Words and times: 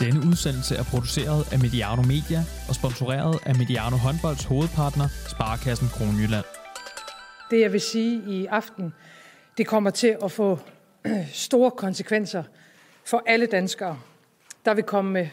Denne 0.00 0.20
udsendelse 0.30 0.74
er 0.76 0.84
produceret 0.84 1.52
af 1.52 1.58
Mediano 1.58 2.02
Media 2.02 2.40
og 2.68 2.74
sponsoreret 2.74 3.38
af 3.46 3.54
Mediano 3.56 3.96
Håndbolds 3.96 4.44
hovedpartner, 4.44 5.08
Sparkassen 5.28 5.88
Kronjylland. 5.88 6.44
Det 7.50 7.60
jeg 7.60 7.72
vil 7.72 7.80
sige 7.80 8.22
i 8.26 8.46
aften, 8.46 8.92
det 9.58 9.66
kommer 9.66 9.90
til 9.90 10.16
at 10.24 10.32
få 10.32 10.58
store 11.46 11.70
konsekvenser 11.70 12.42
for 13.04 13.22
alle 13.26 13.46
danskere. 13.46 13.98
Der 14.64 14.74
vil 14.74 14.84
komme 14.84 15.30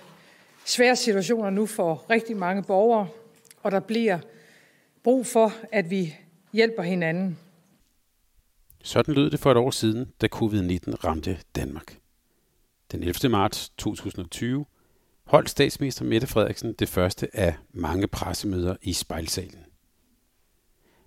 svære 0.66 0.95
situationer 0.95 1.50
nu 1.50 1.66
for 1.66 2.05
rigtig 2.09 2.38
mange 2.38 2.63
borgere, 2.63 3.07
og 3.63 3.71
der 3.71 3.79
bliver 3.79 4.20
brug 5.04 5.25
for, 5.25 5.54
at 5.71 5.89
vi 5.89 6.16
hjælper 6.54 6.84
hinanden. 6.84 7.39
Sådan 8.84 9.13
lød 9.13 9.30
det 9.30 9.39
for 9.39 9.52
et 9.52 9.58
år 9.58 9.72
siden, 9.72 10.11
da 10.22 10.27
covid-19 10.36 10.95
ramte 11.03 11.38
Danmark. 11.55 11.97
Den 12.91 13.03
11. 13.03 13.30
marts 13.30 13.70
2020 13.70 14.66
holdt 15.25 15.49
statsminister 15.49 16.05
Mette 16.05 16.27
Frederiksen 16.27 16.73
det 16.73 16.89
første 16.89 17.35
af 17.35 17.55
mange 17.73 18.08
pressemøder 18.08 18.75
i 18.81 18.94
spejlsalen. 18.94 19.66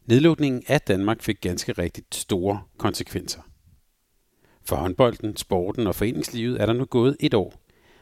Nedlukningen 0.04 0.62
af 0.66 0.80
Danmark 0.80 1.22
fik 1.22 1.40
ganske 1.40 1.72
rigtigt 1.72 2.14
store 2.14 2.62
konsekvenser. 2.78 3.40
For 4.62 4.76
håndbolden, 4.76 5.36
sporten 5.36 5.86
og 5.86 5.94
foreningslivet 5.94 6.60
er 6.60 6.66
der 6.66 6.72
nu 6.72 6.84
gået 6.84 7.16
et 7.20 7.34
år, 7.34 7.54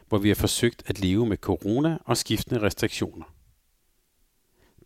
hvor 0.08 0.18
vi 0.18 0.28
har 0.28 0.34
forsøgt 0.34 0.82
at 0.86 1.00
leve 1.00 1.26
med 1.26 1.36
corona 1.36 1.98
og 2.04 2.16
skiftende 2.16 2.62
restriktioner. 2.62 3.34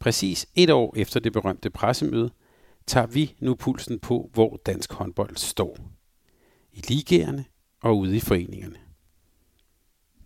Præcis 0.01 0.47
et 0.55 0.71
år 0.71 0.95
efter 0.97 1.21
det 1.21 1.33
berømte 1.33 1.71
pressemøde, 1.71 2.31
tager 2.87 3.07
vi 3.07 3.37
nu 3.41 3.55
pulsen 3.55 3.99
på, 3.99 4.31
hvor 4.33 4.61
dansk 4.67 4.93
håndbold 4.93 5.37
står. 5.37 5.79
I 6.73 6.81
ligerne 6.89 7.45
og 7.83 7.99
ude 7.99 8.17
i 8.17 8.21
foreningerne. 8.21 8.77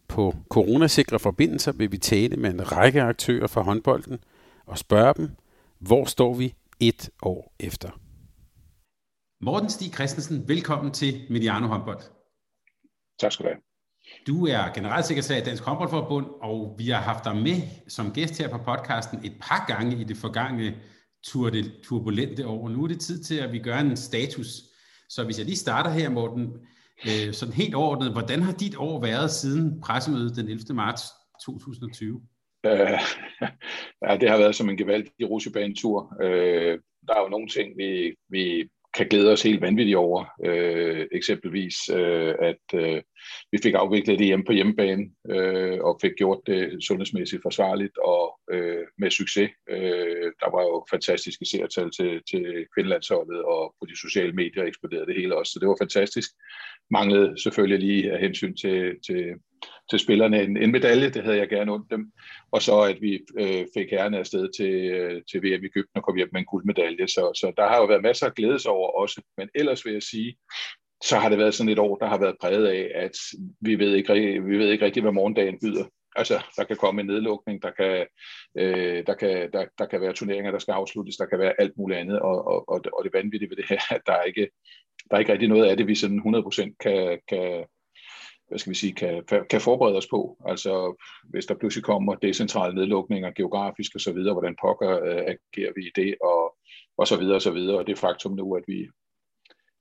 På 0.08 0.34
coronasikre 0.50 1.18
forbindelser 1.18 1.72
vil 1.72 1.92
vi 1.92 1.98
tale 1.98 2.36
med 2.36 2.50
en 2.50 2.72
række 2.72 3.02
aktører 3.02 3.46
fra 3.46 3.62
håndbolden 3.62 4.18
og 4.66 4.78
spørge 4.78 5.14
dem, 5.14 5.30
hvor 5.78 6.04
står 6.04 6.34
vi 6.34 6.54
et 6.80 7.10
år 7.22 7.54
efter. 7.60 7.90
Morten 9.40 9.70
Stig 9.70 9.94
Christensen, 9.94 10.48
velkommen 10.48 10.92
til 10.92 11.26
Mediano 11.30 11.66
Håndbold. 11.66 12.00
Tak 13.20 13.32
skal 13.32 13.44
du 13.44 13.50
have. 13.50 13.60
Du 14.26 14.46
er 14.46 14.72
generalsekretær 14.74 15.36
i 15.36 15.44
Dansk 15.44 15.62
Håndboldforbund, 15.62 16.26
og 16.42 16.74
vi 16.78 16.88
har 16.88 17.00
haft 17.00 17.24
dig 17.24 17.36
med 17.36 17.62
som 17.88 18.12
gæst 18.12 18.38
her 18.38 18.48
på 18.48 18.58
podcasten 18.58 19.24
et 19.24 19.36
par 19.40 19.64
gange 19.66 20.00
i 20.00 20.04
det 20.04 20.16
forgangne 20.16 20.74
turbulente 21.82 22.46
år. 22.46 22.68
Nu 22.68 22.84
er 22.84 22.88
det 22.88 23.00
tid 23.00 23.24
til, 23.24 23.34
at 23.34 23.52
vi 23.52 23.58
gør 23.58 23.78
en 23.78 23.96
status. 23.96 24.46
Så 25.08 25.24
hvis 25.24 25.38
jeg 25.38 25.46
lige 25.46 25.56
starter 25.56 25.90
her, 25.90 26.08
Morten, 26.08 26.52
øh, 27.08 27.32
sådan 27.32 27.54
helt 27.54 27.74
overordnet, 27.74 28.12
hvordan 28.12 28.42
har 28.42 28.52
dit 28.52 28.76
år 28.76 29.00
været 29.00 29.30
siden 29.30 29.80
pressemødet 29.80 30.36
den 30.36 30.48
11. 30.48 30.74
marts 30.74 31.02
2020? 31.46 32.22
Øh, 32.66 32.72
ja, 34.04 34.16
det 34.20 34.30
har 34.30 34.38
været 34.38 34.56
som 34.56 34.68
en 34.68 34.76
gevaldig 34.76 35.30
rusjebanetur. 35.30 36.16
Øh, 36.22 36.78
der 37.08 37.14
er 37.14 37.22
jo 37.22 37.28
nogle 37.28 37.48
ting, 37.48 37.78
vi, 37.78 38.14
vi 38.28 38.68
kan 38.96 39.08
glæde 39.08 39.32
os 39.32 39.42
helt 39.42 39.60
vanvittigt 39.60 39.96
over. 39.96 40.24
Øh, 40.44 41.06
eksempelvis, 41.12 41.74
øh, 41.90 42.34
at 42.40 42.64
øh, 42.74 43.02
vi 43.52 43.58
fik 43.62 43.74
afviklet 43.74 44.18
det 44.18 44.26
hjemme 44.26 44.44
på 44.44 44.52
hjemmebane 44.52 45.04
øh, 45.30 45.78
og 45.80 45.98
fik 46.02 46.12
gjort 46.18 46.40
det 46.46 46.84
sundhedsmæssigt 46.84 47.42
forsvarligt 47.42 47.98
og 47.98 48.40
øh, 48.50 48.84
med 48.98 49.10
succes. 49.10 49.50
Øh, 49.70 50.32
der 50.40 50.50
var 50.56 50.62
jo 50.62 50.86
fantastiske 50.90 51.46
seertal 51.46 51.90
til, 51.90 52.22
til 52.30 52.66
kvindelandsholdet, 52.74 53.42
og 53.42 53.74
på 53.80 53.86
de 53.90 54.00
sociale 54.00 54.32
medier 54.32 54.64
eksploderede 54.64 55.06
det 55.06 55.16
hele 55.16 55.36
også, 55.36 55.52
så 55.52 55.58
det 55.60 55.68
var 55.68 55.76
fantastisk. 55.80 56.30
Manglede 56.90 57.42
selvfølgelig 57.42 57.78
lige 57.78 58.12
af 58.12 58.20
hensyn 58.20 58.56
til, 58.56 58.96
til, 59.06 59.24
til 59.90 59.98
spillerne. 59.98 60.42
En, 60.42 60.56
en 60.56 60.72
medalje, 60.72 61.10
det 61.10 61.22
havde 61.22 61.36
jeg 61.36 61.48
gerne 61.48 61.72
ondt 61.72 61.90
dem, 61.90 62.12
og 62.52 62.62
så 62.62 62.80
at 62.80 63.00
vi 63.00 63.20
øh, 63.38 63.66
fik 63.76 63.90
herrerne 63.90 64.18
afsted 64.18 64.48
til, 64.56 64.74
øh, 64.74 65.22
til 65.30 65.42
VM 65.42 65.64
i 65.64 65.66
Egypten 65.66 65.96
og 65.96 66.02
kom 66.02 66.16
hjem 66.16 66.28
med 66.32 66.40
en 66.40 66.46
guldmedalje, 66.46 67.08
så, 67.08 67.32
så 67.40 67.52
der 67.56 67.68
har 67.68 67.76
jo 67.76 67.84
været 67.84 68.02
masser 68.02 68.26
af 68.26 68.34
glædes 68.34 68.66
over 68.66 68.88
også, 69.00 69.22
men 69.38 69.48
ellers 69.54 69.84
vil 69.84 69.92
jeg 69.92 70.02
sige, 70.02 70.36
så 71.04 71.16
har 71.16 71.28
det 71.28 71.38
været 71.38 71.54
sådan 71.54 71.72
et 71.72 71.78
år, 71.78 71.96
der 71.96 72.06
har 72.06 72.18
været 72.18 72.36
præget 72.40 72.66
af, 72.66 72.90
at 72.94 73.16
vi 73.60 73.78
ved 73.78 73.94
ikke, 73.94 74.12
vi 74.42 74.58
ved 74.58 74.68
ikke 74.70 74.84
rigtig, 74.84 75.02
hvad 75.02 75.12
morgendagen 75.12 75.58
byder. 75.62 75.84
Altså, 76.16 76.44
der 76.56 76.64
kan 76.64 76.76
komme 76.76 77.00
en 77.00 77.06
nedlukning, 77.06 77.62
der 77.62 77.70
kan, 77.70 78.06
øh, 78.58 79.06
der, 79.06 79.14
kan, 79.14 79.52
der, 79.52 79.64
der 79.78 79.86
kan 79.86 80.00
være 80.00 80.12
turneringer, 80.12 80.50
der 80.50 80.58
skal 80.58 80.72
afsluttes, 80.72 81.16
der 81.16 81.26
kan 81.26 81.38
være 81.38 81.60
alt 81.60 81.72
muligt 81.76 82.00
andet, 82.00 82.20
og, 82.20 82.46
og, 82.46 82.68
og, 82.68 82.80
og 82.92 83.04
det 83.04 83.12
vanvittige 83.12 83.50
ved 83.50 83.56
det 83.56 83.68
her, 83.68 83.80
at 83.94 84.00
der 84.06 84.12
er 84.12 84.22
ikke, 84.22 84.48
der 85.10 85.16
er 85.16 85.20
ikke 85.20 85.32
rigtig 85.32 85.48
noget 85.48 85.64
af 85.64 85.76
det, 85.76 85.86
vi 85.86 85.94
sådan 85.94 86.18
100% 86.18 86.76
kan, 86.80 87.20
kan, 87.28 87.64
hvad 88.54 88.58
skal 88.58 88.70
vi 88.70 88.76
sige, 88.76 88.92
kan, 88.92 89.24
kan 89.50 89.60
forberede 89.60 89.96
os 89.96 90.06
på. 90.06 90.36
Altså, 90.46 91.02
hvis 91.24 91.46
der 91.46 91.54
pludselig 91.54 91.84
kommer 91.84 92.14
decentrale 92.14 92.74
nedlukninger, 92.74 93.30
geografisk 93.30 93.94
og 93.94 94.00
så 94.00 94.12
videre, 94.12 94.32
hvordan 94.32 94.56
pokker 94.60 95.04
øh, 95.04 95.16
agerer 95.16 95.72
vi 95.76 95.86
i 95.86 95.90
det, 95.96 96.14
og, 96.22 96.56
og 96.98 97.06
så 97.06 97.16
videre 97.16 97.34
og 97.34 97.42
så 97.42 97.50
videre. 97.50 97.78
Og 97.78 97.86
det 97.86 97.98
faktum 97.98 98.32
nu, 98.32 98.54
at 98.54 98.64
vi, 98.66 98.88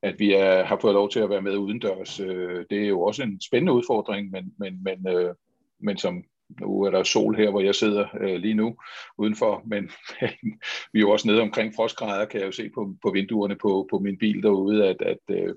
at 0.02 0.20
vi 0.20 0.34
er, 0.34 0.64
har 0.64 0.78
fået 0.82 0.94
lov 0.94 1.10
til 1.10 1.20
at 1.20 1.30
være 1.30 1.42
med 1.42 1.58
udendørs, 1.58 2.20
øh, 2.20 2.66
det 2.70 2.84
er 2.84 2.88
jo 2.88 3.02
også 3.02 3.24
en 3.24 3.42
spændende 3.42 3.74
udfordring, 3.74 4.32
men, 4.32 4.54
men, 4.60 4.84
men, 4.84 5.08
øh, 5.08 5.36
men 5.80 5.98
som 5.98 6.24
nu 6.62 6.82
er 6.82 6.92
der 6.92 7.04
sol 7.04 7.36
her, 7.36 7.50
hvor 7.50 7.62
jeg 7.62 7.76
sidder 7.76 8.08
øh, 8.22 8.36
lige 8.36 8.54
nu 8.54 8.76
udenfor, 9.18 9.62
men 9.66 9.84
vi 10.94 11.00
er 11.00 11.06
jo 11.08 11.12
også 11.12 11.28
nede 11.28 11.42
omkring 11.42 11.74
frostgrader, 11.76 12.26
kan 12.26 12.40
jeg 12.40 12.48
jo 12.48 12.52
se 12.52 12.70
på, 12.70 12.96
på 13.02 13.12
vinduerne 13.12 13.56
på, 13.56 13.88
på 13.90 14.00
min 14.00 14.18
bil 14.18 14.44
derude, 14.44 14.88
at, 14.88 15.02
at 15.02 15.20
øh, 15.30 15.56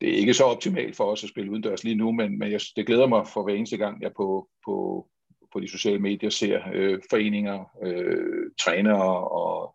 det 0.00 0.08
er 0.08 0.16
ikke 0.16 0.34
så 0.34 0.44
optimalt 0.44 0.96
for 0.96 1.04
os 1.04 1.24
at 1.24 1.30
spille 1.30 1.50
udendørs 1.50 1.84
lige 1.84 1.96
nu, 1.96 2.12
men, 2.12 2.38
men 2.38 2.52
jeg, 2.52 2.60
det 2.76 2.86
glæder 2.86 3.06
mig 3.06 3.26
for 3.26 3.42
hver 3.42 3.54
eneste 3.54 3.76
gang, 3.76 4.02
jeg 4.02 4.10
på, 4.16 4.48
på, 4.66 5.06
på 5.52 5.60
de 5.60 5.68
sociale 5.68 5.98
medier 5.98 6.30
ser 6.30 6.60
øh, 6.74 6.98
foreninger, 7.10 7.64
øh, 7.84 8.50
trænere 8.64 9.28
og, 9.28 9.74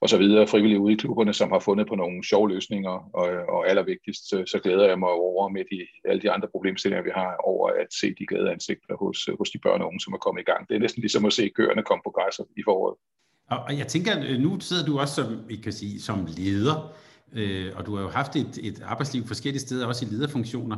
og 0.00 0.08
så 0.08 0.18
videre, 0.18 0.46
frivillige 0.46 0.80
ude 0.80 0.92
i 0.92 0.96
klubberne, 0.96 1.34
som 1.34 1.50
har 1.50 1.58
fundet 1.58 1.88
på 1.88 1.94
nogle 1.94 2.24
sjove 2.24 2.48
løsninger, 2.48 2.90
og, 2.90 3.28
og 3.48 3.68
allervigtigst, 3.68 4.28
så, 4.28 4.44
så 4.46 4.58
glæder 4.58 4.88
jeg 4.88 4.98
mig 4.98 5.08
over 5.08 5.48
med 5.48 5.64
de, 5.70 5.86
alle 6.04 6.22
de 6.22 6.30
andre 6.30 6.48
problemstillinger, 6.48 7.04
vi 7.04 7.10
har, 7.14 7.36
over 7.44 7.68
at 7.68 7.86
se 8.00 8.14
de 8.18 8.26
glade 8.26 8.50
ansigter 8.50 8.96
hos, 8.96 9.28
hos 9.38 9.50
de 9.50 9.58
børn 9.58 9.80
og 9.80 9.86
unge, 9.86 10.00
som 10.00 10.12
er 10.12 10.18
kommet 10.18 10.40
i 10.42 10.44
gang. 10.44 10.68
Det 10.68 10.74
er 10.74 10.80
næsten 10.80 11.00
ligesom 11.00 11.24
at 11.24 11.32
se 11.32 11.48
køerne 11.48 11.82
komme 11.82 12.02
på 12.04 12.10
græsser 12.10 12.44
i 12.56 12.62
foråret. 12.64 12.96
Og, 13.50 13.58
og 13.68 13.78
jeg 13.78 13.86
tænker, 13.86 14.38
nu 14.38 14.60
sidder 14.60 14.84
du 14.84 14.98
også 14.98 15.14
som, 15.14 15.50
I 15.50 15.56
kan 15.56 15.72
sige, 15.72 16.00
som 16.00 16.26
leder, 16.38 16.92
øh, 17.32 17.72
og 17.76 17.86
du 17.86 17.94
har 17.96 18.02
jo 18.02 18.08
haft 18.08 18.36
et, 18.36 18.58
et 18.62 18.82
arbejdsliv 18.82 19.26
forskellige 19.26 19.60
steder, 19.60 19.86
også 19.86 20.06
i 20.06 20.08
lederfunktioner. 20.08 20.76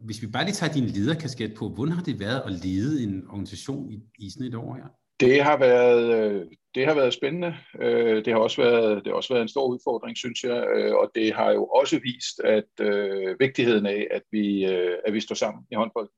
Hvis 0.00 0.22
vi 0.22 0.26
bare 0.26 0.44
lige 0.44 0.54
tager 0.54 0.72
din 0.72 0.84
lederkasket 0.84 1.54
på, 1.54 1.68
hvordan 1.68 1.94
har 1.94 2.02
det 2.02 2.20
været 2.20 2.42
at 2.46 2.52
lede 2.52 3.02
en 3.02 3.26
organisation 3.28 3.90
i, 3.90 4.00
i 4.18 4.30
sådan 4.30 4.46
et 4.46 4.54
år 4.54 4.74
her? 4.74 4.84
Det 5.20 5.42
har 5.42 5.58
været, 5.58 6.32
øh, 6.32 6.46
det 6.74 6.86
har 6.86 6.94
været 6.94 7.14
spændende. 7.14 7.54
Øh, 7.80 8.24
det 8.24 8.32
har 8.32 8.40
også 8.40 8.62
været, 8.62 9.04
det 9.04 9.06
har 9.06 9.16
også 9.16 9.34
været 9.34 9.42
en 9.42 9.48
stor 9.48 9.66
udfordring, 9.66 10.16
synes 10.16 10.44
jeg, 10.44 10.66
øh, 10.76 10.94
og 10.94 11.10
det 11.14 11.34
har 11.34 11.50
jo 11.50 11.64
også 11.64 12.00
vist, 12.02 12.40
at 12.44 12.86
øh, 12.86 13.36
vigtigheden 13.40 13.86
af, 13.86 14.06
at 14.10 14.22
vi, 14.32 14.64
øh, 14.64 14.96
at 15.06 15.14
vi 15.14 15.20
står 15.20 15.34
sammen 15.34 15.64
i 15.72 15.74
håndbold, 15.74 16.08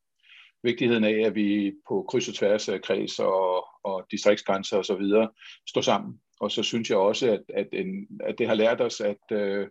vigtigheden 0.62 1.04
af, 1.04 1.26
at 1.26 1.34
vi 1.34 1.72
på 1.88 2.06
kryds 2.08 2.28
og 2.28 2.34
tværs 2.34 2.68
af 2.68 2.82
kreds 2.82 3.18
og, 3.18 3.66
og 3.84 4.06
distriktsgrænser 4.10 4.76
og 4.76 4.84
så 4.84 4.94
videre 4.94 5.28
står 5.68 5.80
sammen. 5.80 6.20
Og 6.40 6.50
så 6.50 6.62
synes 6.62 6.90
jeg 6.90 6.98
også, 6.98 7.32
at, 7.32 7.42
at, 7.54 7.68
en, 7.72 8.08
at 8.20 8.38
det 8.38 8.48
har 8.48 8.54
lært 8.54 8.80
os, 8.80 9.00
at, 9.00 9.32
øh, 9.32 9.66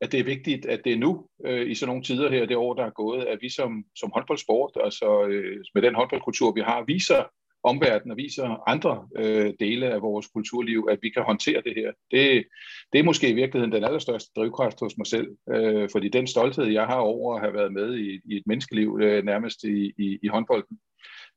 at 0.00 0.12
det 0.12 0.20
er 0.20 0.24
vigtigt, 0.24 0.66
at 0.66 0.80
det 0.84 0.92
er 0.92 0.96
nu, 0.96 1.26
øh, 1.46 1.70
i 1.70 1.74
sådan 1.74 1.88
nogle 1.88 2.02
tider 2.02 2.30
her, 2.30 2.46
det 2.46 2.56
år, 2.56 2.74
der 2.74 2.84
er 2.84 2.90
gået, 2.90 3.24
at 3.24 3.38
vi 3.40 3.48
som, 3.48 3.84
som 3.96 4.10
håndboldsport, 4.14 4.72
altså 4.84 5.26
øh, 5.26 5.64
med 5.74 5.82
den 5.82 5.94
håndboldkultur, 5.94 6.52
vi 6.52 6.60
har, 6.60 6.84
viser 6.86 7.24
omverdenen 7.62 8.10
og 8.10 8.16
viser 8.16 8.68
andre 8.68 9.08
øh, 9.16 9.54
dele 9.60 9.86
af 9.86 10.02
vores 10.02 10.26
kulturliv, 10.26 10.88
at 10.90 10.98
vi 11.02 11.08
kan 11.10 11.22
håndtere 11.22 11.62
det 11.64 11.74
her. 11.76 11.92
Det, 12.10 12.44
det 12.92 12.98
er 12.98 13.02
måske 13.02 13.30
i 13.30 13.34
virkeligheden 13.34 13.72
den 13.72 13.84
allerstørste 13.84 14.30
drivkraft 14.36 14.80
hos 14.80 14.98
mig 14.98 15.06
selv, 15.06 15.28
øh, 15.54 15.88
fordi 15.92 16.08
den 16.08 16.26
stolthed, 16.26 16.64
jeg 16.64 16.86
har 16.86 16.96
over 16.96 17.34
at 17.34 17.40
have 17.40 17.54
været 17.54 17.72
med 17.72 17.98
i, 17.98 18.20
i 18.24 18.36
et 18.36 18.42
menneskeliv, 18.46 18.98
øh, 19.02 19.24
nærmest 19.24 19.64
i, 19.64 19.92
i, 19.98 20.18
i 20.22 20.28
håndbolden 20.28 20.78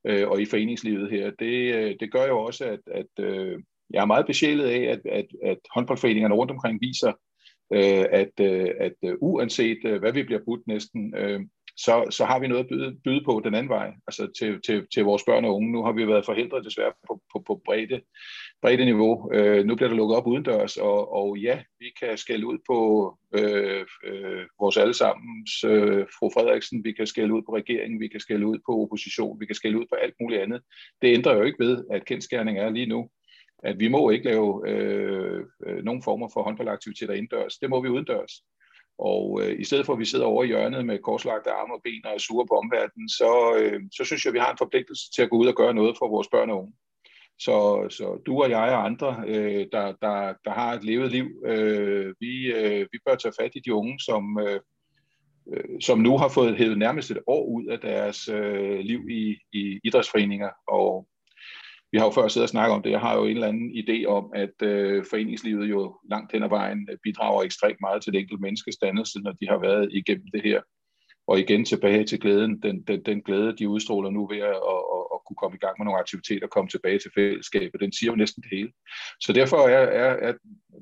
øh, 0.06 0.28
og 0.28 0.40
i 0.40 0.46
foreningslivet 0.46 1.10
her, 1.10 1.30
det, 1.30 1.74
øh, 1.74 1.96
det 2.00 2.12
gør 2.12 2.26
jo 2.26 2.38
også, 2.38 2.64
at, 2.64 2.80
at 2.86 3.24
øh, 3.24 3.58
jeg 3.90 4.02
er 4.02 4.06
meget 4.06 4.26
besjælet 4.26 4.64
af, 4.64 4.82
at, 4.82 5.00
at, 5.04 5.26
at 5.44 5.58
håndboldforeningerne 5.74 6.34
rundt 6.34 6.50
omkring 6.50 6.80
viser, 6.80 7.12
øh, 7.72 8.04
at, 8.10 8.32
øh, 8.40 8.70
at 8.80 8.94
øh, 9.04 9.14
uanset 9.20 9.78
øh, 9.84 10.00
hvad 10.00 10.12
vi 10.12 10.22
bliver 10.22 10.40
budt 10.46 10.66
næsten, 10.66 11.14
øh, 11.16 11.40
så, 11.76 12.06
så 12.10 12.24
har 12.24 12.38
vi 12.38 12.48
noget 12.48 12.64
at 12.64 12.68
byde, 12.68 12.96
byde 13.04 13.24
på 13.24 13.40
den 13.44 13.54
anden 13.54 13.68
vej, 13.68 13.92
altså 14.06 14.30
til, 14.38 14.60
til, 14.66 14.86
til 14.94 15.04
vores 15.04 15.22
børn 15.26 15.44
og 15.44 15.56
unge. 15.56 15.72
Nu 15.72 15.82
har 15.82 15.92
vi 15.92 16.06
været 16.06 16.24
forhindret 16.24 16.64
desværre 16.64 16.92
på, 17.08 17.20
på, 17.32 17.42
på 17.46 17.62
bredde, 17.64 18.00
bredde 18.62 18.84
niveau. 18.84 19.32
Øh, 19.32 19.64
nu 19.64 19.74
bliver 19.74 19.88
der 19.88 19.96
lukket 19.96 20.16
op 20.16 20.26
udendørs, 20.26 20.76
og, 20.76 21.12
og 21.12 21.38
ja, 21.38 21.62
vi 21.78 21.86
kan 22.00 22.16
skælde 22.16 22.46
ud 22.46 22.58
på 22.70 22.78
øh, 23.34 23.84
øh, 24.04 24.44
vores 24.60 24.76
allesammens 24.76 25.64
øh, 25.64 26.06
fru 26.18 26.30
Frederiksen, 26.34 26.84
vi 26.84 26.92
kan 26.92 27.06
skælde 27.06 27.34
ud 27.34 27.42
på 27.42 27.56
regeringen, 27.56 28.00
vi 28.00 28.08
kan 28.08 28.20
skælde 28.20 28.46
ud 28.46 28.58
på 28.66 28.82
opposition, 28.82 29.40
vi 29.40 29.46
kan 29.46 29.54
skælde 29.54 29.78
ud 29.78 29.86
på 29.90 29.94
alt 29.94 30.14
muligt 30.20 30.42
andet. 30.42 30.60
Det 31.02 31.14
ændrer 31.14 31.36
jo 31.36 31.42
ikke 31.42 31.64
ved, 31.64 31.84
at 31.90 32.04
kendskærning 32.04 32.58
er 32.58 32.70
lige 32.70 32.86
nu, 32.86 33.10
at 33.62 33.80
vi 33.80 33.88
må 33.88 34.10
ikke 34.10 34.24
lave 34.24 34.68
øh, 34.68 35.44
øh, 35.66 35.84
nogen 35.84 36.02
former 36.02 36.28
for 36.32 36.42
håndboldaktiviteter 36.42 37.14
indendørs. 37.14 37.58
Det 37.58 37.70
må 37.70 37.80
vi 37.80 37.88
udendørs. 37.88 38.42
Og 38.98 39.40
øh, 39.42 39.60
i 39.60 39.64
stedet 39.64 39.86
for, 39.86 39.92
at 39.92 39.98
vi 39.98 40.04
sidder 40.04 40.24
over 40.24 40.44
i 40.44 40.46
hjørnet 40.46 40.86
med 40.86 40.98
korslagte 40.98 41.50
arme 41.50 41.74
og 41.74 41.80
ben 41.84 42.06
og 42.06 42.14
er 42.14 42.18
sure 42.18 42.46
på 42.46 42.54
omverdenen, 42.54 43.08
så, 43.08 43.56
øh, 43.60 43.80
så 43.96 44.04
synes 44.04 44.24
jeg, 44.24 44.30
at 44.30 44.34
vi 44.34 44.38
har 44.38 44.50
en 44.50 44.58
forpligtelse 44.58 45.10
til 45.14 45.22
at 45.22 45.30
gå 45.30 45.36
ud 45.36 45.46
og 45.46 45.54
gøre 45.54 45.74
noget 45.74 45.96
for 45.98 46.08
vores 46.08 46.28
børn 46.28 46.50
og 46.50 46.58
unge. 46.58 46.72
Så, 47.38 47.86
så 47.90 48.22
du 48.26 48.42
og 48.42 48.50
jeg 48.50 48.72
og 48.76 48.84
andre, 48.84 49.24
øh, 49.26 49.66
der, 49.72 49.86
der, 50.02 50.34
der 50.44 50.50
har 50.50 50.72
et 50.72 50.84
levet 50.84 51.10
liv, 51.12 51.26
øh, 51.46 52.14
vi, 52.20 52.52
øh, 52.52 52.86
vi 52.92 52.98
bør 53.06 53.14
tage 53.14 53.34
fat 53.40 53.50
i 53.54 53.60
de 53.60 53.74
unge, 53.74 54.00
som, 54.00 54.38
øh, 54.38 54.60
øh, 55.52 55.80
som 55.80 55.98
nu 55.98 56.18
har 56.18 56.28
fået 56.28 56.56
hævet 56.56 56.78
nærmest 56.78 57.10
et 57.10 57.18
år 57.26 57.46
ud 57.46 57.66
af 57.66 57.78
deres 57.80 58.28
øh, 58.28 58.78
liv 58.78 59.08
i, 59.10 59.36
i 59.52 59.80
idrætsforeninger. 59.84 60.50
Og 60.68 61.06
vi 61.92 61.98
har 61.98 62.06
jo 62.06 62.10
før 62.10 62.28
siddet 62.28 62.48
og 62.48 62.54
snakket 62.54 62.74
om 62.74 62.82
det. 62.82 62.90
Jeg 62.90 63.00
har 63.00 63.16
jo 63.16 63.24
en 63.24 63.30
eller 63.30 63.48
anden 63.48 63.70
idé 63.70 64.06
om, 64.06 64.32
at 64.34 64.56
øh, 64.62 65.04
foreningslivet 65.10 65.70
jo 65.70 66.00
langt 66.10 66.32
hen 66.32 66.42
ad 66.42 66.48
vejen 66.48 66.88
øh, 66.90 66.98
bidrager 67.02 67.42
ekstremt 67.42 67.80
meget 67.80 68.02
til 68.02 68.12
det 68.12 68.20
enkelte 68.20 68.42
menneskes 68.42 68.76
dannelse, 68.76 69.18
når 69.20 69.32
de 69.32 69.46
har 69.48 69.58
været 69.58 69.88
igennem 69.92 70.26
det 70.34 70.42
her. 70.42 70.60
Og 71.26 71.38
igen 71.40 71.64
tilbage 71.64 72.04
til 72.04 72.20
glæden, 72.20 72.62
den, 72.62 72.82
den, 72.82 73.02
den 73.04 73.22
glæde, 73.22 73.56
de 73.56 73.68
udstråler 73.68 74.10
nu 74.10 74.26
ved 74.26 74.38
at, 74.38 74.60
at, 74.72 74.82
at, 74.96 75.04
at 75.14 75.18
kunne 75.26 75.40
komme 75.42 75.56
i 75.56 75.64
gang 75.64 75.74
med 75.78 75.84
nogle 75.84 76.00
aktiviteter 76.00 76.46
og 76.46 76.50
komme 76.50 76.68
tilbage 76.68 76.98
til 76.98 77.10
fællesskabet, 77.14 77.80
den 77.80 77.92
siger 77.92 78.10
jo 78.12 78.16
næsten 78.16 78.42
det 78.42 78.50
hele. 78.52 78.72
Så 79.20 79.32
derfor 79.32 79.56
er, 79.56 79.84
er, 80.04 80.28
er 80.28 80.32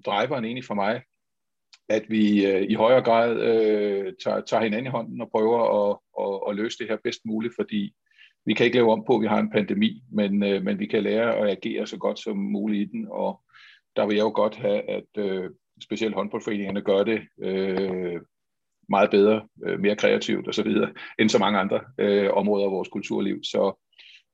driveren 0.06 0.44
egentlig 0.44 0.64
for 0.64 0.74
mig, 0.74 1.02
at 1.88 2.04
vi 2.08 2.46
øh, 2.46 2.62
i 2.62 2.74
højere 2.74 3.02
grad 3.02 3.40
øh, 3.40 4.12
tager, 4.24 4.40
tager 4.40 4.62
hinanden 4.62 4.86
i 4.86 4.96
hånden 4.96 5.20
og 5.20 5.30
prøver 5.30 5.60
at, 5.78 5.98
at, 6.22 6.50
at 6.50 6.56
løse 6.56 6.78
det 6.78 6.88
her 6.88 6.96
bedst 7.04 7.20
muligt, 7.24 7.54
fordi 7.58 7.94
vi 8.46 8.54
kan 8.54 8.66
ikke 8.66 8.76
lave 8.76 8.92
om 8.92 9.04
på, 9.06 9.14
at 9.14 9.20
vi 9.22 9.26
har 9.26 9.38
en 9.38 9.50
pandemi, 9.50 10.02
men, 10.12 10.42
øh, 10.42 10.62
men 10.62 10.78
vi 10.78 10.86
kan 10.86 11.02
lære 11.02 11.36
at 11.36 11.50
agere 11.50 11.86
så 11.86 11.96
godt 11.96 12.18
som 12.18 12.36
muligt 12.36 12.88
i 12.88 12.92
den, 12.92 13.06
og 13.10 13.40
der 13.96 14.06
vil 14.06 14.16
jeg 14.16 14.22
jo 14.22 14.32
godt 14.34 14.56
have, 14.56 14.90
at 14.90 15.08
øh, 15.16 15.50
specielt 15.82 16.14
håndboldforeningerne 16.14 16.82
gør 16.82 17.04
det 17.04 17.20
øh, 17.42 18.20
meget 18.88 19.10
bedre, 19.10 19.48
øh, 19.66 19.80
mere 19.80 19.96
kreativt 19.96 20.48
osv., 20.48 20.74
end 21.18 21.28
så 21.28 21.38
mange 21.38 21.58
andre 21.58 21.80
øh, 21.98 22.30
områder 22.32 22.64
af 22.64 22.70
vores 22.70 22.88
kulturliv. 22.88 23.40
Så, 23.42 23.84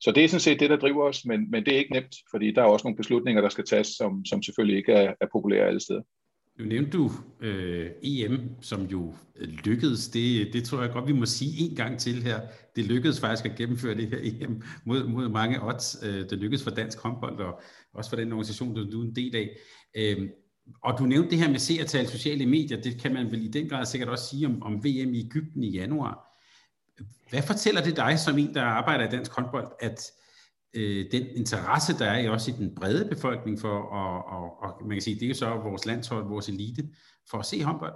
så 0.00 0.12
det 0.12 0.24
er 0.24 0.28
sådan 0.28 0.40
set 0.40 0.60
det, 0.60 0.70
der 0.70 0.76
driver 0.76 1.04
os, 1.04 1.24
men, 1.24 1.50
men 1.50 1.64
det 1.64 1.74
er 1.74 1.78
ikke 1.78 1.92
nemt, 1.92 2.14
fordi 2.30 2.52
der 2.52 2.62
er 2.62 2.66
også 2.66 2.86
nogle 2.86 2.96
beslutninger, 2.96 3.42
der 3.42 3.48
skal 3.48 3.64
tages, 3.64 3.86
som, 3.86 4.24
som 4.24 4.42
selvfølgelig 4.42 4.76
ikke 4.76 4.92
er, 4.92 5.14
er 5.20 5.26
populære 5.32 5.66
alle 5.66 5.80
steder. 5.80 6.02
Nu 6.58 6.64
nævnte 6.64 6.90
du 6.90 7.10
øh, 7.40 7.90
EM, 8.02 8.50
som 8.60 8.82
jo 8.82 9.14
øh, 9.36 9.48
lykkedes. 9.48 10.08
Det, 10.08 10.52
det 10.52 10.64
tror 10.64 10.82
jeg 10.82 10.92
godt, 10.92 11.06
vi 11.06 11.12
må 11.12 11.26
sige 11.26 11.70
en 11.70 11.76
gang 11.76 11.98
til 11.98 12.22
her. 12.22 12.40
Det 12.76 12.84
lykkedes 12.84 13.20
faktisk 13.20 13.44
at 13.44 13.56
gennemføre 13.56 13.94
det 13.94 14.08
her 14.08 14.18
EM 14.22 14.62
mod, 14.84 15.04
mod 15.04 15.28
mange 15.28 15.62
odds. 15.62 15.96
Øh, 16.02 16.30
det 16.30 16.38
lykkedes 16.38 16.64
for 16.64 16.70
dansk 16.70 16.98
håndbold, 16.98 17.40
og 17.40 17.60
også 17.94 18.10
for 18.10 18.16
den 18.16 18.32
organisation, 18.32 18.74
du, 18.74 18.90
du 18.90 19.00
er 19.00 19.04
en 19.04 19.16
del 19.16 19.36
af. 19.36 19.50
Øh, 19.96 20.28
og 20.82 20.98
du 20.98 21.04
nævnte 21.04 21.30
det 21.30 21.38
her 21.38 21.50
med 21.50 21.58
seertal 21.58 22.08
sociale 22.08 22.46
medier. 22.46 22.80
Det 22.80 23.00
kan 23.00 23.14
man 23.14 23.30
vel 23.30 23.44
i 23.44 23.48
den 23.48 23.68
grad 23.68 23.86
sikkert 23.86 24.08
også 24.08 24.28
sige 24.28 24.46
om, 24.46 24.62
om 24.62 24.84
VM 24.84 25.14
i 25.14 25.20
Ægypten 25.26 25.64
i 25.64 25.70
januar. 25.70 26.34
Hvad 27.30 27.42
fortæller 27.42 27.82
det 27.82 27.96
dig 27.96 28.18
som 28.18 28.38
en, 28.38 28.54
der 28.54 28.62
arbejder 28.62 29.08
i 29.08 29.10
dansk 29.10 29.32
håndbold, 29.32 29.68
at 29.80 29.92
øh, 29.92 30.24
øh, 30.76 31.04
den 31.12 31.26
interesse, 31.36 31.98
der 31.98 32.06
er 32.06 32.18
i 32.18 32.28
også 32.28 32.50
i 32.50 32.54
den 32.58 32.74
brede 32.74 33.08
befolkning 33.08 33.60
for, 33.60 33.78
og, 33.78 34.24
og, 34.24 34.62
og 34.62 34.86
man 34.86 34.96
kan 34.96 35.02
sige, 35.02 35.14
det 35.14 35.22
er 35.22 35.28
jo 35.28 35.34
så 35.34 35.48
vores 35.48 35.86
landshold, 35.86 36.28
vores 36.28 36.48
elite, 36.48 36.82
for 37.30 37.38
at 37.38 37.46
se 37.46 37.62
håndbold? 37.62 37.94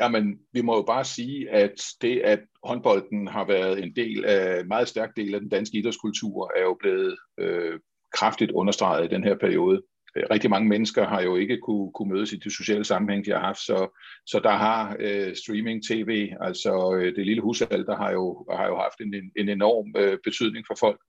Jamen, 0.00 0.38
vi 0.52 0.60
må 0.60 0.76
jo 0.76 0.82
bare 0.82 1.04
sige, 1.04 1.50
at 1.50 1.82
det, 2.02 2.20
at 2.24 2.40
håndbolden 2.64 3.28
har 3.28 3.44
været 3.46 3.82
en 3.84 3.96
del 3.96 4.24
af, 4.24 4.60
en 4.60 4.68
meget 4.68 4.88
stærk 4.88 5.16
del 5.16 5.34
af 5.34 5.40
den 5.40 5.48
danske 5.48 5.78
idrætskultur, 5.78 6.52
er 6.56 6.62
jo 6.62 6.76
blevet 6.80 7.16
øh, 7.40 7.80
kraftigt 8.14 8.50
understreget 8.50 9.04
i 9.04 9.14
den 9.14 9.24
her 9.24 9.36
periode. 9.36 9.82
Rigtig 10.30 10.50
mange 10.50 10.68
mennesker 10.68 11.06
har 11.06 11.22
jo 11.22 11.36
ikke 11.36 11.58
kunne, 11.60 11.92
kunne 11.92 12.12
mødes 12.14 12.32
i 12.32 12.36
de 12.36 12.50
sociale 12.50 12.84
sammenhæng, 12.84 13.26
de 13.26 13.30
har 13.30 13.40
haft, 13.40 13.58
så, 13.58 14.00
så 14.26 14.40
der 14.44 14.50
har 14.50 14.96
øh, 15.00 15.34
streaming, 15.36 15.82
tv, 15.88 16.32
altså 16.40 16.94
øh, 16.94 17.16
det 17.16 17.26
lille 17.26 17.42
husal, 17.42 17.86
der 17.86 17.96
har 17.96 18.10
jo, 18.12 18.46
har 18.50 18.66
jo 18.66 18.76
haft 18.76 19.00
en, 19.00 19.30
en 19.36 19.48
enorm 19.48 19.94
øh, 19.96 20.18
betydning 20.24 20.64
for 20.66 20.76
folk. 20.80 21.00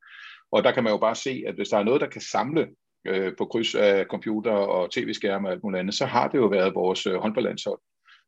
Og 0.52 0.64
der 0.64 0.72
kan 0.72 0.84
man 0.84 0.94
jo 0.94 0.98
bare 0.98 1.16
se, 1.16 1.44
at 1.48 1.56
hvis 1.56 1.70
der 1.70 1.78
er 1.78 1.84
noget, 1.84 2.02
der 2.02 2.08
kan 2.08 2.22
samle 2.22 2.68
øh, 3.08 3.34
på 3.38 3.46
kryds 3.46 3.76
af 3.76 4.06
computer 4.06 4.52
og 4.52 4.92
tv-skærme 4.92 5.48
og 5.48 5.52
alt 5.52 5.64
muligt 5.64 5.80
andet, 5.80 5.96
så 5.96 6.06
har 6.06 6.28
det 6.28 6.38
jo 6.38 6.46
været 6.46 6.76
vores 6.76 7.06
øh, 7.06 7.16
håndboldlandshold. 7.16 7.80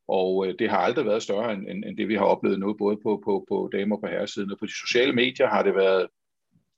Og 0.07 0.47
øh, 0.47 0.55
det 0.59 0.69
har 0.69 0.77
aldrig 0.77 1.05
været 1.05 1.23
større 1.23 1.53
end, 1.53 1.67
end, 1.67 1.85
end 1.85 1.97
det, 1.97 2.07
vi 2.07 2.15
har 2.15 2.25
oplevet 2.25 2.59
nu, 2.59 2.73
både 2.73 2.97
på, 3.03 3.21
på, 3.25 3.45
på 3.49 3.69
damer 3.73 3.95
og 3.95 4.01
på 4.01 4.07
herresiden. 4.07 4.51
Og 4.51 4.57
på 4.59 4.65
de 4.65 4.79
sociale 4.79 5.13
medier 5.13 5.47
har 5.47 5.63
det 5.63 5.75
været 5.75 6.07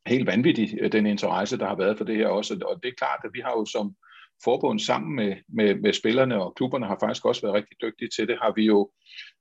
helt 0.05 0.27
vanvittigt, 0.27 0.73
øh, 0.81 0.91
den 0.91 1.05
interesse, 1.05 1.57
der 1.57 1.67
har 1.67 1.75
været 1.75 1.97
for 1.97 2.05
det 2.05 2.15
her 2.15 2.27
også. 2.27 2.53
Og 2.65 2.83
det 2.83 2.89
er 2.89 2.95
klart, 2.97 3.19
at 3.23 3.29
vi 3.33 3.39
har 3.39 3.51
jo 3.51 3.65
som 3.65 3.95
forbund 4.43 4.79
sammen 4.79 5.15
med, 5.15 5.35
med, 5.47 5.75
med 5.75 5.93
spillerne 5.93 6.43
og 6.43 6.55
klubberne 6.55 6.85
har 6.85 6.97
faktisk 6.99 7.25
også 7.25 7.41
været 7.41 7.55
rigtig 7.55 7.77
dygtige 7.81 8.09
til 8.15 8.27
det, 8.27 8.37
har 8.41 8.53
vi 8.55 8.65
jo 8.65 8.89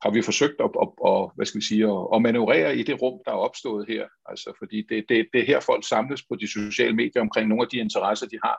har 0.02 0.10
vi 0.10 0.22
forsøgt 0.22 0.60
at, 0.60 0.70
at, 0.82 0.88
at, 1.10 1.31
hvad 1.37 1.46
skal 1.46 1.60
vi 1.60 1.64
sige, 1.64 1.84
at, 1.84 2.06
at 2.14 2.22
manøvrere 2.22 2.76
i 2.76 2.82
det 2.82 3.02
rum, 3.02 3.20
der 3.25 3.32
er 3.32 3.44
opstået 3.46 3.87
her. 3.88 4.04
Altså, 4.26 4.52
fordi 4.58 4.82
det, 4.88 5.04
det, 5.08 5.28
det 5.32 5.40
er 5.40 5.46
her, 5.46 5.60
folk 5.60 5.88
samles 5.88 6.22
på 6.22 6.34
de 6.40 6.49
sociale 6.49 6.96
medier 6.96 7.22
omkring 7.22 7.49
nogle 7.49 7.62
af 7.62 7.69
de 7.69 7.76
interesser, 7.76 8.26
de 8.26 8.38
har. 8.44 8.58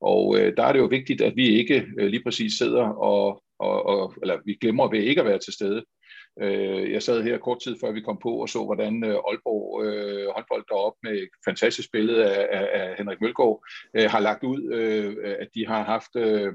Og 0.00 0.38
øh, 0.38 0.56
der 0.56 0.62
er 0.64 0.72
det 0.72 0.80
jo 0.80 0.86
vigtigt, 0.86 1.20
at 1.20 1.36
vi 1.36 1.48
ikke 1.48 1.86
øh, 1.98 2.06
lige 2.06 2.22
præcis 2.22 2.52
sidder 2.52 2.86
og, 2.88 3.42
og, 3.58 3.86
og, 3.86 4.14
eller 4.22 4.36
vi 4.44 4.54
glemmer 4.60 4.90
ved 4.90 5.02
ikke 5.02 5.20
at 5.20 5.26
være 5.26 5.38
til 5.38 5.52
stede. 5.52 5.84
Øh, 6.40 6.92
jeg 6.92 7.02
sad 7.02 7.22
her 7.22 7.38
kort 7.38 7.60
tid 7.60 7.76
før 7.80 7.92
vi 7.92 8.00
kom 8.00 8.18
på 8.22 8.30
og 8.30 8.48
så, 8.48 8.64
hvordan 8.64 9.04
øh, 9.04 9.14
Aalborg 9.28 9.84
øh, 9.84 10.26
håndbold 10.34 10.64
deroppe 10.68 10.98
med 11.02 11.12
et 11.12 11.28
fantastisk 11.44 11.92
billede 11.92 12.34
af, 12.34 12.60
af, 12.60 12.68
af 12.80 12.94
Henrik 12.98 13.20
Mølgaard 13.20 13.64
øh, 13.96 14.10
har 14.10 14.20
lagt 14.20 14.44
ud, 14.44 14.72
øh, 14.72 15.36
at 15.38 15.48
de 15.54 15.66
har 15.66 15.84
haft 15.84 16.16
øh 16.16 16.52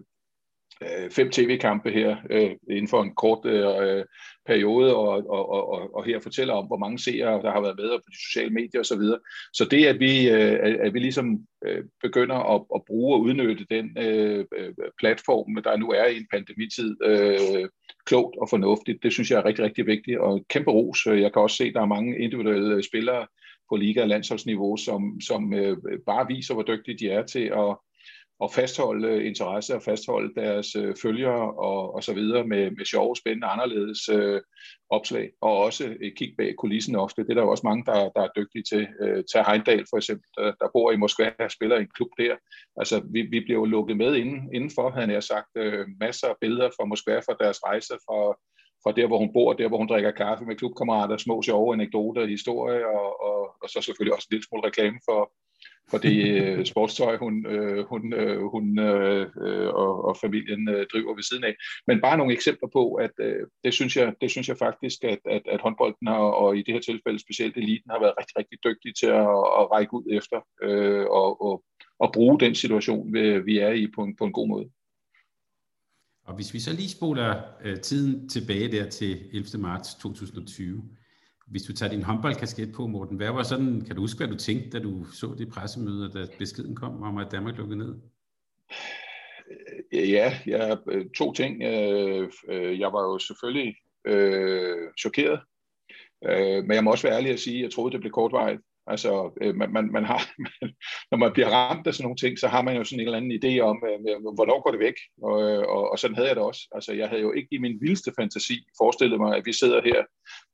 Øh, 0.83 1.11
fem 1.11 1.31
tv-kampe 1.31 1.91
her 1.91 2.17
øh, 2.29 2.51
inden 2.69 2.87
for 2.87 3.03
en 3.03 3.15
kort 3.15 3.45
øh, 3.45 3.97
øh 3.99 4.05
periode, 4.49 4.95
og, 4.95 5.29
og, 5.29 5.43
og, 5.49 5.95
og 5.95 6.05
her 6.05 6.19
fortæller 6.19 6.53
om, 6.53 6.65
hvor 6.67 6.77
mange 6.77 6.99
seere 6.99 7.41
der 7.41 7.51
har 7.51 7.61
været 7.61 7.77
med 7.77 7.89
på 7.89 8.09
de 8.11 8.21
sociale 8.27 8.53
medier 8.53 8.79
osv. 8.79 9.03
Så, 9.11 9.17
så 9.53 9.65
det, 9.71 9.85
at 9.85 9.99
vi, 9.99 10.29
øh, 10.29 10.77
at 10.85 10.93
vi 10.93 10.99
ligesom 10.99 11.27
øh, 11.65 11.83
begynder 12.01 12.35
at, 12.53 12.61
at 12.75 12.81
bruge 12.87 13.15
og 13.15 13.21
udnytte 13.21 13.65
den 13.69 13.97
øh, 13.97 14.45
øh, 14.57 14.73
platform, 14.99 15.63
der 15.63 15.77
nu 15.77 15.87
er 15.91 16.05
i 16.05 16.17
en 16.17 16.27
pandemitid, 16.31 16.95
øh, 17.05 17.69
klogt 18.05 18.35
og 18.41 18.49
fornuftigt, 18.49 19.03
det 19.03 19.13
synes 19.13 19.31
jeg 19.31 19.37
er 19.39 19.45
rigtig, 19.45 19.65
rigtig 19.65 19.85
vigtigt, 19.85 20.17
og 20.19 20.45
kæmpe 20.49 20.71
ros. 20.71 21.05
Jeg 21.05 21.33
kan 21.33 21.41
også 21.41 21.57
se, 21.57 21.63
at 21.63 21.73
der 21.73 21.81
er 21.81 21.95
mange 21.95 22.19
individuelle 22.19 22.83
spillere 22.83 23.27
på 23.69 23.75
liga- 23.75 24.01
og 24.01 24.07
landsholdsniveau, 24.07 24.77
som, 24.77 25.21
som 25.21 25.53
øh, 25.53 25.77
bare 26.05 26.27
viser, 26.27 26.53
hvor 26.53 26.63
dygtige 26.63 26.97
de 26.97 27.09
er 27.09 27.23
til 27.25 27.45
at 27.63 27.77
at 28.43 28.53
fastholde 28.53 29.07
øh, 29.07 29.25
interesse 29.25 29.75
og 29.75 29.81
fastholde 29.81 30.33
deres 30.35 30.75
øh, 30.75 30.95
følgere 31.01 31.53
og, 31.53 31.95
og 31.95 32.03
så 32.03 32.13
videre 32.13 32.43
med, 32.43 32.71
med 32.71 32.85
sjove, 32.85 33.15
spændende, 33.15 33.47
anderledes 33.47 34.09
øh, 34.09 34.41
opslag, 34.89 35.31
og 35.41 35.57
også 35.57 35.83
et 36.01 36.13
kig 36.15 36.33
bag 36.37 36.55
kulissen 36.55 36.95
ofte. 36.95 37.23
Det 37.23 37.29
er 37.29 37.33
der 37.33 37.41
jo 37.41 37.51
også 37.51 37.67
mange, 37.67 37.85
der, 37.85 38.09
der 38.15 38.21
er 38.21 38.35
dygtige 38.35 38.63
til. 38.63 38.87
Øh, 39.01 39.23
Tag 39.33 39.45
Heindal 39.45 39.85
for 39.89 39.97
eksempel, 39.97 40.27
der, 40.37 40.51
der 40.59 40.67
bor 40.73 40.91
i 40.91 40.97
Moskva 40.97 41.31
og 41.39 41.51
spiller 41.51 41.77
i 41.77 41.81
en 41.81 41.95
klub 41.95 42.09
der. 42.17 42.35
Altså, 42.77 43.01
vi, 43.13 43.21
vi 43.21 43.39
bliver 43.39 43.59
jo 43.59 43.65
lukket 43.65 43.97
med 43.97 44.15
inden, 44.15 44.49
indenfor, 44.53 44.89
havde 44.89 45.13
har 45.13 45.19
sagt, 45.19 45.51
øh, 45.55 45.85
masser 45.99 46.27
af 46.27 46.35
billeder 46.41 46.69
fra 46.77 46.85
Moskva, 46.85 47.19
fra 47.19 47.35
deres 47.43 47.59
rejser, 47.65 47.95
fra, 48.05 48.19
fra 48.83 48.91
der, 48.91 49.07
hvor 49.07 49.17
hun 49.17 49.33
bor, 49.33 49.53
der, 49.53 49.67
hvor 49.67 49.77
hun 49.77 49.87
drikker 49.87 50.11
kaffe 50.11 50.45
med 50.45 50.55
klubkammerater, 50.55 51.17
små 51.17 51.41
sjove 51.41 51.73
anekdoter, 51.73 52.25
historie, 52.25 52.87
og, 52.87 53.23
og, 53.27 53.39
og 53.61 53.69
så 53.69 53.81
selvfølgelig 53.81 54.15
også 54.15 54.27
en 54.31 54.33
lille 54.35 54.45
smule 54.47 54.67
reklame 54.67 54.99
for, 55.09 55.31
for 55.91 55.97
det 55.97 56.15
øh, 56.41 56.65
sportstøj, 56.65 57.17
hun, 57.17 57.45
øh, 57.45 57.85
hun, 57.85 58.13
øh, 58.13 58.41
hun 58.53 58.79
øh, 58.79 59.27
og, 59.73 60.05
og 60.05 60.17
familien 60.21 60.69
øh, 60.69 60.85
driver 60.93 61.15
ved 61.15 61.23
siden 61.23 61.43
af. 61.43 61.55
Men 61.87 62.01
bare 62.01 62.17
nogle 62.17 62.33
eksempler 62.33 62.69
på, 62.73 62.93
at 62.93 63.11
øh, 63.19 63.47
det, 63.63 63.73
synes 63.73 63.97
jeg, 63.97 64.13
det 64.21 64.31
synes 64.31 64.49
jeg 64.49 64.57
faktisk, 64.57 65.03
at, 65.03 65.19
at, 65.25 65.41
at 65.45 65.61
håndbolden 65.61 66.07
har, 66.07 66.15
og 66.15 66.57
i 66.57 66.61
det 66.63 66.73
her 66.73 66.81
tilfælde 66.81 67.19
specielt 67.19 67.57
eliten, 67.57 67.91
har 67.91 67.99
været 67.99 68.13
rigtig, 68.19 68.37
rigtig 68.37 68.57
dygtig 68.63 68.95
til 68.95 69.07
at, 69.07 69.29
at 69.59 69.65
række 69.73 69.93
ud 69.93 70.05
efter 70.17 70.39
øh, 70.63 71.05
og, 71.09 71.41
og, 71.41 71.63
og 71.99 72.13
bruge 72.13 72.39
den 72.39 72.55
situation, 72.55 73.13
vi, 73.13 73.39
vi 73.39 73.59
er 73.59 73.71
i 73.71 73.87
på 73.95 74.03
en, 74.03 74.15
på 74.15 74.23
en 74.25 74.33
god 74.33 74.47
måde. 74.47 74.69
Og 76.29 76.35
hvis 76.35 76.53
vi 76.53 76.59
så 76.59 76.73
lige 76.73 76.89
spoler 76.89 77.41
øh, 77.65 77.79
tiden 77.79 78.29
tilbage 78.29 78.71
der 78.71 78.89
til 78.89 79.11
11. 79.33 79.45
marts 79.57 79.95
2020, 79.95 80.83
hvis 81.49 81.63
du 81.63 81.73
tager 81.73 81.91
din 81.91 82.03
håndboldkasket 82.03 82.71
på, 82.75 82.87
Morten, 82.87 83.17
hvad 83.17 83.31
var 83.31 83.43
sådan, 83.43 83.81
kan 83.81 83.95
du 83.95 84.01
huske, 84.01 84.17
hvad 84.17 84.27
du 84.27 84.37
tænkte, 84.37 84.69
da 84.69 84.83
du 84.83 85.05
så 85.05 85.35
det 85.37 85.49
pressemøde, 85.49 86.11
da 86.13 86.27
beskeden 86.37 86.75
kom 86.75 87.03
om, 87.03 87.17
at 87.17 87.31
Danmark 87.31 87.57
lukkede 87.57 87.77
ned? 87.77 87.95
Ja, 89.91 90.33
jeg, 90.45 90.77
to 91.17 91.33
ting. 91.33 91.63
Øh, 91.63 92.31
øh, 92.49 92.79
jeg 92.79 92.93
var 92.93 93.01
jo 93.01 93.19
selvfølgelig 93.19 93.75
øh, 94.05 94.77
chokeret, 94.99 95.39
øh, 96.25 96.63
men 96.63 96.71
jeg 96.71 96.83
må 96.83 96.91
også 96.91 97.07
være 97.07 97.17
ærlig 97.17 97.31
at 97.31 97.39
sige, 97.39 97.57
at 97.57 97.63
jeg 97.63 97.71
troede, 97.71 97.91
det 97.91 97.99
blev 97.99 98.11
kortvarigt. 98.11 98.61
Altså, 98.89 99.31
øh, 99.41 99.55
man, 99.55 99.71
man, 99.73 99.91
man 99.91 100.05
har, 100.05 100.21
man, 100.45 100.73
når 101.11 101.17
man 101.17 101.33
bliver 101.33 101.49
ramt 101.49 101.87
af 101.87 101.93
sådan 101.93 102.03
nogle 102.03 102.17
ting, 102.17 102.39
så 102.39 102.47
har 102.47 102.61
man 102.61 102.75
jo 102.77 102.83
sådan 102.83 102.99
en 102.99 103.05
eller 103.05 103.17
anden 103.17 103.39
idé 103.39 103.59
om, 103.59 103.83
øh, 103.89 103.99
hvornår 104.37 104.61
går 104.61 104.71
det 104.71 104.79
væk? 104.79 104.97
Og, 105.23 105.35
øh, 105.43 105.63
og, 105.75 105.91
og 105.91 105.99
sådan 105.99 106.15
havde 106.15 106.27
jeg 106.27 106.35
det 106.35 106.43
også. 106.43 106.61
Altså, 106.71 106.93
jeg 106.93 107.09
havde 107.09 107.21
jo 107.21 107.31
ikke 107.31 107.47
i 107.51 107.57
min 107.57 107.77
vildeste 107.81 108.11
fantasi 108.19 108.57
forestillet 108.77 109.19
mig, 109.19 109.37
at 109.37 109.45
vi 109.45 109.53
sidder 109.53 109.81
her 109.81 109.99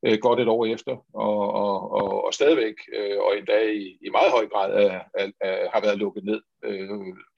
øh, 0.06 0.18
godt 0.18 0.40
et 0.40 0.48
år 0.48 0.66
efter, 0.66 0.94
og, 1.14 1.38
og, 1.62 1.92
og, 1.92 2.24
og 2.26 2.34
stadigvæk, 2.34 2.74
øh, 2.96 3.18
og 3.18 3.38
endda 3.38 3.58
i, 3.82 3.98
i 4.06 4.08
meget 4.18 4.30
høj 4.30 4.46
grad 4.52 4.70
er, 4.84 5.00
er, 5.20 5.26
er, 5.40 5.70
har 5.72 5.80
været 5.80 5.98
lukket 5.98 6.24
ned. 6.24 6.40
Øh, 6.64 6.88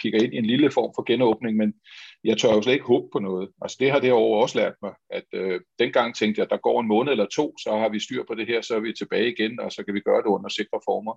kigger 0.01 0.23
ind 0.23 0.35
i 0.35 0.37
en 0.37 0.47
lille 0.53 0.71
form 0.71 0.93
for 0.97 1.03
genåbning, 1.13 1.57
men, 1.57 1.75
jeg 2.25 2.39
tør 2.39 2.55
jo 2.55 2.63
slet 2.63 2.73
ikke 2.73 2.87
håbe 2.87 3.09
på 3.13 3.19
noget. 3.19 3.49
Altså 3.63 3.77
det 3.81 3.91
har 3.91 4.01
det 4.01 4.13
år 4.13 4.43
også 4.43 4.59
lært 4.59 4.75
mig, 4.83 4.95
at 5.11 5.25
øh, 5.35 5.61
dengang 5.79 6.15
tænkte 6.15 6.39
jeg, 6.39 6.45
at 6.45 6.51
der 6.51 6.57
går 6.57 6.81
en 6.81 6.89
måned 6.89 7.13
eller 7.13 7.27
to, 7.27 7.55
så 7.59 7.71
har 7.71 7.89
vi 7.89 8.01
styr 8.01 8.25
på 8.29 8.35
det 8.35 8.47
her, 8.47 8.61
så 8.61 8.75
er 8.75 8.81
vi 8.81 8.93
tilbage 8.93 9.33
igen, 9.33 9.61
og 9.61 9.73
så 9.73 9.85
kan 9.85 9.95
vi 9.95 10.01
gøre 10.01 10.23
det 10.23 10.27
under 10.27 10.49
sikre 10.49 10.81
former. 10.85 11.15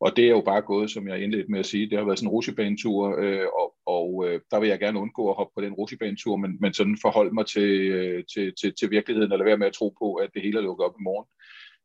Og 0.00 0.16
det 0.16 0.24
er 0.24 0.30
jo 0.30 0.40
bare 0.40 0.62
gået, 0.62 0.90
som 0.90 1.08
jeg 1.08 1.22
indledte 1.22 1.50
med 1.50 1.58
at 1.58 1.66
sige, 1.66 1.90
det 1.90 1.98
har 1.98 2.04
været 2.04 2.18
sådan 2.18 2.28
en 2.28 2.32
rusjebanetur, 2.32 3.18
øh, 3.18 3.46
og, 3.60 3.74
og 3.86 4.24
øh, 4.26 4.40
der 4.50 4.60
vil 4.60 4.68
jeg 4.68 4.78
gerne 4.78 5.00
undgå 5.00 5.30
at 5.30 5.36
hoppe 5.36 5.52
på 5.56 5.60
den 5.64 5.72
rusjebanetur, 5.72 6.36
men, 6.36 6.58
men 6.60 6.74
sådan 6.74 6.98
forholde 7.02 7.34
mig 7.34 7.46
til, 7.46 7.70
øh, 7.98 8.24
til, 8.34 8.52
til, 8.60 8.74
til 8.78 8.90
virkeligheden, 8.90 9.32
eller 9.32 9.44
være 9.44 9.58
med 9.58 9.66
at 9.66 9.72
tro 9.72 9.94
på, 9.98 10.14
at 10.14 10.30
det 10.34 10.42
hele 10.42 10.58
er 10.58 10.62
lukket 10.62 10.86
op 10.86 10.94
i 11.00 11.02
morgen 11.02 11.26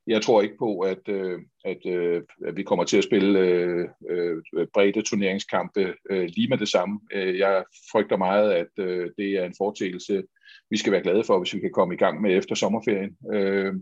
jeg 0.07 0.21
tror 0.21 0.41
ikke 0.41 0.57
på, 0.59 0.79
at, 0.79 1.09
øh, 1.09 1.39
at, 1.65 1.85
øh, 1.85 2.21
at 2.45 2.57
vi 2.57 2.63
kommer 2.63 2.85
til 2.85 2.97
at 2.97 3.03
spille 3.03 3.39
øh, 3.39 3.87
øh, 4.09 4.67
brede 4.73 5.01
turneringskampe 5.01 5.93
øh, 6.09 6.29
lige 6.35 6.47
med 6.47 6.57
det 6.57 6.69
samme. 6.69 6.99
Øh, 7.13 7.37
jeg 7.37 7.63
frygter 7.91 8.17
meget, 8.17 8.51
at 8.51 8.67
øh, 8.79 9.11
det 9.17 9.31
er 9.31 9.45
en 9.45 9.55
fortælelse, 9.57 10.23
vi 10.69 10.77
skal 10.77 10.91
være 10.91 11.01
glade 11.01 11.23
for, 11.23 11.39
hvis 11.39 11.53
vi 11.53 11.59
kan 11.59 11.71
komme 11.73 11.93
i 11.93 11.97
gang 11.97 12.21
med 12.21 12.37
efter 12.37 12.55
sommerferien. 12.55 13.17
Øh, 13.33 13.73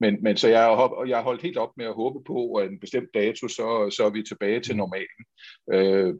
men, 0.00 0.22
men 0.22 0.36
så 0.36 0.48
jeg 0.48 0.62
har, 0.62 1.04
jeg 1.06 1.16
har 1.16 1.24
holdt 1.24 1.42
helt 1.42 1.56
op 1.56 1.72
med 1.76 1.86
at 1.86 1.94
håbe 1.94 2.24
på, 2.26 2.54
at 2.54 2.70
en 2.70 2.80
bestemt 2.80 3.08
dato, 3.14 3.48
så, 3.48 3.94
så 3.96 4.04
er 4.06 4.10
vi 4.10 4.22
tilbage 4.22 4.60
til 4.60 4.76
normalen. 4.76 5.22
Øh, 5.72 6.14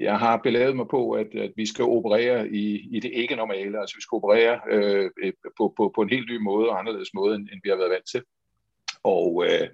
jeg 0.00 0.18
har 0.18 0.36
belaget 0.36 0.76
mig 0.76 0.86
på, 0.90 1.10
at, 1.10 1.34
at 1.34 1.52
vi 1.56 1.66
skal 1.66 1.84
operere 1.84 2.48
i, 2.48 2.88
i 2.96 3.00
det 3.00 3.10
ikke 3.14 3.36
normale, 3.36 3.80
altså 3.80 3.96
vi 3.96 4.02
skal 4.02 4.16
operere 4.16 4.60
øh, 4.70 5.10
på, 5.56 5.74
på, 5.76 5.92
på 5.94 6.02
en 6.02 6.10
helt 6.10 6.30
ny 6.30 6.36
måde 6.36 6.68
og 6.68 6.78
anderledes 6.78 7.14
måde, 7.14 7.34
end, 7.34 7.48
end 7.52 7.60
vi 7.64 7.68
har 7.68 7.76
været 7.76 7.90
vant 7.90 8.08
til. 8.12 8.22
Og, 9.04 9.44
øh, 9.46 9.68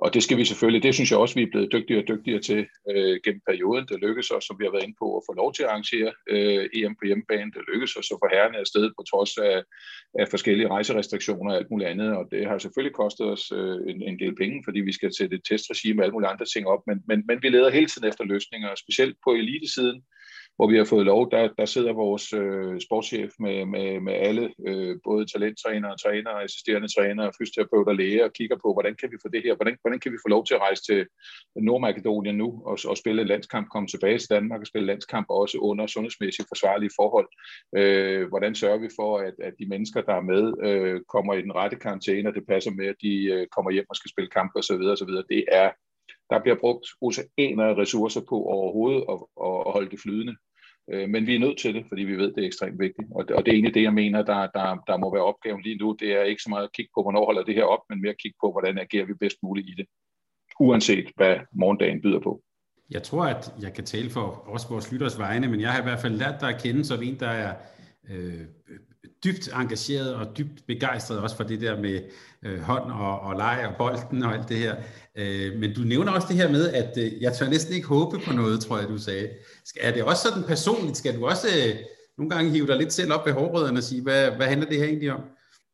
og 0.00 0.14
det 0.14 0.22
skal 0.22 0.36
vi 0.36 0.44
selvfølgelig, 0.44 0.82
det 0.82 0.94
synes 0.94 1.10
jeg 1.10 1.18
også, 1.18 1.34
vi 1.34 1.42
er 1.42 1.50
blevet 1.50 1.72
dygtigere 1.72 2.02
og 2.02 2.08
dygtigere 2.08 2.40
til 2.40 2.66
øh, 2.90 3.20
gennem 3.24 3.40
perioden. 3.48 3.86
Det 3.88 4.00
lykkedes 4.00 4.30
os, 4.30 4.44
som 4.44 4.56
vi 4.58 4.64
har 4.64 4.72
været 4.72 4.84
inde 4.84 4.96
på, 5.02 5.16
at 5.16 5.22
få 5.28 5.32
lov 5.32 5.52
til 5.52 5.62
at 5.62 5.68
arrangere 5.68 6.12
øh, 6.30 6.68
EM 6.74 6.94
på 6.96 7.04
hjemmebane. 7.06 7.52
Det 7.54 7.62
lykkedes 7.72 7.96
os 7.96 8.10
at 8.10 8.20
få 8.22 8.28
herrene 8.32 8.58
afsted 8.58 8.90
på 8.98 9.02
trods 9.10 9.38
af, 9.38 9.62
af 10.20 10.28
forskellige 10.28 10.68
rejserestriktioner 10.68 11.50
og 11.52 11.56
alt 11.58 11.70
muligt 11.70 11.90
andet. 11.90 12.10
Og 12.16 12.24
det 12.30 12.46
har 12.46 12.58
selvfølgelig 12.58 12.94
kostet 13.02 13.26
os 13.26 13.52
øh, 13.52 13.76
en, 13.90 14.02
en 14.02 14.18
del 14.18 14.34
penge, 14.36 14.62
fordi 14.66 14.80
vi 14.80 14.92
skal 14.92 15.14
sætte 15.18 15.36
et 15.36 15.44
testregime 15.48 16.00
og 16.00 16.04
alle 16.04 16.12
mulige 16.16 16.32
andre 16.34 16.46
ting 16.46 16.66
op. 16.66 16.82
Men, 16.86 16.98
men, 17.08 17.18
men 17.28 17.38
vi 17.42 17.48
leder 17.48 17.70
hele 17.70 17.88
tiden 17.88 18.08
efter 18.08 18.24
løsninger, 18.24 18.68
specielt 18.74 19.16
på 19.24 19.30
elitesiden 19.32 20.02
hvor 20.58 20.66
vi 20.70 20.76
har 20.76 20.84
fået 20.84 21.06
lov, 21.06 21.30
der, 21.30 21.48
der 21.58 21.64
sidder 21.64 21.92
vores 21.92 22.32
øh, 22.32 22.80
sportschef 22.80 23.30
med, 23.40 23.66
med, 23.66 24.00
med 24.00 24.12
alle, 24.12 24.44
øh, 24.66 24.96
både 25.04 25.26
talenttrænere, 25.26 25.96
trænere, 25.96 26.42
assisterende 26.42 26.88
trænere, 26.94 27.32
fysioterapeuter, 27.38 27.92
læger, 27.92 28.24
og 28.24 28.32
kigger 28.32 28.56
på, 28.64 28.72
hvordan 28.72 28.94
kan 29.00 29.10
vi 29.12 29.16
få 29.22 29.28
det 29.28 29.42
her, 29.44 29.54
hvordan, 29.54 29.76
hvordan 29.82 30.00
kan 30.00 30.12
vi 30.12 30.18
få 30.24 30.28
lov 30.28 30.44
til 30.44 30.54
at 30.54 30.60
rejse 30.60 30.82
til 30.82 31.06
Nordmakedonien 31.56 32.36
nu 32.36 32.62
og, 32.70 32.78
og 32.90 32.96
spille 32.96 33.22
en 33.22 33.28
landskamp, 33.28 33.68
komme 33.72 33.88
tilbage 33.88 34.18
til 34.18 34.30
Danmark 34.30 34.60
og 34.60 34.66
spille 34.66 34.86
landskamp 34.86 35.26
også 35.30 35.58
under 35.58 35.86
sundhedsmæssigt 35.86 36.48
forsvarlige 36.48 36.96
forhold. 36.96 37.28
Øh, 37.76 38.28
hvordan 38.28 38.54
sørger 38.54 38.78
vi 38.78 38.88
for, 38.98 39.18
at, 39.18 39.34
at 39.42 39.54
de 39.58 39.66
mennesker, 39.68 40.00
der 40.00 40.14
er 40.14 40.28
med, 40.32 40.44
øh, 40.68 41.00
kommer 41.14 41.34
i 41.34 41.42
den 41.42 41.54
rette 41.54 41.76
karantæne, 41.76 42.28
og 42.28 42.34
det 42.34 42.46
passer 42.48 42.70
med, 42.70 42.86
at 42.86 42.98
de 43.02 43.14
øh, 43.24 43.46
kommer 43.54 43.70
hjem 43.70 43.86
og 43.90 43.96
skal 43.96 44.10
spille 44.10 44.30
kamp 44.30 44.50
osv. 44.56 44.82
osv. 44.94 45.12
Det 45.34 45.44
er 45.52 45.70
der 46.30 46.42
bliver 46.42 46.58
brugt 46.60 46.86
oceaner 47.00 47.64
af 47.64 47.76
ressourcer 47.82 48.20
på 48.28 48.36
overhovedet 48.36 49.04
at, 49.12 49.16
at 49.46 49.72
holde 49.74 49.90
det 49.90 50.00
flydende. 50.00 50.36
Øh, 50.92 51.08
men 51.08 51.26
vi 51.26 51.34
er 51.34 51.38
nødt 51.38 51.58
til 51.58 51.74
det, 51.74 51.84
fordi 51.88 52.02
vi 52.02 52.16
ved, 52.16 52.32
det 52.32 52.42
er 52.42 52.46
ekstremt 52.46 52.78
vigtigt. 52.78 53.08
Og 53.10 53.24
og 53.36 53.46
det 53.46 53.48
er 53.48 53.56
egentlig 53.56 53.74
det, 53.74 53.82
jeg 53.82 53.94
mener, 53.94 54.22
der, 54.22 54.46
der, 54.46 54.76
der 54.86 54.96
må 54.96 55.14
være 55.14 55.24
opgaven 55.24 55.62
lige 55.62 55.78
nu. 55.78 55.96
Det 56.00 56.12
er 56.12 56.22
ikke 56.22 56.42
så 56.42 56.50
meget 56.50 56.64
at 56.64 56.72
kigge 56.72 56.90
på, 56.94 57.02
hvornår 57.02 57.24
holder 57.24 57.44
det 57.44 57.54
her 57.54 57.64
op, 57.64 57.80
men 57.88 58.02
mere 58.02 58.10
at 58.10 58.22
kigge 58.22 58.38
på, 58.42 58.52
hvordan 58.52 58.78
agerer 58.78 59.06
vi 59.06 59.14
bedst 59.14 59.38
muligt 59.42 59.68
i 59.68 59.74
det. 59.78 59.86
Uanset 60.60 61.06
hvad 61.16 61.36
morgendagen 61.52 62.02
byder 62.02 62.20
på. 62.20 62.42
Jeg 62.90 63.02
tror, 63.02 63.24
at 63.24 63.52
jeg 63.62 63.72
kan 63.74 63.84
tale 63.84 64.10
for 64.10 64.26
også 64.54 64.68
vores 64.68 64.92
lytters 64.92 65.18
vegne, 65.18 65.48
men 65.48 65.60
jeg 65.60 65.72
har 65.72 65.80
i 65.80 65.82
hvert 65.82 66.00
fald 66.00 66.14
lært 66.14 66.40
dig 66.40 66.48
at 66.48 66.62
kende 66.62 66.84
som 66.84 67.02
en, 67.02 67.20
der 67.20 67.28
er 67.28 67.54
øh, 68.10 68.44
dybt 69.24 69.48
engageret 69.54 70.14
og 70.14 70.38
dybt 70.38 70.66
begejstret 70.66 71.20
også 71.20 71.36
for 71.36 71.44
det 71.44 71.60
der 71.60 71.80
med 71.80 72.02
øh, 72.42 72.60
hånd 72.60 72.92
og, 72.92 73.20
og 73.20 73.36
leg 73.36 73.66
og 73.68 73.74
bolden 73.78 74.22
og 74.22 74.34
alt 74.34 74.48
det 74.48 74.56
her. 74.56 74.76
Øh, 75.16 75.58
men 75.60 75.74
du 75.74 75.80
nævner 75.80 76.12
også 76.12 76.28
det 76.28 76.36
her 76.36 76.50
med, 76.50 76.72
at 76.72 76.98
øh, 76.98 77.22
jeg 77.22 77.32
tør 77.32 77.48
næsten 77.48 77.74
ikke 77.74 77.88
håbe 77.88 78.18
på 78.18 78.32
noget, 78.32 78.60
tror 78.60 78.78
jeg, 78.78 78.88
du 78.88 78.98
sagde. 78.98 79.28
Er 79.80 79.92
det 79.92 80.02
også 80.02 80.22
sådan 80.22 80.44
personligt? 80.44 80.96
Skal 80.96 81.16
du 81.16 81.26
også 81.26 81.48
øh, 81.48 81.76
nogle 82.18 82.30
gange 82.30 82.50
hive 82.50 82.66
dig 82.66 82.76
lidt 82.76 82.92
selv 82.92 83.12
op 83.12 83.26
ved 83.26 83.32
hårrødderne 83.32 83.78
og 83.78 83.82
sige, 83.82 84.02
hvad, 84.02 84.30
hvad 84.30 84.46
handler 84.46 84.68
det 84.68 84.78
her 84.78 84.84
egentlig 84.84 85.12
om? 85.12 85.20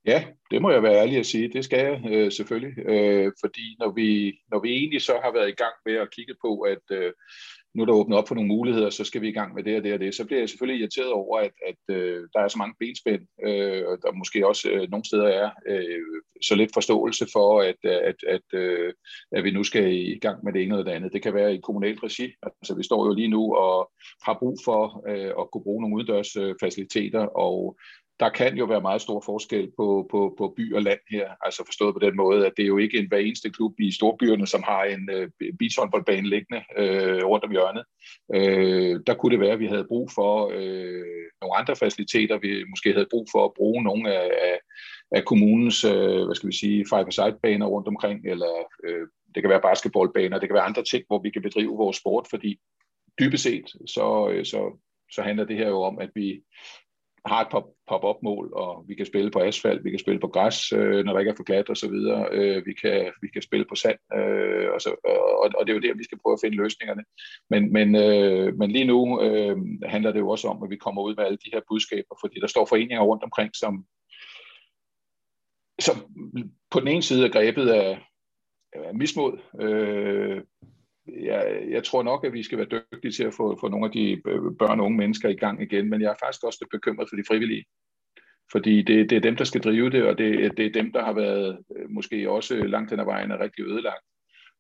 Ja, 0.07 0.25
det 0.51 0.63
må 0.63 0.71
jeg 0.71 0.83
være 0.83 1.01
ærlig 1.03 1.19
at 1.19 1.27
sige. 1.27 1.53
Det 1.53 1.65
skal 1.65 1.79
jeg 1.79 2.13
øh, 2.13 2.33
selvfølgelig. 2.33 2.79
Øh, 2.79 3.33
fordi 3.41 3.77
når 3.79 3.91
vi, 3.91 4.39
når 4.51 4.61
vi 4.61 4.71
egentlig 4.71 5.03
så 5.03 5.13
har 5.25 5.33
været 5.33 5.49
i 5.49 5.61
gang 5.63 5.75
med 5.87 5.95
at 5.95 6.11
kigge 6.11 6.35
på, 6.45 6.61
at 6.61 6.85
øh, 6.91 7.13
nu 7.75 7.83
er 7.83 7.87
der 7.87 7.93
åbnet 7.93 8.19
op 8.19 8.29
for 8.29 8.35
nogle 8.35 8.49
muligheder, 8.49 8.91
så 8.91 9.05
skal 9.05 9.21
vi 9.21 9.29
i 9.29 9.33
gang 9.33 9.55
med 9.55 9.63
det 9.63 9.77
og 9.77 9.85
det 9.85 9.93
og 9.93 10.01
det, 10.01 10.15
så 10.15 10.25
bliver 10.25 10.41
jeg 10.41 10.49
selvfølgelig 10.49 10.81
irriteret 10.81 11.13
over, 11.13 11.39
at, 11.39 11.53
at 11.67 11.95
øh, 11.97 12.29
der 12.35 12.41
er 12.41 12.49
så 12.49 12.59
mange 12.59 12.75
benspænd, 12.81 13.23
øh, 13.47 13.83
og 13.89 13.99
der 14.03 14.13
måske 14.13 14.49
også 14.49 14.71
øh, 14.71 14.91
nogle 14.91 15.05
steder 15.05 15.29
er 15.29 15.51
øh, 15.67 16.07
så 16.43 16.55
lidt 16.55 16.75
forståelse 16.75 17.27
for, 17.33 17.61
at, 17.61 17.81
at, 17.85 18.17
at, 18.29 18.59
øh, 18.61 18.93
at 19.33 19.45
vi 19.45 19.51
nu 19.51 19.63
skal 19.65 19.93
i 19.93 20.19
gang 20.19 20.45
med 20.45 20.53
det 20.53 20.63
ene 20.63 20.75
eller 20.75 20.85
det 20.85 20.97
andet. 20.97 21.13
Det 21.13 21.23
kan 21.23 21.35
være 21.35 21.55
i 21.55 21.61
kommunalt 21.61 22.03
regi. 22.03 22.33
Altså 22.43 22.75
vi 22.77 22.83
står 22.83 23.07
jo 23.07 23.15
lige 23.15 23.29
nu 23.29 23.55
og 23.55 23.91
har 24.27 24.37
brug 24.39 24.59
for 24.65 25.05
øh, 25.09 25.33
at 25.41 25.51
kunne 25.53 25.65
bruge 25.65 25.83
nogle 25.83 25.97
udendørs 25.97 26.37
øh, 26.37 26.55
faciliteter, 26.61 27.21
og 27.21 27.79
der 28.21 28.29
kan 28.29 28.57
jo 28.57 28.65
være 28.65 28.81
meget 28.81 29.03
stor 29.03 29.21
forskel 29.21 29.73
på, 29.77 30.07
på, 30.11 30.35
på 30.39 30.55
by 30.57 30.75
og 30.75 30.83
land 30.83 30.99
her, 31.11 31.31
altså 31.41 31.63
forstået 31.67 31.95
på 31.95 31.99
den 31.99 32.17
måde, 32.17 32.47
at 32.47 32.53
det 32.57 32.63
er 32.63 32.67
jo 32.67 32.79
ikke 32.79 32.99
en 32.99 33.09
hver 33.09 33.19
eneste 33.19 33.51
klub 33.51 33.81
i 33.81 33.93
storbyerne, 33.93 34.47
som 34.47 34.63
har 34.63 34.85
en 34.85 35.11
øh, 35.13 35.31
beachhåndboldbane 35.59 36.29
liggende 36.29 36.63
øh, 36.77 37.25
rundt 37.25 37.45
om 37.45 37.51
hjørnet. 37.51 37.85
Øh, 38.35 39.01
der 39.07 39.15
kunne 39.15 39.33
det 39.33 39.41
være, 39.41 39.53
at 39.53 39.59
vi 39.59 39.67
havde 39.67 39.85
brug 39.89 40.11
for 40.15 40.51
øh, 40.55 41.25
nogle 41.43 41.57
andre 41.57 41.77
faciliteter, 41.77 42.39
vi 42.39 42.65
måske 42.65 42.93
havde 42.93 43.09
brug 43.11 43.27
for 43.33 43.45
at 43.45 43.55
bruge 43.57 43.83
nogle 43.83 44.15
af, 44.15 44.31
af, 44.43 44.59
af 45.11 45.25
kommunens, 45.25 45.85
øh, 45.85 46.25
hvad 46.25 46.35
skal 46.35 46.49
vi 46.49 46.57
sige, 46.57 46.87
five-a-side-baner 46.89 47.67
rundt 47.67 47.89
omkring, 47.89 48.27
eller 48.27 48.53
øh, 48.85 49.07
det 49.35 49.43
kan 49.43 49.51
være 49.51 49.61
basketballbaner, 49.61 50.39
det 50.39 50.49
kan 50.49 50.55
være 50.55 50.71
andre 50.71 50.85
ting, 50.85 51.05
hvor 51.07 51.19
vi 51.19 51.31
kan 51.31 51.43
bedrive 51.43 51.77
vores 51.77 51.97
sport, 51.97 52.27
fordi 52.31 52.61
dybest 53.21 53.43
set, 53.43 53.67
så, 53.87 54.29
øh, 54.33 54.45
så, 54.45 54.79
så 55.11 55.23
handler 55.23 55.45
det 55.45 55.57
her 55.57 55.69
jo 55.69 55.81
om, 55.83 55.99
at 55.99 56.11
vi 56.15 56.43
har 57.27 57.41
et 57.41 57.65
pop-up-mål, 57.89 58.53
og 58.53 58.85
vi 58.89 58.95
kan 58.95 59.07
spille 59.07 59.31
på 59.31 59.39
asfalt, 59.39 59.85
vi 59.85 59.91
kan 59.91 59.99
spille 59.99 60.21
på 60.21 60.29
græs, 60.29 60.73
øh, 60.73 61.05
når 61.05 61.13
der 61.13 61.21
ikke 61.21 61.31
er 61.31 61.37
for 61.37 61.45
glat 61.45 61.69
og 61.69 61.77
så 61.77 61.89
videre. 61.89 62.29
Øh, 62.33 62.67
vi, 62.67 62.73
kan, 62.73 63.13
vi 63.23 63.29
kan 63.29 63.43
spille 63.43 63.67
på 63.69 63.75
sand, 63.75 63.99
øh, 64.15 64.71
og, 64.75 64.81
så, 64.81 64.91
og, 65.05 65.51
og 65.59 65.67
det 65.67 65.71
er 65.71 65.75
jo 65.75 65.81
der, 65.81 65.95
vi 65.95 66.05
skal 66.05 66.19
prøve 66.23 66.33
at 66.33 66.41
finde 66.45 66.57
løsningerne. 66.57 67.05
Men, 67.51 67.73
men, 67.73 67.95
øh, 67.95 68.59
men 68.59 68.71
lige 68.71 68.85
nu 68.85 69.23
øh, 69.23 69.57
handler 69.85 70.13
det 70.13 70.21
jo 70.21 70.29
også 70.29 70.49
om, 70.49 70.63
at 70.63 70.71
vi 70.71 70.77
kommer 70.77 71.03
ud 71.03 71.15
med 71.17 71.25
alle 71.25 71.39
de 71.45 71.51
her 71.53 71.61
budskaber, 71.69 72.15
fordi 72.21 72.41
der 72.41 72.47
står 72.47 72.67
foreninger 72.67 73.03
rundt 73.03 73.23
omkring, 73.23 73.51
som, 73.55 73.85
som 75.81 75.97
på 76.71 76.81
den 76.81 76.89
ene 76.89 77.03
side 77.03 77.27
er 77.27 77.33
grebet 77.33 77.69
af, 77.69 78.01
af 78.73 78.95
mismod, 78.95 79.39
øh, 79.61 80.43
jeg, 81.07 81.65
jeg 81.71 81.85
tror 81.85 82.03
nok, 82.03 82.25
at 82.25 82.33
vi 82.33 82.43
skal 82.43 82.59
være 82.59 82.83
dygtige 82.93 83.13
til 83.13 83.25
at 83.25 83.35
få, 83.35 83.59
få 83.61 83.69
nogle 83.69 83.87
af 83.87 83.93
de 83.93 84.21
børn 84.59 84.81
og 84.81 84.87
unge 84.87 84.99
mennesker 84.99 85.29
i 85.29 85.35
gang 85.35 85.63
igen, 85.63 85.91
men 85.91 86.01
jeg 86.01 86.11
er 86.11 86.25
faktisk 86.25 86.45
også 86.45 86.59
lidt 86.63 86.71
bekymret 86.71 87.09
for 87.09 87.17
de 87.17 87.25
frivillige. 87.29 87.65
Fordi 88.53 88.83
det, 88.83 89.11
det 89.11 89.17
er 89.17 89.21
dem, 89.21 89.37
der 89.37 89.45
skal 89.45 89.61
drive 89.61 89.91
det, 89.91 90.03
og 90.05 90.19
det, 90.19 90.57
det 90.57 90.67
er 90.67 90.83
dem, 90.83 90.93
der 90.93 91.05
har 91.05 91.13
været 91.13 91.59
øh, 91.77 91.91
måske 91.91 92.31
også 92.31 92.55
langt 92.57 92.91
hen 92.91 93.01
ad 93.01 93.05
vejen 93.05 93.31
er 93.31 93.41
rigtig 93.41 93.65
ødelagt 93.65 94.05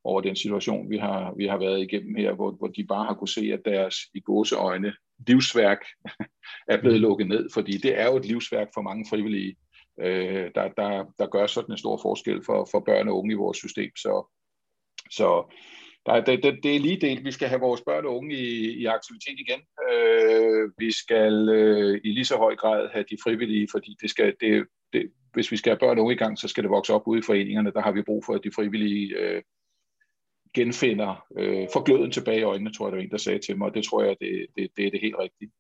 over 0.04 0.20
den 0.20 0.36
situation, 0.36 0.90
vi 0.90 0.98
har, 0.98 1.34
vi 1.36 1.46
har 1.46 1.58
været 1.58 1.80
igennem 1.80 2.14
her, 2.14 2.34
hvor, 2.34 2.50
hvor 2.50 2.66
de 2.66 2.84
bare 2.84 3.04
har 3.04 3.14
kunne 3.14 3.28
se, 3.28 3.50
at 3.52 3.60
deres 3.64 3.96
i 4.14 4.20
gåseøjne 4.20 4.92
livsværk 5.28 5.78
er 6.72 6.80
blevet 6.80 7.00
lukket 7.00 7.28
ned, 7.28 7.48
fordi 7.54 7.72
det 7.72 8.00
er 8.00 8.06
jo 8.06 8.16
et 8.16 8.24
livsværk 8.24 8.68
for 8.74 8.82
mange 8.82 9.06
frivillige, 9.10 9.56
øh, 10.00 10.50
der, 10.54 10.68
der, 10.68 11.04
der 11.18 11.26
gør 11.26 11.46
sådan 11.46 11.72
en 11.72 11.78
stor 11.78 11.98
forskel 12.02 12.44
for, 12.46 12.68
for 12.70 12.80
børn 12.80 13.08
og 13.08 13.18
unge 13.18 13.32
i 13.32 13.36
vores 13.36 13.58
system. 13.58 13.96
Så, 13.96 14.34
så 15.10 15.54
der, 16.06 16.20
det, 16.24 16.42
det, 16.42 16.58
det 16.62 16.76
er 16.76 16.80
lige 16.80 17.00
delt. 17.00 17.24
Vi 17.24 17.30
skal 17.32 17.48
have 17.48 17.60
vores 17.60 17.80
børn 17.86 18.06
og 18.06 18.16
unge 18.16 18.34
i, 18.34 18.70
i 18.82 18.84
aktivitet 18.84 19.40
igen. 19.40 19.60
Øh, 19.90 20.70
vi 20.78 20.92
skal 20.92 21.48
øh, 21.48 22.00
i 22.04 22.12
lige 22.12 22.24
så 22.24 22.36
høj 22.36 22.56
grad 22.56 22.88
have 22.92 23.04
de 23.10 23.16
frivillige, 23.24 23.68
fordi 23.70 23.96
det 24.00 24.10
skal, 24.10 24.34
det, 24.40 24.66
det, 24.92 25.12
hvis 25.32 25.52
vi 25.52 25.56
skal 25.56 25.70
have 25.70 25.78
børn 25.78 25.98
og 25.98 26.04
unge 26.04 26.14
i 26.14 26.18
gang, 26.18 26.38
så 26.38 26.48
skal 26.48 26.62
det 26.62 26.70
vokse 26.70 26.92
op 26.92 27.06
ude 27.06 27.18
i 27.18 27.22
foreningerne. 27.22 27.72
Der 27.72 27.82
har 27.82 27.92
vi 27.92 28.02
brug 28.02 28.24
for, 28.24 28.34
at 28.34 28.44
de 28.44 28.50
frivillige 28.54 29.16
øh, 29.18 29.42
genfinder, 30.54 31.26
øh, 31.38 31.66
får 31.72 31.82
gløden 31.82 32.10
tilbage 32.10 32.40
i 32.40 32.42
øjnene, 32.42 32.72
tror 32.72 32.86
jeg, 32.86 32.92
der 32.92 32.96
var 32.96 33.04
en, 33.04 33.10
der 33.10 33.16
sagde 33.16 33.38
til 33.38 33.58
mig, 33.58 33.68
og 33.68 33.74
det 33.74 33.84
tror 33.84 34.02
jeg, 34.02 34.16
det, 34.20 34.46
det, 34.56 34.70
det 34.76 34.86
er 34.86 34.90
det 34.90 35.00
helt 35.00 35.18
rigtige. 35.18 35.52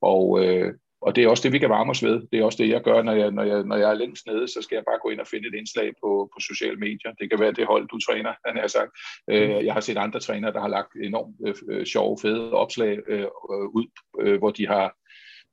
Og, 0.00 0.44
øh, 0.44 0.74
og 1.06 1.16
det 1.16 1.24
er 1.24 1.28
også 1.28 1.42
det, 1.42 1.52
vi 1.52 1.58
kan 1.58 1.70
varme 1.70 1.90
os 1.90 2.02
ved. 2.02 2.22
Det 2.32 2.40
er 2.40 2.44
også 2.44 2.62
det, 2.62 2.68
jeg 2.68 2.82
gør, 2.82 3.02
når 3.02 3.12
jeg, 3.12 3.30
når 3.30 3.42
jeg, 3.42 3.62
når 3.62 3.76
jeg 3.76 3.90
er 3.90 3.94
længst 3.94 4.26
nede, 4.26 4.48
så 4.48 4.62
skal 4.62 4.76
jeg 4.76 4.84
bare 4.84 4.98
gå 5.02 5.08
ind 5.10 5.20
og 5.20 5.26
finde 5.26 5.48
et 5.48 5.54
indslag 5.54 5.92
på, 6.02 6.30
på 6.34 6.38
sociale 6.40 6.76
medier. 6.76 7.12
Det 7.20 7.30
kan 7.30 7.40
være 7.40 7.52
det 7.52 7.66
hold, 7.66 7.88
du 7.88 7.98
træner, 7.98 8.32
han 8.46 8.56
har 8.56 8.66
sagt. 8.66 8.90
Øh, 9.30 9.64
jeg 9.64 9.74
har 9.74 9.80
set 9.80 9.96
andre 9.96 10.20
trænere, 10.20 10.52
der 10.52 10.60
har 10.60 10.68
lagt 10.68 10.92
enormt 11.04 11.36
øh, 11.70 11.86
sjove, 11.86 12.18
fede 12.22 12.52
opslag 12.52 12.98
øh, 13.08 13.26
ud, 13.78 13.86
øh, 14.20 14.38
hvor 14.38 14.50
de 14.50 14.66
har 14.66 14.96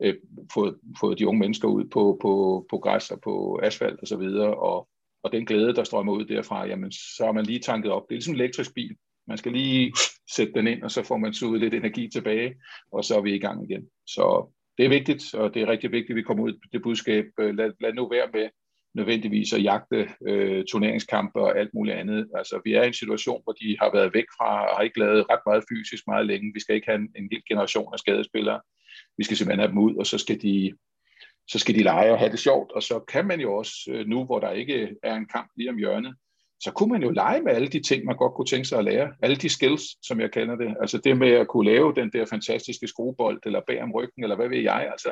øh, 0.03 0.15
fået, 0.53 0.75
fået 0.99 1.19
de 1.19 1.27
unge 1.27 1.39
mennesker 1.39 1.67
ud 1.67 1.85
på, 1.85 2.17
på, 2.21 2.65
på 2.69 2.77
græs 2.77 3.11
og 3.11 3.21
på 3.21 3.59
asfalt 3.63 3.99
og 4.01 4.07
så 4.07 4.17
videre, 4.17 4.55
og, 4.55 4.87
og 5.23 5.31
den 5.31 5.45
glæde, 5.45 5.75
der 5.75 5.83
strømmer 5.83 6.13
ud 6.13 6.25
derfra, 6.25 6.67
jamen, 6.67 6.91
så 6.91 7.25
er 7.27 7.31
man 7.31 7.45
lige 7.45 7.59
tanket 7.59 7.91
op. 7.91 8.03
Det 8.09 8.15
er 8.15 8.17
ligesom 8.17 8.33
en 8.33 8.41
elektrisk 8.41 8.73
bil. 8.73 8.95
Man 9.27 9.37
skal 9.37 9.51
lige 9.51 9.93
sætte 10.35 10.53
den 10.53 10.67
ind, 10.67 10.83
og 10.83 10.91
så 10.91 11.03
får 11.03 11.17
man 11.17 11.33
suget 11.33 11.61
lidt 11.61 11.73
energi 11.73 12.09
tilbage, 12.09 12.55
og 12.91 13.03
så 13.03 13.17
er 13.17 13.21
vi 13.21 13.35
i 13.35 13.39
gang 13.39 13.71
igen. 13.71 13.87
Så 14.07 14.53
det 14.77 14.85
er 14.85 14.89
vigtigt, 14.89 15.33
og 15.33 15.53
det 15.53 15.61
er 15.61 15.67
rigtig 15.67 15.91
vigtigt, 15.91 16.09
at 16.09 16.15
vi 16.15 16.21
kommer 16.21 16.43
ud 16.43 16.51
med 16.51 16.69
det 16.71 16.81
budskab. 16.83 17.25
Øh, 17.39 17.55
lad, 17.55 17.71
lad 17.81 17.93
nu 17.93 18.09
være 18.09 18.29
med 18.33 18.49
nødvendigvis 18.95 19.53
at 19.53 19.63
jagte 19.63 20.09
øh, 20.27 20.65
turneringskampe 20.65 21.39
og 21.39 21.59
alt 21.59 21.73
muligt 21.73 21.97
andet. 21.97 22.29
Altså, 22.35 22.61
vi 22.65 22.73
er 22.73 22.83
i 22.83 22.87
en 22.87 22.93
situation, 22.93 23.41
hvor 23.43 23.53
de 23.53 23.77
har 23.79 23.91
været 23.93 24.13
væk 24.13 24.25
fra 24.37 24.69
og 24.69 24.75
har 24.75 24.83
ikke 24.83 24.99
lavet 24.99 25.25
ret 25.29 25.39
meget 25.45 25.63
fysisk 25.71 26.03
meget 26.07 26.25
længe. 26.25 26.53
Vi 26.53 26.59
skal 26.59 26.75
ikke 26.75 26.87
have 26.87 26.99
en, 26.99 27.09
en 27.15 27.29
hel 27.31 27.43
generation 27.49 27.93
af 27.93 27.99
skadespillere. 27.99 28.61
Vi 29.17 29.23
skal 29.23 29.37
simpelthen 29.37 29.59
have 29.59 29.71
dem 29.71 29.77
ud, 29.77 29.95
og 29.95 30.05
så 30.05 30.17
skal 30.17 30.41
de 30.41 30.73
så 31.47 31.59
skal 31.59 31.75
de 31.75 31.83
lege 31.83 32.11
og 32.11 32.19
have 32.19 32.31
det 32.31 32.39
sjovt, 32.39 32.71
og 32.71 32.83
så 32.83 32.99
kan 32.99 33.27
man 33.27 33.39
jo 33.39 33.53
også 33.53 33.73
øh, 33.87 34.07
nu, 34.07 34.25
hvor 34.25 34.39
der 34.39 34.51
ikke 34.51 34.95
er 35.03 35.15
en 35.15 35.27
kamp 35.27 35.51
lige 35.57 35.69
om 35.69 35.77
hjørnet, 35.77 36.15
så 36.63 36.71
kunne 36.71 36.91
man 36.91 37.03
jo 37.03 37.09
lege 37.09 37.41
med 37.41 37.51
alle 37.51 37.67
de 37.67 37.81
ting, 37.81 38.05
man 38.05 38.17
godt 38.17 38.33
kunne 38.33 38.45
tænke 38.45 38.67
sig 38.67 38.79
at 38.79 38.85
lære. 38.85 39.13
Alle 39.21 39.35
de 39.35 39.49
skills, 39.49 39.83
som 40.07 40.19
jeg 40.19 40.31
kender 40.31 40.55
det. 40.55 40.75
Altså 40.81 40.97
det 40.97 41.17
med 41.17 41.31
at 41.31 41.47
kunne 41.47 41.71
lave 41.71 41.93
den 41.95 42.09
der 42.13 42.25
fantastiske 42.25 42.87
skruebold, 42.87 43.39
eller 43.45 43.61
bag 43.67 43.83
om 43.83 43.91
ryggen, 43.91 44.23
eller 44.23 44.35
hvad 44.35 44.49
ved 44.49 44.61
jeg. 44.61 44.89
Altså 44.91 45.11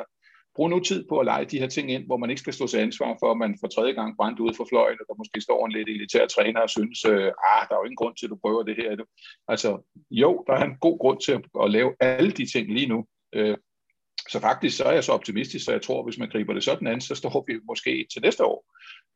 brug 0.54 0.70
nu 0.70 0.80
tid 0.80 1.04
på 1.08 1.18
at 1.18 1.24
lege 1.24 1.44
de 1.44 1.58
her 1.58 1.68
ting 1.68 1.92
ind, 1.92 2.06
hvor 2.06 2.16
man 2.16 2.30
ikke 2.30 2.40
skal 2.40 2.52
stå 2.52 2.66
til 2.66 2.78
ansvar 2.78 3.16
for, 3.20 3.30
at 3.30 3.38
man 3.38 3.56
for 3.60 3.68
tredje 3.68 3.92
gang 3.92 4.16
brændte 4.16 4.42
ud 4.42 4.54
for 4.54 4.66
fløjen, 4.68 4.98
og 5.00 5.06
der 5.08 5.14
måske 5.18 5.40
står 5.40 5.66
en 5.66 5.72
lidt 5.72 5.88
elitær 5.88 6.26
træner 6.26 6.60
og 6.60 6.70
synes, 6.70 7.04
øh, 7.04 7.30
ah, 7.50 7.62
der 7.68 7.74
er 7.74 7.80
jo 7.80 7.84
ingen 7.84 8.02
grund 8.02 8.16
til, 8.16 8.26
at 8.26 8.30
du 8.30 8.38
prøver 8.44 8.62
det 8.62 8.76
her. 8.76 9.04
Altså 9.48 9.70
jo, 10.10 10.44
der 10.46 10.52
er 10.52 10.64
en 10.64 10.76
god 10.80 10.98
grund 10.98 11.20
til 11.20 11.32
at, 11.62 11.70
lave 11.70 11.94
alle 12.00 12.30
de 12.30 12.52
ting 12.52 12.74
lige 12.74 12.86
nu. 12.86 13.04
Øh, 13.34 13.56
så 14.28 14.40
faktisk 14.40 14.76
så 14.76 14.84
er 14.84 14.92
jeg 14.92 15.04
så 15.04 15.12
optimistisk, 15.12 15.64
så 15.64 15.72
jeg 15.72 15.82
tror, 15.82 16.04
hvis 16.04 16.18
man 16.18 16.28
griber 16.28 16.52
det 16.54 16.64
sådan 16.64 16.88
an, 16.88 17.00
så 17.00 17.14
står 17.14 17.44
vi 17.46 17.54
måske 17.66 18.06
til 18.12 18.22
næste 18.22 18.44
år 18.44 18.64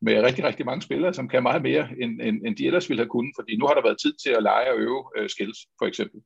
med 0.01 0.23
rigtig, 0.23 0.43
rigtig 0.43 0.65
mange 0.65 0.81
spillere, 0.81 1.13
som 1.13 1.29
kan 1.29 1.43
meget 1.43 1.61
mere, 1.61 1.87
end, 2.01 2.21
end, 2.21 2.41
end 2.45 2.55
de 2.55 2.65
ellers 2.65 2.89
ville 2.89 3.01
have 3.01 3.09
kunnet, 3.09 3.33
fordi 3.39 3.57
nu 3.57 3.65
har 3.65 3.73
der 3.73 3.81
været 3.81 4.01
tid 4.01 4.13
til 4.23 4.29
at 4.29 4.43
lege 4.43 4.71
og 4.71 4.79
øve 4.79 5.03
øh, 5.17 5.29
skills, 5.29 5.59
for 5.79 5.85
eksempel. 5.85 6.21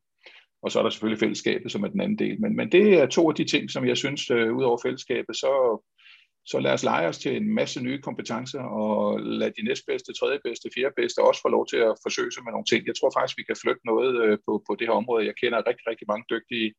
Og 0.64 0.72
så 0.72 0.80
er 0.80 0.84
der 0.84 0.90
selvfølgelig 0.90 1.20
fællesskabet, 1.20 1.72
som 1.72 1.84
er 1.84 1.88
den 1.88 2.02
anden 2.02 2.20
del. 2.20 2.42
Men, 2.42 2.56
men 2.56 2.72
det 2.72 3.00
er 3.00 3.06
to 3.06 3.30
af 3.30 3.36
de 3.36 3.44
ting, 3.44 3.72
som 3.72 3.88
jeg 3.88 3.98
synes, 3.98 4.32
øh, 4.32 4.56
ud 4.56 4.64
over 4.64 4.78
fællesskabet, 4.84 5.36
så, 5.36 5.84
så 6.46 6.60
lad 6.60 6.74
os 6.74 6.84
lege 6.84 7.08
os 7.08 7.18
til 7.18 7.36
en 7.38 7.56
masse 7.56 7.84
nye 7.84 8.02
kompetencer, 8.02 8.62
og 8.62 9.20
lad 9.20 9.52
de 9.58 9.66
næstbedste, 9.68 10.14
tredje 10.14 10.40
bedste, 10.44 10.70
fjerde 10.76 10.94
bedste 10.98 11.20
også 11.20 11.42
få 11.42 11.50
lov 11.50 11.68
til 11.68 11.78
at 11.78 11.96
forsøge 12.06 12.32
sig 12.32 12.44
med 12.44 12.52
nogle 12.52 12.70
ting. 12.72 12.82
Jeg 12.88 12.96
tror 12.96 13.12
faktisk, 13.18 13.38
vi 13.38 13.44
kan 13.44 13.62
flytte 13.64 13.84
noget 13.92 14.12
uh, 14.24 14.38
på, 14.46 14.64
på 14.68 14.72
det 14.80 14.88
her 14.88 14.96
område. 15.02 15.26
Jeg 15.26 15.36
kender 15.42 15.68
rigtig, 15.70 15.86
rigtig 15.92 16.08
mange 16.12 16.26
dygtige 16.34 16.74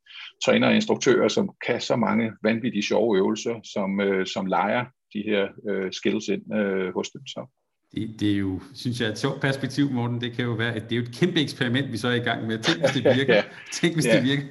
trænere 0.45 0.71
og 0.71 0.75
instruktører, 0.75 1.29
som 1.29 1.47
kan 1.67 1.81
så 1.81 1.97
mange 1.97 2.33
vanvittige 2.43 2.89
sjove 2.91 3.17
øvelser, 3.17 3.57
som, 3.75 3.91
uh, 4.07 4.25
som 4.35 4.47
leger 4.47 4.85
de 5.15 5.23
her 5.27 5.49
øh, 5.69 5.93
skills 5.93 6.29
ind 6.29 6.55
øh, 6.55 6.95
hos 6.95 7.09
dem. 7.11 7.27
Så. 7.27 7.47
Det, 7.95 8.21
det 8.21 8.33
er 8.33 8.37
jo, 8.37 8.61
synes 8.75 9.01
jeg, 9.01 9.09
et 9.09 9.19
sjovt 9.19 9.41
perspektiv, 9.41 9.91
Morten. 9.91 10.21
Det 10.21 10.33
kan 10.33 10.45
jo 10.45 10.53
være, 10.53 10.75
at 10.75 10.83
det 10.83 10.93
er 10.93 10.97
jo 10.97 11.03
et 11.03 11.15
kæmpe 11.21 11.41
eksperiment, 11.41 11.93
vi 11.93 11.97
så 11.97 12.09
er 12.09 12.15
i 12.15 12.19
gang 12.19 12.47
med. 12.47 12.59
Tænk, 12.59 12.79
hvis 12.79 12.91
det 12.91 13.05
virker. 13.19 13.35
ja. 13.35 13.45
Tænk, 13.73 13.95
hvis 13.95 14.07
ja. 14.07 14.17
det 14.17 14.25
virker. 14.25 14.43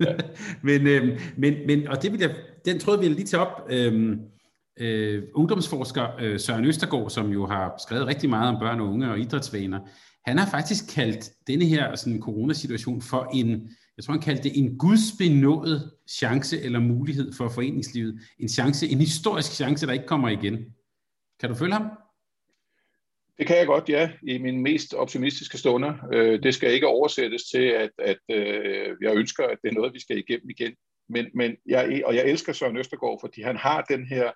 Ja. 0.00 0.14
men, 0.68 0.86
øh, 0.86 1.20
men, 1.36 1.54
men, 1.66 1.88
og 1.88 2.02
det 2.02 2.12
vil 2.12 2.20
jeg, 2.20 2.34
den 2.64 2.78
tråd 2.78 2.98
vil 2.98 3.06
jeg 3.06 3.14
lige 3.14 3.26
tage 3.26 3.40
op. 3.40 3.66
Øh, 3.70 4.16
øh, 4.76 5.22
ungdomsforsker 5.34 6.16
øh, 6.20 6.40
Søren 6.40 6.64
Østergaard, 6.64 7.10
som 7.10 7.30
jo 7.30 7.46
har 7.46 7.74
skrevet 7.78 8.06
rigtig 8.06 8.30
meget 8.30 8.48
om 8.48 8.60
børn 8.60 8.80
og 8.80 8.88
unge 8.88 9.10
og 9.10 9.18
idrætsvaner, 9.18 9.80
han 10.26 10.38
har 10.38 10.50
faktisk 10.50 10.94
kaldt 10.94 11.30
denne 11.46 11.64
her 11.64 11.96
sådan, 11.96 12.20
coronasituation 12.20 13.02
for 13.02 13.30
en, 13.34 13.48
jeg 13.96 14.04
tror 14.04 14.12
han 14.12 14.22
kaldte 14.22 14.42
det 14.42 14.58
en 14.58 14.78
gudsbenået 14.78 15.90
chance 16.08 16.62
eller 16.62 16.80
mulighed 16.80 17.32
for 17.32 17.48
foreningslivet. 17.48 18.20
En 18.38 18.48
chance, 18.48 18.88
en 18.88 18.98
historisk 18.98 19.52
chance, 19.52 19.86
der 19.86 19.92
ikke 19.92 20.06
kommer 20.06 20.28
igen. 20.28 20.74
Kan 21.40 21.48
du 21.48 21.54
følge 21.54 21.72
ham? 21.72 21.86
Det 23.38 23.46
kan 23.46 23.56
jeg 23.56 23.66
godt, 23.66 23.88
ja, 23.88 24.10
i 24.22 24.38
min 24.38 24.62
mest 24.62 24.94
optimistiske 24.94 25.58
stunder. 25.58 25.94
Øh, 26.12 26.42
det 26.42 26.54
skal 26.54 26.72
ikke 26.72 26.86
oversættes 26.86 27.42
til, 27.42 27.62
at, 27.62 27.90
at 27.98 28.18
øh, 28.30 28.96
jeg 29.02 29.16
ønsker, 29.16 29.44
at 29.44 29.58
det 29.62 29.68
er 29.68 29.74
noget, 29.74 29.94
vi 29.94 30.00
skal 30.00 30.18
igennem 30.18 30.50
igen. 30.50 30.72
Men, 31.08 31.26
men 31.34 31.56
jeg, 31.66 32.02
og 32.06 32.14
jeg 32.14 32.24
elsker 32.26 32.52
Søren 32.52 32.76
Østergaard, 32.76 33.20
fordi 33.20 33.42
han 33.42 33.56
har 33.56 33.82
den 33.82 34.06
her 34.06 34.30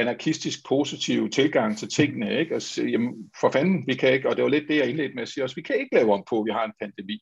anarkistisk 0.00 0.58
positive 0.68 1.28
tilgang 1.28 1.78
til 1.78 1.88
tingene. 1.88 2.38
Ikke? 2.38 2.54
Og 2.54 2.62
sige, 2.62 2.90
jamen, 2.90 3.30
for 3.40 3.50
fanden, 3.50 3.86
vi 3.86 3.94
kan 3.94 4.12
ikke, 4.12 4.28
og 4.28 4.36
det 4.36 4.42
var 4.44 4.50
lidt 4.50 4.68
det, 4.68 4.76
jeg 4.76 4.88
indledte 4.88 5.14
med 5.14 5.22
at 5.22 5.28
sige 5.28 5.44
også, 5.44 5.56
vi 5.56 5.62
kan 5.62 5.76
ikke 5.76 5.94
lave 5.94 6.12
om 6.12 6.24
på, 6.30 6.38
at 6.38 6.44
vi 6.44 6.50
har 6.50 6.64
en 6.64 6.72
pandemi. 6.80 7.18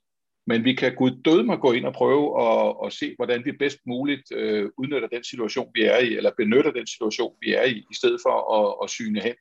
Men 0.47 0.65
vi 0.65 0.75
kan 0.75 0.95
gud 0.95 1.23
død 1.25 1.43
mig 1.43 1.59
gå 1.59 1.73
ind 1.73 1.85
og 1.85 1.93
prøve 1.93 2.43
at, 2.43 2.77
at 2.87 2.93
se, 2.93 3.15
hvordan 3.17 3.45
vi 3.45 3.53
bedst 3.53 3.79
muligt 3.87 4.23
øh, 4.33 4.71
udnytter 4.79 5.09
den 5.09 5.25
situation, 5.25 5.71
vi 5.75 5.83
er 5.83 5.99
i, 5.99 6.17
eller 6.17 6.31
benytter 6.37 6.71
den 6.71 6.87
situation, 6.87 7.35
vi 7.41 7.55
er 7.55 7.65
i, 7.65 7.77
i 7.77 7.95
stedet 7.95 8.21
for 8.27 8.37
at, 8.59 8.85
at 8.85 8.91
syne 8.91 9.21
hen. 9.21 9.35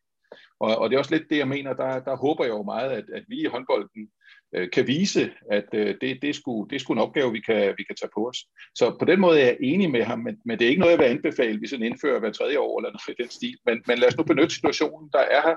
Og, 0.60 0.78
og 0.78 0.90
det 0.90 0.96
er 0.96 1.00
også 1.00 1.16
lidt 1.16 1.30
det, 1.30 1.38
jeg 1.38 1.48
mener, 1.48 1.74
der, 1.74 2.00
der 2.00 2.16
håber 2.16 2.44
jeg 2.44 2.52
jo 2.52 2.64
meget, 2.64 2.92
at, 2.92 3.06
at 3.14 3.24
vi 3.28 3.42
i 3.42 3.46
håndbolden 3.46 4.10
øh, 4.56 4.70
kan 4.72 4.88
vise, 4.88 5.32
at 5.52 5.66
øh, 5.74 5.96
det, 6.02 6.22
det, 6.22 6.30
er 6.30 6.34
sgu, 6.34 6.68
det 6.70 6.76
er 6.76 6.80
sgu 6.80 6.94
en 6.94 7.00
opgave, 7.00 7.32
vi 7.32 7.40
kan, 7.40 7.74
vi 7.78 7.84
kan 7.84 7.96
tage 7.96 8.10
på 8.16 8.28
os. 8.30 8.38
Så 8.76 8.96
på 9.00 9.06
den 9.06 9.20
måde 9.20 9.42
er 9.42 9.46
jeg 9.46 9.58
enig 9.60 9.92
med 9.92 10.04
ham, 10.04 10.20
men, 10.20 10.38
men 10.46 10.60
det 10.60 10.66
er 10.66 10.70
ikke 10.70 10.80
noget, 10.80 10.92
jeg 10.92 11.00
vil 11.00 11.16
anbefale, 11.16 11.60
vi 11.60 11.68
sådan 11.68 11.86
indfører 11.86 12.20
hver 12.20 12.32
tredje 12.32 12.60
år 12.60 12.80
eller 12.80 12.90
noget 12.90 13.20
i 13.20 13.22
den 13.22 13.32
stil. 13.32 13.58
Men, 13.66 13.84
men 13.88 13.98
lad 13.98 14.08
os 14.08 14.18
nu 14.18 14.24
benytte 14.24 14.56
situationen, 14.56 15.10
der 15.14 15.20
er 15.20 15.42
her, 15.42 15.56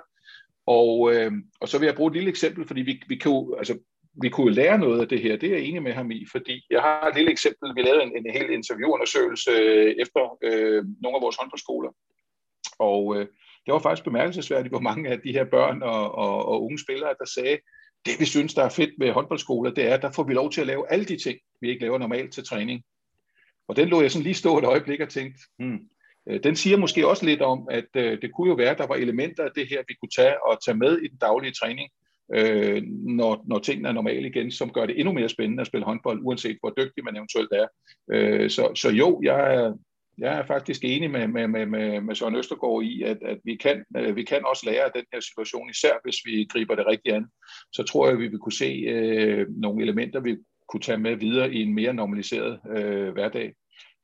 og, 0.66 1.14
øh, 1.14 1.32
og 1.60 1.68
så 1.68 1.78
vil 1.78 1.86
jeg 1.86 1.94
bruge 1.94 2.10
et 2.10 2.16
lille 2.16 2.30
eksempel, 2.30 2.66
fordi 2.66 2.80
vi, 2.80 3.02
vi 3.08 3.16
kan 3.16 3.32
jo, 3.32 3.54
altså, 3.58 3.78
vi 4.22 4.28
kunne 4.28 4.54
lære 4.54 4.78
noget 4.78 5.00
af 5.00 5.08
det 5.08 5.20
her. 5.22 5.36
Det 5.36 5.48
er 5.48 5.56
jeg 5.56 5.64
enig 5.64 5.82
med 5.82 5.92
ham 5.92 6.10
i, 6.10 6.26
fordi 6.32 6.66
jeg 6.70 6.82
har 6.82 7.08
et 7.08 7.16
lille 7.16 7.30
eksempel. 7.30 7.76
Vi 7.76 7.82
lavede 7.82 8.02
en, 8.02 8.16
en 8.16 8.32
hel 8.32 8.50
interviewundersøgelse 8.50 9.50
øh, 9.50 9.94
efter 9.98 10.38
øh, 10.42 10.84
nogle 11.02 11.16
af 11.16 11.22
vores 11.22 11.36
håndboldskoler. 11.36 11.90
Og 12.78 13.16
øh, 13.16 13.26
det 13.64 13.72
var 13.72 13.78
faktisk 13.78 14.04
bemærkelsesværdigt, 14.04 14.72
hvor 14.72 14.80
mange 14.80 15.10
af 15.10 15.20
de 15.20 15.32
her 15.32 15.44
børn 15.44 15.82
og, 15.82 16.14
og, 16.14 16.46
og 16.48 16.64
unge 16.64 16.78
spillere, 16.78 17.14
der 17.18 17.24
sagde, 17.24 17.58
det 18.08 18.20
vi 18.20 18.24
synes, 18.24 18.54
der 18.54 18.64
er 18.64 18.68
fedt 18.68 18.90
med 18.98 19.12
håndboldskoler, 19.12 19.70
det 19.70 19.84
er, 19.84 19.94
at 19.94 20.02
der 20.02 20.10
får 20.10 20.22
vi 20.22 20.34
lov 20.34 20.50
til 20.50 20.60
at 20.60 20.66
lave 20.66 20.92
alle 20.92 21.04
de 21.04 21.16
ting, 21.16 21.38
vi 21.60 21.68
ikke 21.68 21.82
laver 21.82 21.98
normalt 21.98 22.32
til 22.32 22.44
træning. 22.44 22.82
Og 23.68 23.76
den 23.76 23.88
lå 23.88 24.02
jeg 24.02 24.10
sådan 24.10 24.22
lige 24.22 24.34
stå 24.34 24.58
et 24.58 24.64
øjeblik 24.64 25.00
og 25.00 25.08
tænkte, 25.08 25.40
hmm, 25.58 25.78
øh, 26.28 26.42
den 26.42 26.56
siger 26.56 26.76
måske 26.76 27.08
også 27.08 27.26
lidt 27.26 27.42
om, 27.42 27.68
at 27.70 27.88
øh, 27.96 28.22
det 28.22 28.32
kunne 28.32 28.48
jo 28.48 28.54
være, 28.54 28.70
at 28.70 28.78
der 28.78 28.86
var 28.86 28.94
elementer 28.94 29.44
af 29.44 29.50
det 29.56 29.68
her, 29.68 29.82
vi 29.88 29.94
kunne 29.94 30.14
tage 30.16 30.46
og 30.46 30.58
tage 30.64 30.76
med 30.76 30.98
i 30.98 31.08
den 31.08 31.18
daglige 31.18 31.52
træning, 31.52 31.90
øh, 32.34 32.82
når, 33.18 33.44
når 33.46 33.58
tingene 33.58 33.88
er 33.88 33.92
normale 33.92 34.28
igen, 34.28 34.50
som 34.50 34.72
gør 34.72 34.86
det 34.86 34.98
endnu 34.98 35.12
mere 35.12 35.28
spændende 35.28 35.60
at 35.60 35.66
spille 35.66 35.84
håndbold, 35.84 36.20
uanset 36.22 36.58
hvor 36.60 36.74
dygtig 36.76 37.04
man 37.04 37.16
eventuelt 37.16 37.52
er. 37.52 37.66
Øh, 38.12 38.50
så, 38.50 38.74
så 38.74 38.90
jo, 38.90 39.20
jeg 39.22 39.54
er, 39.54 39.74
jeg 40.18 40.38
er 40.38 40.46
faktisk 40.46 40.80
enig 40.84 41.10
med, 41.10 41.28
med, 41.28 41.48
med, 41.48 41.66
med, 41.66 42.00
med 42.00 42.14
Søren 42.14 42.36
Østergaard 42.36 42.82
i, 42.82 43.02
at, 43.02 43.18
at 43.22 43.38
vi, 43.44 43.56
kan, 43.56 43.84
øh, 43.96 44.16
vi 44.16 44.22
kan 44.22 44.44
også 44.44 44.66
lære 44.70 44.84
af 44.84 44.90
den 44.94 45.04
her 45.12 45.20
situation, 45.20 45.70
især 45.70 45.92
hvis 46.04 46.16
vi 46.24 46.46
griber 46.50 46.74
det 46.74 46.86
rigtigt 46.86 47.14
an. 47.14 47.26
Så 47.72 47.82
tror 47.82 48.06
jeg, 48.06 48.12
at 48.12 48.20
vi 48.20 48.28
vil 48.28 48.38
kunne 48.38 48.52
se 48.52 48.84
øh, 48.88 49.46
nogle 49.50 49.82
elementer, 49.82 50.20
vi 50.20 50.36
kunne 50.68 50.80
tage 50.80 50.98
med 50.98 51.16
videre 51.16 51.52
i 51.52 51.62
en 51.62 51.74
mere 51.74 51.94
normaliseret 51.94 52.60
øh, 52.76 53.12
hverdag. 53.12 53.54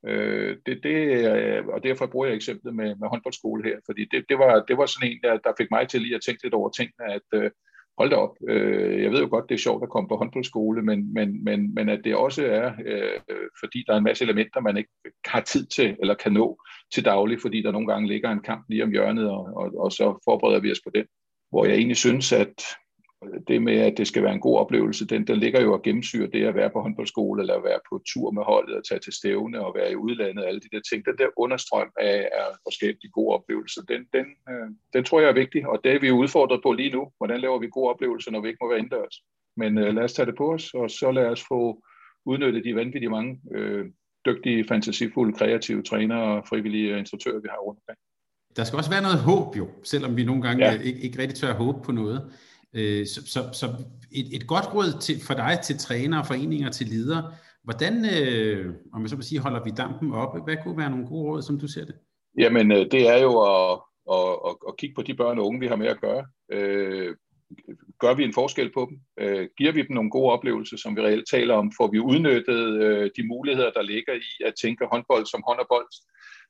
Øh, 0.06 0.56
det, 0.66 0.82
det, 0.82 0.96
øh, 1.28 1.66
og 1.66 1.82
derfor 1.82 2.06
bruger 2.06 2.26
jeg 2.26 2.36
eksemplet 2.36 2.74
med, 2.74 2.96
med 2.96 3.08
håndboldskole 3.08 3.64
her, 3.64 3.78
fordi 3.86 4.04
det, 4.10 4.24
det, 4.28 4.38
var, 4.38 4.64
det 4.68 4.78
var 4.78 4.86
sådan 4.86 5.10
en, 5.10 5.20
der, 5.22 5.38
der 5.38 5.52
fik 5.58 5.70
mig 5.70 5.88
til 5.88 6.00
lige 6.00 6.14
at 6.14 6.22
tænke 6.26 6.42
lidt 6.42 6.54
over 6.54 6.70
tingene, 6.70 7.12
at 7.14 7.28
øh, 7.34 7.50
hold 7.98 8.10
da 8.10 8.16
op, 8.16 8.36
øh, 8.48 9.02
jeg 9.02 9.10
ved 9.10 9.20
jo 9.20 9.28
godt, 9.30 9.48
det 9.48 9.54
er 9.54 9.58
sjovt 9.58 9.82
at 9.82 9.88
komme 9.88 10.08
på 10.08 10.16
håndboldskole, 10.16 10.82
men, 10.82 11.14
men, 11.14 11.44
men, 11.44 11.74
men 11.74 11.88
at 11.88 12.00
det 12.04 12.16
også 12.16 12.46
er, 12.46 12.72
øh, 12.86 13.20
fordi 13.60 13.84
der 13.86 13.92
er 13.92 13.98
en 13.98 14.04
masse 14.04 14.24
elementer, 14.24 14.60
man 14.60 14.76
ikke 14.76 14.90
har 15.26 15.40
tid 15.40 15.66
til 15.66 15.96
eller 16.00 16.14
kan 16.14 16.32
nå 16.32 16.62
til 16.94 17.04
daglig, 17.04 17.40
fordi 17.40 17.62
der 17.62 17.72
nogle 17.72 17.86
gange 17.86 18.08
ligger 18.08 18.30
en 18.30 18.42
kamp 18.42 18.64
lige 18.68 18.84
om 18.84 18.90
hjørnet, 18.90 19.30
og, 19.30 19.44
og, 19.56 19.72
og 19.78 19.92
så 19.92 20.20
forbereder 20.24 20.60
vi 20.60 20.70
os 20.70 20.80
på 20.84 20.90
den. 20.94 21.04
Hvor 21.50 21.64
jeg 21.64 21.74
egentlig 21.74 21.96
synes, 21.96 22.32
at 22.32 22.62
det 23.48 23.62
med, 23.62 23.76
at 23.78 23.94
det 23.96 24.06
skal 24.06 24.22
være 24.22 24.32
en 24.32 24.40
god 24.40 24.58
oplevelse, 24.58 25.06
den 25.06 25.26
der 25.26 25.34
ligger 25.34 25.60
jo 25.60 25.72
og 25.72 25.82
gennemsyrer 25.82 26.30
det 26.30 26.44
at 26.44 26.54
være 26.54 26.70
på 26.70 26.80
håndboldskole, 26.80 27.42
eller 27.42 27.62
være 27.62 27.80
på 27.88 28.02
tur 28.12 28.30
med 28.30 28.42
holdet, 28.42 28.76
og 28.76 28.84
tage 28.88 29.00
til 29.00 29.12
stævne, 29.12 29.66
og 29.66 29.74
være 29.74 29.92
i 29.92 29.96
udlandet, 29.96 30.44
alle 30.44 30.60
de 30.60 30.68
der 30.72 30.80
ting. 30.90 31.06
Den 31.06 31.18
der 31.18 31.28
understrøm 31.36 31.90
af, 32.00 32.28
af 32.40 32.48
at 32.66 32.72
skabe 32.72 32.98
de 33.02 33.08
gode 33.08 33.34
oplevelser, 33.34 33.82
den, 33.82 34.02
den, 34.12 34.26
øh, 34.50 34.68
den 34.94 35.04
tror 35.04 35.20
jeg 35.20 35.28
er 35.28 35.40
vigtig, 35.42 35.66
og 35.66 35.80
det 35.84 35.92
er 35.92 36.00
vi 36.00 36.10
udfordret 36.10 36.60
på 36.62 36.72
lige 36.72 36.92
nu. 36.96 37.02
Hvordan 37.18 37.40
laver 37.40 37.58
vi 37.58 37.68
gode 37.68 37.90
oplevelser, 37.90 38.30
når 38.30 38.40
vi 38.40 38.48
ikke 38.48 38.58
må 38.62 38.68
være 38.68 38.78
indendørs? 38.78 39.16
Men 39.56 39.78
øh, 39.78 39.94
lad 39.94 40.02
os 40.02 40.12
tage 40.12 40.26
det 40.26 40.36
på 40.36 40.52
os, 40.52 40.74
og 40.74 40.90
så 40.90 41.10
lad 41.10 41.26
os 41.26 41.44
få 41.48 41.84
udnyttet 42.26 42.64
de 42.64 42.74
vanvittige 42.74 43.10
mange 43.10 43.40
øh, 43.54 43.84
dygtige, 44.26 44.64
fantasifulde, 44.68 45.32
kreative 45.32 45.82
trænere 45.82 46.36
og 46.36 46.48
frivillige 46.48 46.98
instruktører, 46.98 47.40
vi 47.40 47.48
har 47.50 47.58
rundt 47.58 47.80
omkring. 47.80 47.98
Der 48.56 48.64
skal 48.64 48.76
også 48.76 48.90
være 48.90 49.02
noget 49.02 49.18
håb 49.18 49.56
jo, 49.56 49.68
selvom 49.82 50.16
vi 50.16 50.24
nogle 50.24 50.42
gange 50.42 50.64
ja. 50.64 50.80
ikke, 50.80 51.00
ikke 51.00 51.18
rigtig 51.18 51.36
tør 51.38 51.48
at 51.48 51.54
håbe 51.54 51.78
på 51.84 51.92
noget. 51.92 52.32
Øh, 52.74 53.06
så, 53.06 53.20
så, 53.26 53.40
så 53.52 53.66
et, 54.12 54.36
et 54.36 54.46
godt 54.46 54.74
råd 54.74 55.00
til, 55.00 55.16
for 55.26 55.34
dig 55.34 55.58
til 55.64 55.78
trænere, 55.78 56.24
foreninger, 56.24 56.70
til 56.70 56.86
ledere. 56.86 57.32
Hvordan, 57.64 57.94
øh, 58.14 58.74
om 58.92 59.02
jeg 59.02 59.10
så 59.10 59.16
vil 59.16 59.24
sige, 59.24 59.40
holder 59.40 59.64
vi 59.64 59.70
dampen 59.70 60.12
oppe? 60.12 60.40
Hvad 60.40 60.56
kunne 60.62 60.78
være 60.78 60.90
nogle 60.90 61.06
gode 61.06 61.24
råd, 61.30 61.42
som 61.42 61.60
du 61.60 61.68
ser 61.68 61.84
det? 61.84 61.94
Jamen, 62.38 62.72
øh, 62.72 62.90
det 62.90 63.08
er 63.08 63.22
jo 63.22 63.32
at, 63.40 63.80
at, 64.12 64.28
at, 64.48 64.56
at 64.68 64.76
kigge 64.76 64.94
på 64.94 65.02
de 65.02 65.14
børn 65.14 65.38
og 65.38 65.46
unge, 65.46 65.60
vi 65.60 65.66
har 65.66 65.76
med 65.76 65.86
at 65.86 66.00
gøre. 66.00 66.24
Øh, 66.52 67.14
gør 67.98 68.14
vi 68.14 68.24
en 68.24 68.32
forskel 68.32 68.70
på 68.74 68.86
dem? 68.90 68.96
Øh, 69.20 69.48
giver 69.58 69.72
vi 69.72 69.82
dem 69.82 69.94
nogle 69.94 70.10
gode 70.10 70.32
oplevelser, 70.32 70.76
som 70.76 70.96
vi 70.96 71.00
reelt 71.00 71.28
taler 71.30 71.54
om? 71.54 71.72
Får 71.76 71.88
vi 71.90 71.98
udnyttet 71.98 72.82
øh, 72.82 73.10
de 73.16 73.28
muligheder, 73.28 73.70
der 73.70 73.82
ligger 73.82 74.14
i 74.14 74.44
at 74.44 74.54
tænke 74.62 74.86
håndbold 74.92 75.26
som 75.26 75.44
hånd 75.48 75.58
og 75.58 75.66
bold? 75.68 75.92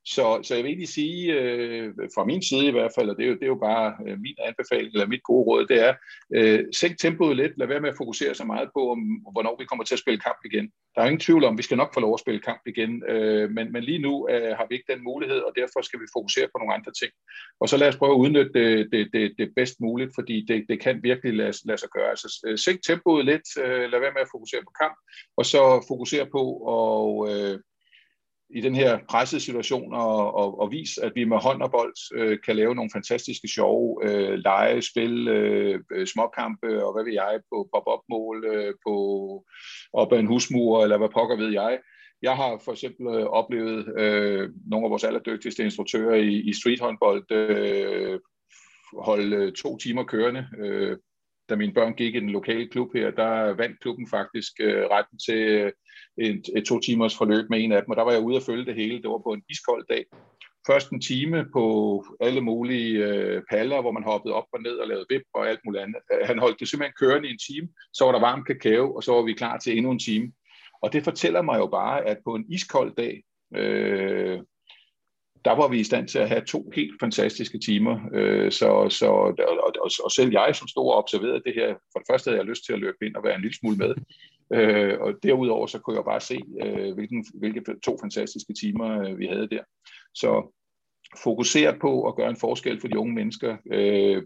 Så, 0.06 0.40
så 0.42 0.54
jeg 0.54 0.64
vil 0.64 0.70
egentlig 0.70 0.88
sige, 0.88 1.32
øh, 1.32 1.92
fra 2.14 2.24
min 2.24 2.42
side 2.42 2.66
i 2.66 2.70
hvert 2.70 2.92
fald, 2.96 3.10
og 3.10 3.16
det 3.16 3.24
er 3.24 3.28
jo, 3.28 3.34
det 3.34 3.42
er 3.42 3.54
jo 3.56 3.64
bare 3.70 3.94
øh, 4.06 4.18
min 4.20 4.36
anbefaling, 4.48 4.92
eller 4.92 5.06
mit 5.06 5.22
gode 5.22 5.44
råd, 5.48 5.66
det 5.66 5.78
er, 5.88 5.94
øh, 6.34 6.64
sænk 6.72 6.98
tempoet 6.98 7.36
lidt, 7.36 7.58
lad 7.58 7.66
være 7.66 7.80
med 7.80 7.90
at 7.90 7.96
fokusere 7.96 8.34
så 8.34 8.44
meget 8.44 8.68
på, 8.76 8.90
om, 8.90 9.00
hvornår 9.32 9.56
vi 9.58 9.64
kommer 9.64 9.84
til 9.84 9.94
at 9.94 10.04
spille 10.04 10.20
kamp 10.20 10.40
igen. 10.44 10.66
Der 10.94 11.00
er 11.00 11.06
ingen 11.06 11.26
tvivl 11.26 11.44
om, 11.44 11.58
vi 11.58 11.62
skal 11.62 11.76
nok 11.76 11.94
få 11.94 12.00
lov 12.00 12.14
at 12.14 12.20
spille 12.20 12.40
kamp 12.40 12.62
igen, 12.66 13.02
øh, 13.08 13.50
men, 13.50 13.72
men 13.72 13.82
lige 13.82 13.98
nu 13.98 14.28
øh, 14.30 14.56
har 14.58 14.66
vi 14.68 14.74
ikke 14.74 14.92
den 14.92 15.04
mulighed, 15.04 15.40
og 15.46 15.52
derfor 15.56 15.82
skal 15.82 16.00
vi 16.00 16.14
fokusere 16.16 16.48
på 16.52 16.58
nogle 16.58 16.74
andre 16.74 16.92
ting. 17.00 17.12
Og 17.60 17.68
så 17.68 17.76
lad 17.76 17.88
os 17.88 17.96
prøve 17.96 18.14
at 18.14 18.22
udnytte 18.24 18.52
det, 18.58 18.88
det, 18.92 19.02
det, 19.12 19.34
det 19.38 19.52
bedst 19.56 19.80
muligt, 19.80 20.10
fordi 20.14 20.44
det, 20.48 20.64
det 20.68 20.80
kan 20.80 21.02
virkelig 21.02 21.34
lade, 21.34 21.56
lade 21.64 21.78
sig 21.78 21.90
gøre. 21.96 22.10
Altså, 22.10 22.28
øh, 22.46 22.58
sænk 22.58 22.78
tempoet 22.86 23.24
lidt, 23.24 23.46
øh, 23.64 23.84
lad 23.90 24.00
være 24.00 24.14
med 24.16 24.22
at 24.26 24.32
fokusere 24.34 24.62
på 24.62 24.72
kamp, 24.82 24.96
og 25.36 25.44
så 25.46 25.84
fokusere 25.88 26.26
på 26.36 26.42
at 26.74 27.32
øh, 27.32 27.58
i 28.54 28.60
den 28.60 28.74
her 28.74 28.98
pressede 29.08 29.40
situation 29.40 29.94
og, 29.94 30.34
og, 30.34 30.60
og 30.60 30.70
vise, 30.70 31.04
at 31.04 31.12
vi 31.14 31.24
med 31.24 31.36
hånd 31.36 31.62
og 31.62 31.70
bold 31.70 31.94
øh, 32.14 32.38
kan 32.44 32.56
lave 32.56 32.74
nogle 32.74 32.90
fantastiske 32.92 33.48
sjove 33.48 34.00
øh, 34.04 34.38
lege, 34.38 34.82
spil, 34.82 35.28
øh, 35.28 35.80
øh, 35.92 36.06
småkampe 36.06 36.84
og 36.84 36.92
hvad 36.92 37.04
ved 37.04 37.12
jeg, 37.12 37.40
på 37.52 37.68
pop-up-mål, 37.72 38.44
øh, 38.44 38.74
på 38.86 38.94
op 39.92 40.12
ad 40.12 40.18
en 40.18 40.26
husmur, 40.26 40.82
eller 40.82 40.98
hvad 40.98 41.08
pokker 41.08 41.36
ved 41.36 41.52
jeg. 41.52 41.78
Jeg 42.22 42.36
har 42.36 42.60
for 42.64 42.72
eksempel 42.72 43.06
øh, 43.06 43.26
oplevet 43.26 43.98
øh, 43.98 44.50
nogle 44.66 44.86
af 44.86 44.90
vores 44.90 45.04
allerdygtigste 45.04 45.64
instruktører 45.64 46.14
i, 46.14 46.34
i 46.34 46.52
streethåndbold 46.52 47.32
øh, 47.32 48.20
holde 48.98 49.36
øh, 49.36 49.52
to 49.52 49.76
timer 49.76 50.04
kørende. 50.04 50.46
Øh, 50.58 50.96
da 51.48 51.56
mine 51.56 51.72
børn 51.72 51.94
gik 51.94 52.14
i 52.14 52.20
den 52.20 52.30
lokale 52.30 52.68
klub 52.68 52.88
her, 52.94 53.10
der 53.10 53.54
vandt 53.54 53.80
klubben 53.80 54.08
faktisk 54.08 54.52
øh, 54.60 54.84
retten 54.90 55.18
til 55.18 55.38
øh, 55.38 55.72
et, 56.18 56.42
et 56.56 56.64
to 56.64 56.80
timers 56.80 57.16
forløb 57.16 57.50
med 57.50 57.64
en 57.64 57.72
af 57.72 57.82
dem, 57.82 57.90
og 57.90 57.96
der 57.96 58.02
var 58.02 58.12
jeg 58.12 58.22
ude 58.22 58.36
at 58.36 58.42
følge 58.42 58.64
det 58.64 58.74
hele. 58.74 59.02
Det 59.02 59.10
var 59.10 59.18
på 59.18 59.32
en 59.32 59.42
iskold 59.50 59.86
dag. 59.90 60.04
Først 60.66 60.90
en 60.90 61.00
time 61.00 61.46
på 61.52 62.04
alle 62.20 62.40
mulige 62.40 63.06
øh, 63.06 63.42
paller, 63.50 63.80
hvor 63.80 63.92
man 63.92 64.04
hoppede 64.04 64.34
op 64.34 64.46
og 64.52 64.62
ned 64.62 64.76
og 64.76 64.88
lavede 64.88 65.06
vip 65.10 65.22
og 65.34 65.48
alt 65.48 65.60
muligt 65.64 65.82
andet. 65.82 66.00
Han 66.24 66.38
holdt 66.38 66.60
det 66.60 66.68
simpelthen 66.68 66.94
kørende 67.00 67.28
i 67.28 67.32
en 67.32 67.38
time, 67.38 67.68
så 67.92 68.04
var 68.04 68.12
der 68.12 68.20
varm 68.20 68.44
kakao, 68.44 68.94
og 68.94 69.02
så 69.02 69.12
var 69.12 69.22
vi 69.22 69.32
klar 69.32 69.58
til 69.58 69.76
endnu 69.76 69.90
en 69.90 69.98
time. 69.98 70.32
Og 70.82 70.92
det 70.92 71.04
fortæller 71.04 71.42
mig 71.42 71.58
jo 71.58 71.66
bare, 71.66 72.04
at 72.04 72.18
på 72.24 72.34
en 72.34 72.52
iskold 72.52 72.94
dag, 72.96 73.22
øh, 73.56 74.40
der 75.44 75.52
var 75.52 75.68
vi 75.68 75.80
i 75.80 75.84
stand 75.84 76.08
til 76.08 76.18
at 76.18 76.28
have 76.28 76.44
to 76.44 76.70
helt 76.74 77.00
fantastiske 77.00 77.58
timer. 77.58 78.00
Øh, 78.14 78.52
så, 78.52 78.88
så, 78.90 79.06
og, 79.06 79.34
og, 79.82 79.90
og 80.04 80.10
selv 80.10 80.32
jeg, 80.32 80.50
som 80.54 80.68
stod 80.68 80.90
og 80.90 80.98
observerede 80.98 81.42
det 81.46 81.54
her, 81.54 81.74
for 81.92 81.98
det 81.98 82.06
første 82.10 82.30
havde 82.30 82.40
jeg 82.40 82.48
lyst 82.48 82.64
til 82.66 82.72
at 82.72 82.78
løbe 82.78 82.96
ind 83.02 83.16
og 83.16 83.24
være 83.24 83.34
en 83.34 83.40
lille 83.40 83.56
smule 83.56 83.76
med. 83.76 83.94
Øh, 84.52 85.00
og 85.00 85.14
derudover 85.22 85.66
så 85.66 85.78
kunne 85.78 85.96
jeg 85.96 86.04
bare 86.04 86.20
se, 86.20 86.40
øh, 86.64 86.94
hvilken, 86.94 87.26
hvilke 87.34 87.62
to 87.84 87.98
fantastiske 88.00 88.54
timer 88.60 89.00
øh, 89.00 89.18
vi 89.18 89.26
havde 89.26 89.48
der. 89.48 89.62
Så 90.14 90.54
fokusere 91.22 91.78
på 91.80 92.08
at 92.08 92.16
gøre 92.16 92.30
en 92.30 92.36
forskel 92.36 92.80
for 92.80 92.88
de 92.88 92.98
unge 92.98 93.14
mennesker. 93.14 93.56
Øh, 93.72 94.22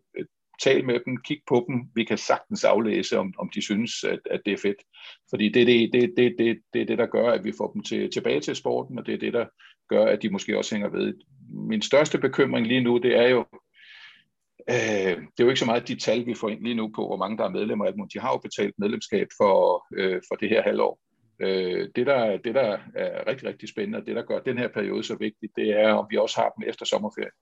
tal 0.62 0.84
med 0.84 1.00
dem, 1.06 1.16
kig 1.16 1.40
på 1.48 1.64
dem. 1.68 1.82
Vi 1.94 2.04
kan 2.04 2.18
sagtens 2.18 2.64
aflæse, 2.64 3.18
om, 3.18 3.34
om 3.38 3.50
de 3.54 3.62
synes, 3.62 4.04
at, 4.04 4.18
at 4.30 4.40
det 4.44 4.52
er 4.52 4.58
fedt. 4.62 4.82
Fordi 5.30 5.48
det 5.48 5.62
er 5.62 5.66
det, 5.66 5.90
det, 5.92 6.12
det, 6.16 6.34
det, 6.38 6.58
det, 6.72 6.82
er 6.82 6.86
det, 6.86 6.98
der 6.98 7.06
gør, 7.06 7.30
at 7.30 7.44
vi 7.44 7.52
får 7.58 7.72
dem 7.72 7.82
til, 7.82 8.10
tilbage 8.10 8.40
til 8.40 8.56
sporten, 8.56 8.98
og 8.98 9.06
det 9.06 9.14
er 9.14 9.18
det, 9.18 9.32
der 9.32 9.46
gør, 9.88 10.04
at 10.04 10.22
de 10.22 10.30
måske 10.30 10.58
også 10.58 10.74
hænger 10.74 10.88
ved. 10.88 11.14
Min 11.68 11.82
største 11.82 12.18
bekymring 12.18 12.66
lige 12.66 12.80
nu, 12.80 12.98
det 12.98 13.16
er 13.16 13.28
jo, 13.28 13.44
øh, 14.70 15.16
det 15.16 15.40
er 15.40 15.44
jo 15.44 15.48
ikke 15.48 15.60
så 15.60 15.66
meget 15.66 15.88
de 15.88 15.98
tal, 15.98 16.26
vi 16.26 16.34
får 16.34 16.48
ind 16.48 16.62
lige 16.62 16.74
nu 16.74 16.92
på, 16.96 17.06
hvor 17.06 17.16
mange 17.16 17.38
der 17.38 17.44
er 17.44 17.50
medlemmer 17.50 17.84
af 17.84 17.92
dem. 17.92 18.08
De 18.14 18.20
har 18.20 18.32
jo 18.32 18.38
betalt 18.38 18.74
medlemskab 18.78 19.26
for, 19.36 19.86
øh, 19.96 20.20
for 20.28 20.34
det 20.34 20.48
her 20.48 20.62
halvår. 20.62 21.00
Øh, 21.40 21.88
det, 21.96 22.06
der, 22.06 22.36
det, 22.36 22.54
der 22.54 22.78
er 22.94 23.26
rigtig, 23.26 23.48
rigtig 23.48 23.68
spændende, 23.68 23.98
og 23.98 24.06
det, 24.06 24.16
der 24.16 24.22
gør 24.22 24.38
den 24.38 24.58
her 24.58 24.68
periode 24.68 25.04
så 25.04 25.16
vigtig, 25.16 25.48
det 25.56 25.70
er, 25.70 25.92
om 25.92 26.06
vi 26.10 26.16
også 26.16 26.40
har 26.40 26.48
dem 26.48 26.68
efter 26.68 26.86
sommerferien 26.86 27.32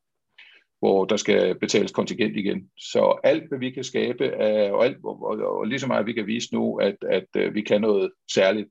hvor 0.79 1.05
der 1.05 1.17
skal 1.17 1.59
betales 1.59 1.93
kontingent 1.93 2.37
igen. 2.37 2.71
Så 2.79 3.21
alt, 3.25 3.49
hvad 3.49 3.59
vi 3.59 3.71
kan 3.71 3.85
skabe, 3.85 4.35
og, 4.73 4.85
alt, 4.85 4.97
og, 5.05 5.23
og, 5.23 5.59
og 5.59 5.67
lige 5.67 5.79
så 5.79 5.87
meget, 5.87 6.07
vi 6.07 6.12
kan 6.12 6.27
vise 6.27 6.55
nu, 6.55 6.77
at, 6.77 6.97
at, 7.11 7.25
at 7.35 7.55
vi 7.55 7.61
kan 7.61 7.81
noget 7.81 8.11
særligt, 8.35 8.69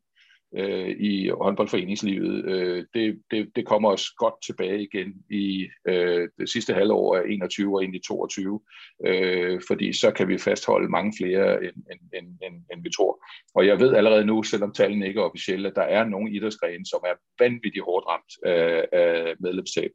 øh, 0.57 0.89
i 0.89 1.29
håndboldforeningslivet. 1.29 2.45
Øh, 2.45 2.85
det, 2.93 3.21
det, 3.31 3.51
det 3.55 3.65
kommer 3.65 3.91
os 3.91 4.09
godt 4.09 4.33
tilbage 4.45 4.83
igen 4.83 5.13
i 5.29 5.67
øh, 5.87 6.29
det 6.39 6.49
sidste 6.49 6.73
halvår 6.73 7.15
af 7.15 7.21
21 7.29 7.75
og 7.75 7.83
ind 7.83 7.95
i 7.95 7.99
22, 8.07 8.59
øh, 9.05 9.61
fordi 9.67 9.93
så 9.93 10.11
kan 10.11 10.27
vi 10.27 10.37
fastholde 10.37 10.89
mange 10.89 11.13
flere, 11.17 11.63
end, 11.63 11.75
end, 11.91 12.01
end, 12.13 12.27
end, 12.43 12.63
end 12.73 12.83
vi 12.83 12.89
tror. 12.97 13.25
Og 13.55 13.67
jeg 13.67 13.79
ved 13.79 13.95
allerede 13.95 14.25
nu, 14.25 14.43
selvom 14.43 14.73
tallene 14.73 15.07
ikke 15.07 15.19
er 15.19 15.23
officielle, 15.23 15.67
at 15.67 15.75
der 15.75 15.81
er 15.81 16.03
nogle 16.05 16.31
idrætsgrene, 16.31 16.85
som 16.85 16.99
er 17.05 17.43
vanvittigt 17.43 17.85
hårdt 17.85 18.05
ramt 18.07 18.55
af, 18.55 18.85
af 18.91 19.35
medlemstab. 19.39 19.91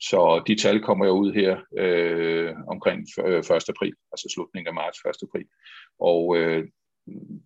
Så 0.00 0.42
de 0.46 0.54
tal 0.54 0.82
kommer 0.82 1.06
jo 1.06 1.12
ud 1.12 1.32
her 1.32 1.56
øh, 1.78 2.54
omkring 2.68 3.00
1. 3.00 3.68
april, 3.68 3.94
altså 4.12 4.28
slutningen 4.34 4.68
af 4.68 4.74
marts 4.74 4.98
1. 4.98 5.28
april. 5.28 5.46
Og 6.00 6.36
øh, 6.36 6.64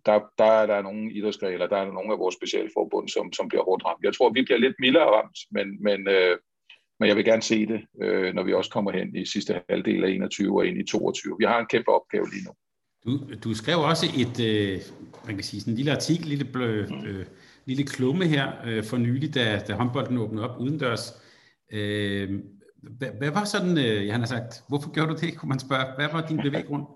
der, 0.06 0.20
der 0.38 0.44
er 0.44 0.66
der 0.66 0.82
nogle 0.82 1.12
idrætsgrene, 1.12 1.58
der 1.58 1.76
er 1.76 1.92
nogle 1.92 2.12
af 2.12 2.18
vores 2.18 2.34
specialforbund, 2.34 3.08
som, 3.08 3.32
som 3.32 3.48
bliver 3.48 3.64
hårdt 3.64 3.84
ramt. 3.84 4.04
Jeg 4.04 4.14
tror, 4.14 4.32
vi 4.32 4.42
bliver 4.42 4.58
lidt 4.58 4.74
mildere 4.78 5.10
ramt, 5.16 5.38
men, 5.50 5.82
men, 5.82 6.08
øh, 6.08 6.38
men 7.00 7.08
jeg 7.08 7.16
vil 7.16 7.24
gerne 7.24 7.42
se 7.42 7.66
det, 7.66 7.80
øh, 8.02 8.34
når 8.34 8.42
vi 8.42 8.52
også 8.52 8.70
kommer 8.70 8.90
hen 8.92 9.16
i 9.16 9.26
sidste 9.26 9.62
halvdel 9.68 10.04
af 10.04 10.08
21 10.08 10.58
og 10.58 10.66
ind 10.66 10.78
i 10.78 10.84
22. 10.84 11.36
Vi 11.38 11.44
har 11.44 11.60
en 11.60 11.66
kæmpe 11.66 11.90
opgave 11.90 12.26
lige 12.30 12.44
nu. 12.44 12.52
Du, 13.04 13.34
du 13.44 13.54
skrev 13.54 13.78
også 13.78 14.06
et, 14.22 14.36
øh, 14.50 14.80
man 15.26 15.34
kan 15.34 15.44
sige, 15.44 15.60
sådan 15.60 15.72
en 15.72 15.76
lille 15.76 15.92
artikel, 15.92 16.26
lille, 16.26 16.44
blø, 16.44 16.86
øh, 17.06 17.26
lille 17.64 17.84
klumme 17.84 18.24
her 18.26 18.52
øh, 18.66 18.84
for 18.84 18.96
nylig, 18.96 19.34
da, 19.34 19.58
da 19.68 19.72
håndbolden 19.74 20.18
åbnede 20.18 20.50
op 20.50 20.60
udendørs. 20.60 21.25
Øh, 21.72 22.40
hvad, 22.82 23.08
hvad 23.18 23.30
var 23.30 23.44
sådan, 23.44 23.78
øh, 23.78 24.12
han 24.12 24.20
har 24.20 24.26
sagt, 24.26 24.62
hvorfor 24.68 24.92
gjorde 24.92 25.14
du 25.14 25.16
det, 25.20 25.38
kunne 25.38 25.48
man 25.48 25.58
spørge. 25.58 25.94
Hvad 25.96 26.08
var 26.12 26.26
din 26.26 26.36
bevæggrund? 26.36 26.86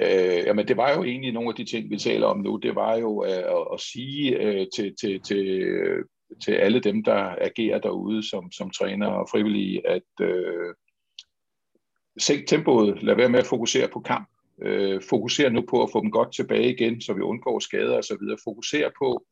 Øh, 0.00 0.46
jamen 0.46 0.68
det 0.68 0.76
var 0.76 0.94
jo 0.96 1.04
egentlig 1.04 1.32
nogle 1.32 1.48
af 1.48 1.54
de 1.54 1.64
ting, 1.64 1.90
vi 1.90 1.98
taler 1.98 2.26
om 2.26 2.40
nu. 2.40 2.56
Det 2.56 2.74
var 2.74 2.96
jo 2.96 3.24
øh, 3.24 3.30
at, 3.30 3.66
at 3.72 3.80
sige 3.80 4.38
øh, 4.38 4.66
til, 4.74 4.94
til, 5.00 5.20
til, 5.20 5.72
til 6.44 6.52
alle 6.52 6.80
dem, 6.80 7.04
der 7.04 7.34
agerer 7.40 7.78
derude 7.78 8.28
som, 8.28 8.52
som 8.52 8.70
træner 8.70 9.06
og 9.06 9.28
frivillige, 9.30 9.86
at 9.88 10.10
øh, 10.20 10.74
sænk 12.18 12.48
tempoet. 12.48 13.02
Lad 13.02 13.16
være 13.16 13.28
med 13.28 13.38
at 13.38 13.46
fokusere 13.46 13.88
på 13.88 14.00
kamp. 14.00 14.28
Øh, 14.62 15.00
fokuser 15.08 15.48
nu 15.48 15.64
på 15.70 15.82
at 15.82 15.90
få 15.92 16.02
dem 16.02 16.10
godt 16.10 16.34
tilbage 16.34 16.74
igen, 16.74 17.00
så 17.00 17.12
vi 17.12 17.20
undgår 17.20 17.58
skader 17.58 17.98
osv. 17.98 18.22
Fokuser 18.44 18.90
på 18.98 19.24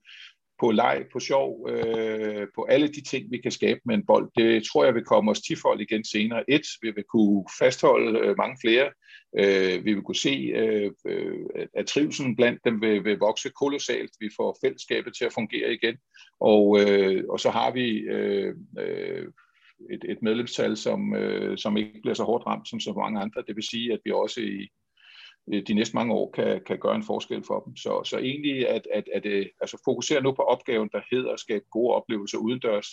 på 0.60 0.70
leg, 0.70 1.04
på 1.12 1.20
sjov, 1.20 1.68
øh, 1.70 2.46
på 2.54 2.62
alle 2.64 2.88
de 2.88 3.00
ting, 3.00 3.30
vi 3.30 3.38
kan 3.38 3.50
skabe 3.50 3.80
med 3.84 3.94
en 3.94 4.06
bold. 4.06 4.30
Det 4.36 4.64
tror 4.64 4.84
jeg 4.84 4.94
vil 4.94 5.04
komme 5.04 5.30
os 5.30 5.40
tifold 5.40 5.80
igen 5.80 6.04
senere. 6.04 6.50
Et, 6.50 6.66
vi 6.82 6.90
vil 6.90 7.04
kunne 7.04 7.44
fastholde 7.58 8.18
øh, 8.18 8.34
mange 8.38 8.56
flere. 8.60 8.90
Øh, 9.38 9.84
vi 9.84 9.92
vil 9.94 10.02
kunne 10.02 10.16
se, 10.16 10.52
øh, 10.54 10.90
øh, 11.06 11.66
at 11.74 11.86
trivselen 11.86 12.36
blandt 12.36 12.60
dem 12.64 12.80
vil, 12.80 13.04
vil 13.04 13.18
vokse 13.18 13.50
kolossalt. 13.60 14.10
Vi 14.20 14.30
får 14.36 14.58
fællesskabet 14.64 15.14
til 15.14 15.24
at 15.24 15.32
fungere 15.32 15.72
igen. 15.72 15.96
Og, 16.40 16.80
øh, 16.80 17.24
og 17.28 17.40
så 17.40 17.50
har 17.50 17.72
vi 17.72 17.98
øh, 17.98 18.54
øh, 18.78 19.26
et, 19.90 20.04
et 20.08 20.22
medlemstal, 20.22 20.76
som, 20.76 21.14
øh, 21.14 21.58
som 21.58 21.76
ikke 21.76 22.00
bliver 22.02 22.14
så 22.14 22.24
hårdt 22.24 22.46
ramt 22.46 22.68
som 22.68 22.80
så 22.80 22.92
mange 22.92 23.20
andre. 23.20 23.42
Det 23.46 23.56
vil 23.56 23.64
sige, 23.70 23.92
at 23.92 24.00
vi 24.04 24.10
også 24.10 24.40
i 24.40 24.68
Øh, 25.52 25.62
de 25.68 25.74
næste 25.74 25.94
mange 25.94 26.14
år 26.14 26.30
kan, 26.30 26.60
kan 26.66 26.78
gøre 26.78 26.94
en 26.94 27.06
forskel 27.06 27.44
for 27.46 27.60
dem. 27.60 27.76
Så, 27.76 28.02
så 28.04 28.18
egentlig 28.18 28.68
at, 28.68 28.86
at, 28.94 29.08
at, 29.14 29.26
at 29.26 29.46
altså 29.60 29.82
fokusere 29.84 30.22
nu 30.22 30.32
på 30.32 30.42
opgaven, 30.42 30.90
der 30.92 31.00
hedder 31.10 31.32
at 31.32 31.40
skabe 31.40 31.64
gode 31.70 31.94
oplevelser 31.94 32.38
udendørs, 32.38 32.88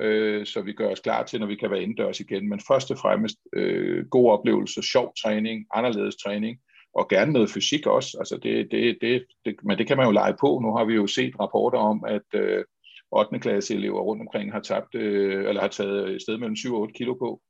øh, 0.00 0.46
så 0.46 0.62
vi 0.62 0.72
gør 0.72 0.90
os 0.90 1.00
klar 1.00 1.24
til, 1.24 1.40
når 1.40 1.46
vi 1.46 1.56
kan 1.56 1.70
være 1.70 1.82
indendørs 1.82 2.20
igen. 2.20 2.48
Men 2.48 2.60
først 2.68 2.90
og 2.90 2.98
fremmest 2.98 3.36
øh, 3.52 4.06
gode 4.06 4.32
oplevelser, 4.32 4.82
sjov 4.82 5.12
træning, 5.22 5.66
anderledes 5.74 6.16
træning, 6.16 6.58
og 6.94 7.08
gerne 7.08 7.32
noget 7.32 7.50
fysik 7.50 7.86
også. 7.86 8.16
Altså 8.18 8.36
det, 8.42 8.70
det, 8.70 8.98
det, 9.00 9.24
det, 9.44 9.56
men 9.64 9.78
det 9.78 9.86
kan 9.86 9.96
man 9.96 10.06
jo 10.06 10.12
lege 10.12 10.36
på. 10.40 10.60
Nu 10.62 10.76
har 10.76 10.84
vi 10.84 10.94
jo 10.94 11.06
set 11.06 11.40
rapporter 11.40 11.78
om, 11.78 12.04
at 12.08 12.40
øh, 12.40 12.64
8. 13.12 13.38
klasse 13.38 13.74
elever 13.74 14.00
rundt 14.00 14.22
omkring 14.22 14.52
har 14.52 14.60
tabt, 14.60 14.94
øh, 14.94 15.48
eller 15.48 15.60
har 15.60 15.68
taget 15.68 16.14
et 16.14 16.22
sted 16.22 16.38
mellem 16.38 16.56
7 16.56 16.74
og 16.74 16.80
8 16.80 16.94
kilo 16.94 17.14
på. 17.14 17.40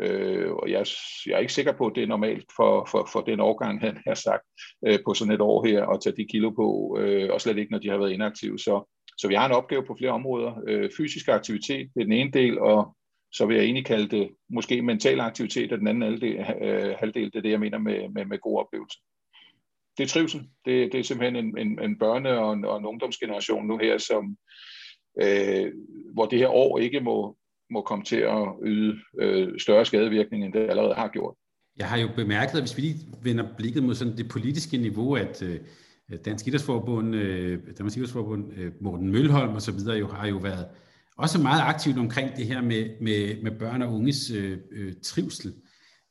Øh, 0.00 0.52
og 0.52 0.70
jeg, 0.70 0.86
jeg 1.26 1.34
er 1.34 1.38
ikke 1.38 1.52
sikker 1.52 1.72
på, 1.72 1.86
at 1.86 1.92
det 1.94 2.02
er 2.02 2.06
normalt 2.06 2.44
for, 2.56 2.88
for, 2.90 3.08
for 3.12 3.20
den 3.20 3.40
årgang, 3.40 3.80
han 3.80 3.98
har 4.06 4.14
sagt, 4.14 4.42
øh, 4.86 4.98
på 5.04 5.14
sådan 5.14 5.34
et 5.34 5.40
år 5.40 5.66
her, 5.66 5.86
at 5.86 6.00
tage 6.02 6.16
de 6.16 6.26
kilo 6.30 6.50
på, 6.50 6.96
øh, 7.00 7.30
og 7.32 7.40
slet 7.40 7.58
ikke, 7.58 7.72
når 7.72 7.78
de 7.78 7.88
har 7.88 7.98
været 7.98 8.12
inaktive. 8.12 8.58
Så, 8.58 8.94
så 9.18 9.28
vi 9.28 9.34
har 9.34 9.46
en 9.46 9.52
opgave 9.52 9.84
på 9.86 9.96
flere 9.98 10.12
områder. 10.12 10.52
Øh, 10.68 10.90
fysisk 10.96 11.28
aktivitet 11.28 11.90
det 11.94 12.00
er 12.00 12.04
den 12.04 12.12
ene 12.12 12.30
del, 12.30 12.58
og 12.58 12.96
så 13.32 13.46
vil 13.46 13.56
jeg 13.56 13.64
egentlig 13.64 13.86
kalde 13.86 14.16
det 14.16 14.30
måske 14.50 14.82
mental 14.82 15.20
aktivitet, 15.20 15.72
og 15.72 15.78
den 15.78 15.88
anden 15.88 16.02
halvdel, 16.02 16.36
øh, 16.62 16.94
halvdel 16.98 17.32
det 17.32 17.36
er 17.36 17.42
det, 17.42 17.50
jeg 17.50 17.60
mener 17.60 17.78
med, 17.78 18.08
med, 18.08 18.24
med 18.24 18.38
god 18.38 18.58
oplevelse. 18.58 18.98
Det 19.98 20.04
er 20.04 20.08
trivsel. 20.08 20.40
Det, 20.64 20.92
det 20.92 21.00
er 21.00 21.04
simpelthen 21.04 21.44
en, 21.44 21.58
en, 21.58 21.78
en 21.82 21.96
børne- 22.02 22.28
og 22.28 22.52
en, 22.52 22.64
og 22.64 22.78
en 22.78 22.86
ungdomsgeneration 22.86 23.66
nu 23.66 23.78
her, 23.78 23.98
som, 23.98 24.36
øh, 25.22 25.72
hvor 26.14 26.26
det 26.26 26.38
her 26.38 26.48
år 26.48 26.78
ikke 26.78 27.00
må, 27.00 27.36
må 27.72 27.80
komme 27.82 28.04
til 28.04 28.16
at 28.16 28.48
yde 28.64 28.96
øh, 29.20 29.48
større 29.58 29.84
skadevirkning, 29.84 30.44
end 30.44 30.52
det 30.52 30.70
allerede 30.70 30.94
har 30.94 31.08
gjort. 31.08 31.34
Jeg 31.76 31.88
har 31.88 31.98
jo 31.98 32.08
bemærket, 32.16 32.54
at 32.54 32.62
hvis 32.62 32.76
vi 32.76 32.82
lige 32.82 32.96
vender 33.22 33.44
blikket 33.56 33.82
mod 33.82 33.94
sådan 33.94 34.16
det 34.16 34.28
politiske 34.28 34.76
niveau, 34.76 35.14
at 35.14 35.42
øh, 35.42 35.60
Dansk 36.24 36.46
Idrætsforbund, 36.46 37.16
øh, 37.16 37.58
Dansk 37.78 37.96
Idrætsforbund, 37.96 38.52
øh, 38.56 38.72
Morten 38.80 39.08
Mølholm 39.12 39.54
og 39.54 39.62
så 39.62 39.72
videre 39.72 39.98
jo 39.98 40.06
har 40.06 40.28
jo 40.28 40.36
været 40.36 40.66
også 41.18 41.38
meget 41.38 41.62
aktivt 41.62 41.98
omkring 41.98 42.36
det 42.36 42.46
her 42.46 42.62
med, 42.62 42.90
med, 43.00 43.42
med 43.42 43.50
børn 43.58 43.82
og 43.82 43.92
unges 43.94 44.30
øh, 44.30 44.58
øh, 44.72 44.92
trivsel. 45.02 45.54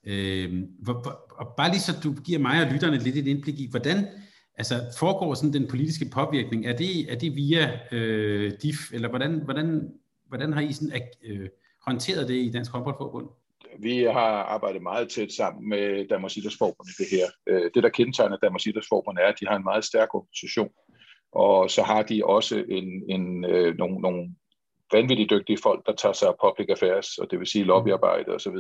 Øh, 0.07 0.63
hvor, 0.79 0.93
hvor, 0.93 1.35
og 1.37 1.53
bare 1.57 1.69
lige 1.71 1.79
så 1.79 1.91
du 2.03 2.13
giver 2.13 2.39
mig 2.39 2.65
og 2.65 2.73
lytterne 2.73 2.97
lidt 2.97 3.15
et 3.15 3.27
indblik 3.27 3.59
i, 3.59 3.67
hvordan 3.69 4.07
altså, 4.55 4.75
foregår 4.99 5.33
sådan 5.33 5.53
den 5.53 5.67
politiske 5.67 6.09
påvirkning? 6.13 6.65
Er 6.65 6.75
det, 6.77 7.11
er 7.11 7.19
det 7.19 7.35
via 7.35 7.79
øh, 7.91 8.51
DIF, 8.63 8.93
eller 8.93 9.09
hvordan, 9.09 9.41
hvordan, 9.43 9.89
hvordan 10.31 10.53
har 10.53 10.61
I 10.61 10.73
sådan, 10.73 11.01
øh, 11.23 11.49
håndteret 11.87 12.27
det 12.27 12.35
i 12.35 12.51
Dansk 12.51 12.71
Håndboldforbund? 12.71 13.27
Vi 13.79 13.97
har 14.03 14.33
arbejdet 14.55 14.81
meget 14.81 15.09
tæt 15.09 15.31
sammen 15.31 15.69
med 15.69 16.07
Danmarks 16.07 16.37
Idrætsforbund 16.37 16.87
i 16.89 17.03
det 17.03 17.07
her. 17.11 17.27
Øh, 17.47 17.71
det, 17.73 17.83
der 17.83 17.89
kendetegner 17.89 18.37
Danmarks 18.37 18.65
Idrætsforbund, 18.65 19.17
er, 19.17 19.27
at 19.27 19.39
de 19.39 19.47
har 19.47 19.55
en 19.55 19.63
meget 19.63 19.85
stærk 19.85 20.15
organisation. 20.15 20.71
Og 21.31 21.71
så 21.71 21.81
har 21.83 22.01
de 22.01 22.25
også 22.25 22.63
en, 22.69 23.03
en, 23.09 23.45
øh, 23.45 23.77
nogle, 23.77 23.99
nogle 23.99 24.35
vanvittigt 24.91 25.29
dygtige 25.29 25.59
folk, 25.63 25.85
der 25.85 25.95
tager 25.95 26.13
sig 26.13 26.27
af 26.27 26.35
public 26.45 26.69
affairs, 26.69 27.17
og 27.17 27.31
det 27.31 27.39
vil 27.39 27.47
sige 27.47 27.63
lobbyarbejde 27.63 28.31
osv. 28.35 28.57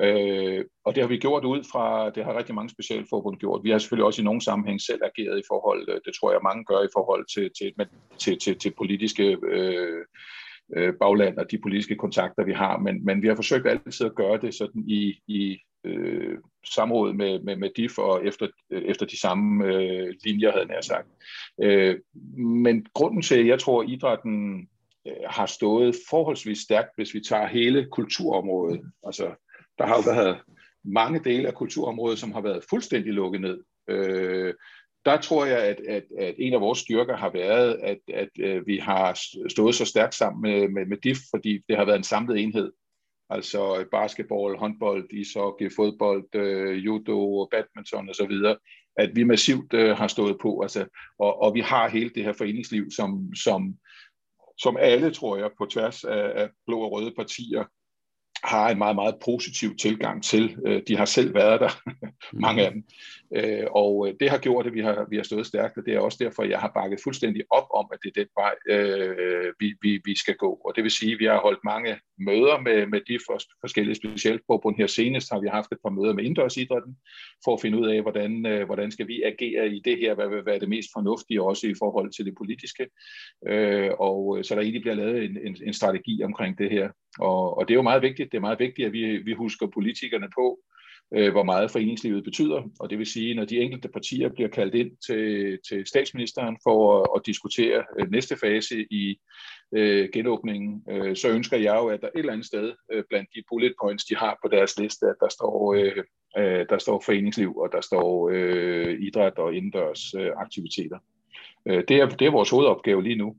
Øh, 0.00 0.64
og 0.84 0.94
det 0.94 1.02
har 1.02 1.08
vi 1.08 1.16
gjort 1.18 1.44
ud 1.44 1.64
fra, 1.72 2.10
det 2.10 2.24
har 2.24 2.38
rigtig 2.38 2.54
mange 2.54 2.70
specialforbund 2.70 3.36
gjort. 3.36 3.64
Vi 3.64 3.70
har 3.70 3.78
selvfølgelig 3.78 4.06
også 4.06 4.22
i 4.22 4.24
nogle 4.24 4.40
sammenhæng 4.40 4.80
selv 4.80 5.00
ageret 5.04 5.38
i 5.38 5.48
forhold, 5.48 5.88
øh, 5.88 6.00
det 6.04 6.14
tror 6.14 6.32
jeg 6.32 6.40
mange 6.42 6.64
gør 6.64 6.82
i 6.82 6.94
forhold 6.96 7.24
til, 7.34 7.50
til, 7.58 7.86
til, 8.18 8.38
til, 8.38 8.58
til 8.58 8.72
politiske 8.76 9.38
øh, 9.42 10.04
øh, 10.76 10.94
bagland 10.94 11.38
og 11.38 11.50
de 11.50 11.58
politiske 11.58 11.96
kontakter, 11.96 12.44
vi 12.44 12.52
har. 12.52 12.78
Men, 12.78 13.04
men 13.04 13.22
vi 13.22 13.28
har 13.28 13.34
forsøgt 13.34 13.66
altid 13.66 14.06
at 14.06 14.14
gøre 14.14 14.40
det 14.40 14.54
sådan 14.54 14.84
i, 14.86 15.20
i 15.26 15.58
øh, 15.84 16.38
samråd 16.74 17.12
med, 17.12 17.40
med, 17.40 17.56
med 17.56 17.70
DIF 17.76 17.98
og 17.98 18.26
efter, 18.26 18.48
øh, 18.70 18.82
efter 18.82 19.06
de 19.06 19.20
samme 19.20 19.64
øh, 19.64 20.14
linjer, 20.24 20.52
havde 20.52 20.72
jeg 20.74 20.84
sagt. 20.84 21.08
Øh, 21.62 21.98
men 22.38 22.86
grunden 22.94 23.22
til, 23.22 23.38
at 23.38 23.46
jeg 23.46 23.58
tror, 23.58 23.82
at 23.82 23.88
idrætten 23.88 24.68
øh, 25.06 25.12
har 25.26 25.46
stået 25.46 25.96
forholdsvis 26.10 26.58
stærkt, 26.58 26.90
hvis 26.96 27.14
vi 27.14 27.20
tager 27.20 27.46
hele 27.46 27.86
kulturområdet. 27.90 28.80
Altså, 29.06 29.34
der 29.78 29.86
har 29.86 29.94
jo 29.96 30.14
været 30.14 30.38
mange 30.84 31.20
dele 31.24 31.48
af 31.48 31.54
kulturområdet, 31.54 32.18
som 32.18 32.32
har 32.32 32.40
været 32.40 32.64
fuldstændig 32.70 33.12
lukket 33.12 33.40
ned. 33.40 33.60
Øh, 33.88 34.54
der 35.04 35.16
tror 35.16 35.44
jeg, 35.44 35.58
at, 35.58 35.80
at, 35.88 36.04
at 36.18 36.34
en 36.38 36.54
af 36.54 36.60
vores 36.60 36.78
styrker 36.78 37.16
har 37.16 37.30
været, 37.30 37.78
at, 37.82 37.98
at, 38.14 38.28
at 38.44 38.66
vi 38.66 38.78
har 38.78 39.18
stået 39.48 39.74
så 39.74 39.84
stærkt 39.84 40.14
sammen 40.14 40.42
med, 40.42 40.68
med, 40.68 40.86
med 40.86 40.96
DIF, 40.96 41.18
fordi 41.30 41.60
det 41.68 41.76
har 41.76 41.84
været 41.84 41.96
en 41.96 42.04
samlet 42.04 42.40
enhed. 42.40 42.72
Altså 43.30 43.84
basketball, 43.90 44.56
håndbold, 44.56 45.12
ishockey, 45.12 45.72
fodbold, 45.76 46.34
øh, 46.34 46.84
judo, 46.84 47.48
badminton 47.50 48.10
osv., 48.10 48.56
at 48.96 49.16
vi 49.16 49.24
massivt 49.24 49.74
øh, 49.74 49.96
har 49.96 50.08
stået 50.08 50.36
på. 50.42 50.60
Altså, 50.60 50.86
og, 51.18 51.42
og 51.42 51.54
vi 51.54 51.60
har 51.60 51.88
hele 51.88 52.10
det 52.10 52.24
her 52.24 52.32
foreningsliv, 52.32 52.90
som, 52.90 53.34
som, 53.34 53.74
som 54.58 54.76
alle, 54.80 55.10
tror 55.10 55.36
jeg, 55.36 55.50
på 55.58 55.66
tværs 55.66 56.04
af, 56.04 56.32
af 56.34 56.48
blå 56.66 56.80
og 56.80 56.92
røde 56.92 57.12
partier 57.16 57.64
har 58.44 58.70
en 58.70 58.78
meget, 58.78 58.96
meget 58.96 59.14
positiv 59.24 59.76
tilgang 59.76 60.22
til. 60.22 60.56
Øh, 60.66 60.82
de 60.88 60.96
har 60.96 61.04
selv 61.04 61.34
været 61.34 61.60
der, 61.60 61.70
mange 62.46 62.66
af 62.66 62.72
dem. 62.72 62.84
Øh, 63.34 63.66
og 63.70 64.08
øh, 64.08 64.14
det 64.20 64.30
har 64.30 64.38
gjort, 64.38 64.66
at 64.66 64.74
vi 64.74 64.80
har, 64.80 65.06
vi 65.10 65.16
har 65.16 65.22
stået 65.22 65.46
stærkt, 65.46 65.78
og 65.78 65.84
det 65.86 65.94
er 65.94 65.98
også 65.98 66.18
derfor, 66.20 66.42
jeg 66.42 66.58
har 66.58 66.72
bakket 66.74 67.00
fuldstændig 67.04 67.42
op 67.50 67.66
om, 67.74 67.86
at 67.92 67.98
det 68.02 68.08
er 68.08 68.20
den 68.20 68.30
vej, 68.36 68.54
vi, 69.60 69.74
vi, 69.82 70.00
vi 70.04 70.18
skal 70.18 70.36
gå. 70.36 70.60
Og 70.64 70.72
det 70.76 70.82
vil 70.84 70.90
sige, 70.90 71.12
at 71.12 71.18
vi 71.18 71.24
har 71.24 71.40
holdt 71.40 71.64
mange 71.64 71.96
møder 72.18 72.60
med, 72.60 72.86
med 72.86 73.00
de 73.08 73.18
forskellige 73.60 73.94
specialforbund. 73.94 74.76
Her 74.76 74.86
senest 74.86 75.32
har 75.32 75.40
vi 75.40 75.48
haft 75.48 75.72
et 75.72 75.78
par 75.84 75.90
møder 75.90 76.12
med 76.12 76.24
indendørsidrætten, 76.24 76.96
for 77.44 77.54
at 77.54 77.60
finde 77.60 77.78
ud 77.78 77.88
af, 77.88 78.02
hvordan, 78.02 78.32
hvordan 78.66 78.90
skal 78.90 79.08
vi 79.08 79.22
agere 79.22 79.68
i 79.68 79.82
det 79.84 79.98
her, 79.98 80.14
hvad 80.14 80.28
vil 80.28 80.46
være 80.46 80.58
det 80.58 80.68
mest 80.68 80.88
fornuftige, 80.94 81.42
også 81.42 81.66
i 81.66 81.74
forhold 81.78 82.10
til 82.12 82.24
det 82.24 82.34
politiske. 82.38 82.84
Og 83.98 84.44
så 84.44 84.54
der 84.54 84.60
egentlig 84.60 84.82
bliver 84.82 84.94
lavet 84.94 85.24
en, 85.24 85.38
en, 85.46 85.56
en 85.66 85.72
strategi 85.72 86.22
omkring 86.22 86.58
det 86.58 86.70
her. 86.70 86.88
Og, 87.18 87.58
og 87.58 87.68
det 87.68 87.74
er 87.74 87.78
jo 87.78 87.82
meget 87.82 88.02
vigtigt. 88.02 88.32
Det 88.32 88.36
er 88.36 88.48
meget 88.48 88.60
vigtigt, 88.60 88.86
at 88.86 88.92
vi, 88.92 89.16
vi 89.16 89.32
husker 89.32 89.66
politikerne 89.66 90.28
på, 90.34 90.58
øh, 91.14 91.32
hvor 91.32 91.42
meget 91.42 91.70
foreningslivet 91.70 92.24
betyder. 92.24 92.62
Og 92.80 92.90
det 92.90 92.98
vil 92.98 93.06
sige, 93.06 93.34
når 93.34 93.44
de 93.44 93.58
enkelte 93.58 93.88
partier 93.88 94.28
bliver 94.28 94.48
kaldt 94.48 94.74
ind 94.74 94.90
til, 95.06 95.58
til 95.68 95.86
statsministeren 95.86 96.56
for 96.62 97.00
at, 97.00 97.08
at 97.16 97.26
diskutere 97.26 97.84
øh, 97.98 98.10
næste 98.10 98.36
fase 98.36 98.86
i 98.90 99.20
øh, 99.76 100.08
genåbningen, 100.12 100.82
øh, 100.90 101.16
så 101.16 101.28
ønsker 101.28 101.56
jeg 101.56 101.76
jo, 101.76 101.86
at 101.86 102.00
der 102.00 102.06
et 102.06 102.12
eller 102.14 102.32
andet 102.32 102.46
sted 102.46 102.72
øh, 102.92 103.04
blandt 103.08 103.28
de 103.34 103.42
bullet 103.48 103.74
points, 103.82 104.04
de 104.04 104.16
har 104.16 104.38
på 104.42 104.48
deres 104.48 104.78
liste, 104.78 105.06
at 105.06 105.16
der 105.20 105.28
står, 105.28 105.74
øh, 105.74 106.04
øh, 106.38 106.66
der 106.68 106.78
står 106.78 107.02
foreningsliv, 107.04 107.56
og 107.56 107.68
der 107.72 107.80
står 107.80 108.30
øh, 108.32 109.00
idræt 109.00 109.38
og 109.38 109.54
indendørs 109.54 110.14
øh, 110.14 110.30
aktiviteter. 110.36 110.98
Øh, 111.66 111.84
det, 111.88 111.96
er, 111.96 112.08
det 112.08 112.26
er 112.26 112.30
vores 112.30 112.50
hovedopgave 112.50 113.02
lige 113.02 113.16
nu. 113.16 113.36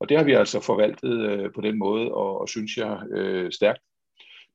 Og 0.00 0.08
det 0.08 0.16
har 0.16 0.24
vi 0.24 0.32
altså 0.32 0.60
forvaltet 0.60 1.30
øh, 1.30 1.52
på 1.54 1.60
den 1.60 1.78
måde, 1.78 2.12
og, 2.12 2.40
og 2.40 2.48
synes 2.48 2.76
jeg 2.76 2.98
øh, 3.10 3.52
stærkt. 3.52 3.80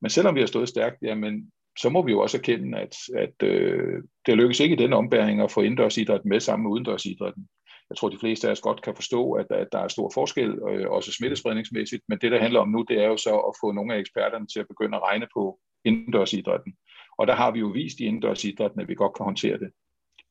Men 0.00 0.10
selvom 0.10 0.34
vi 0.34 0.40
har 0.40 0.46
stået 0.46 0.68
stærkt, 0.68 0.96
jamen, 1.02 1.50
så 1.78 1.88
må 1.88 2.02
vi 2.02 2.12
jo 2.12 2.20
også 2.20 2.38
erkende, 2.38 2.78
at, 2.78 2.96
at 3.16 3.48
øh, 3.48 4.02
det 4.26 4.36
lykkes 4.36 4.60
ikke 4.60 4.74
i 4.74 4.78
den 4.78 4.92
ombæring 4.92 5.40
at 5.40 5.50
få 5.50 5.60
indendørsidrætten 5.60 6.28
med 6.28 6.40
sammen 6.40 6.62
med 6.64 6.72
udendørsidrætten. 6.72 7.48
Jeg 7.90 7.96
tror, 7.96 8.08
de 8.08 8.18
fleste 8.20 8.48
af 8.48 8.52
os 8.52 8.60
godt 8.60 8.82
kan 8.82 8.94
forstå, 8.94 9.32
at, 9.32 9.46
at 9.50 9.68
der 9.72 9.78
er 9.78 9.88
stor 9.88 10.10
forskel, 10.14 10.50
øh, 10.70 10.90
også 10.90 11.12
smittespredningsmæssigt, 11.12 12.02
men 12.08 12.18
det, 12.18 12.32
der 12.32 12.40
handler 12.40 12.60
om 12.60 12.68
nu, 12.68 12.84
det 12.88 13.02
er 13.02 13.06
jo 13.06 13.16
så 13.16 13.36
at 13.36 13.54
få 13.60 13.72
nogle 13.72 13.94
af 13.94 13.98
eksperterne 13.98 14.46
til 14.46 14.60
at 14.60 14.68
begynde 14.68 14.96
at 14.96 15.02
regne 15.02 15.26
på 15.34 15.58
indendørsidrætten. 15.84 16.74
Og 17.18 17.26
der 17.26 17.34
har 17.34 17.50
vi 17.50 17.58
jo 17.58 17.66
vist 17.66 18.00
i 18.00 18.04
indendørsidrætten, 18.04 18.80
at 18.80 18.88
vi 18.88 18.94
godt 18.94 19.16
kan 19.16 19.24
håndtere 19.24 19.58
det. 19.58 19.70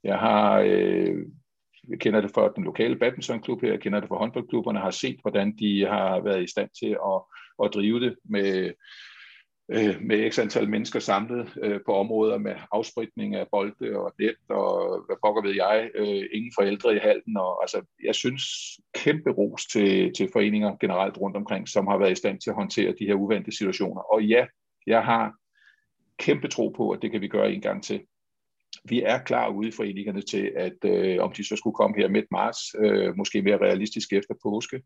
Jeg 0.03 0.19
har 0.19 0.59
øh, 0.65 1.25
jeg 1.89 1.99
kender 1.99 2.21
det 2.21 2.31
fra 2.31 2.51
den 2.55 2.63
lokale 2.63 2.95
badmintonklub 2.95 3.61
her, 3.61 3.69
jeg 3.69 3.79
kender 3.79 3.99
det 3.99 4.09
fra 4.09 4.17
håndboldklubberne, 4.17 4.79
har 4.79 4.91
set, 4.91 5.19
hvordan 5.21 5.55
de 5.57 5.85
har 5.85 6.19
været 6.19 6.43
i 6.43 6.51
stand 6.51 6.69
til 6.79 6.97
at, 7.05 7.21
at 7.63 7.73
drive 7.73 7.99
det 7.99 8.15
med, 8.25 8.71
øh, 9.71 10.01
med 10.01 10.31
x 10.31 10.39
antal 10.39 10.69
mennesker 10.69 10.99
samlet 10.99 11.53
øh, 11.61 11.79
på 11.85 11.93
områder 11.93 12.37
med 12.37 12.55
afspritning 12.71 13.35
af 13.35 13.47
bolde 13.51 13.97
og 13.97 14.13
net 14.19 14.35
og 14.49 15.05
hvad 15.05 15.15
pokker 15.25 15.41
ved 15.41 15.55
jeg, 15.55 15.89
øh, 15.95 16.23
ingen 16.33 16.51
forældre 16.55 16.95
i 16.95 16.99
halden. 16.99 17.37
Og, 17.37 17.63
altså, 17.63 17.81
jeg 18.03 18.15
synes 18.15 18.43
kæmpe 18.95 19.29
ros 19.29 19.65
til, 19.65 20.13
til 20.13 20.29
foreninger 20.33 20.75
generelt 20.81 21.17
rundt 21.17 21.37
omkring, 21.37 21.69
som 21.69 21.87
har 21.87 21.97
været 21.97 22.11
i 22.11 22.15
stand 22.15 22.39
til 22.41 22.49
at 22.49 22.55
håndtere 22.55 22.95
de 22.99 23.05
her 23.05 23.13
uventede 23.13 23.57
situationer. 23.57 24.01
Og 24.01 24.23
ja, 24.23 24.45
jeg 24.87 25.05
har 25.05 25.33
kæmpe 26.19 26.47
tro 26.47 26.69
på, 26.69 26.89
at 26.91 27.01
det 27.01 27.11
kan 27.11 27.21
vi 27.21 27.27
gøre 27.27 27.51
en 27.51 27.61
gang 27.61 27.83
til 27.83 28.01
vi 28.89 29.01
er 29.01 29.19
klar 29.19 29.49
ude 29.49 29.67
i 29.67 29.71
foreningerne 29.71 30.21
til, 30.21 30.51
at 30.55 30.77
øh, 30.85 31.23
om 31.23 31.31
de 31.31 31.47
så 31.47 31.55
skulle 31.55 31.75
komme 31.75 31.97
her 31.97 32.07
midt 32.07 32.25
marts, 32.31 32.59
øh, 32.79 33.17
måske 33.17 33.41
mere 33.41 33.57
realistisk 33.57 34.13
efter 34.13 34.33
påske, 34.43 34.81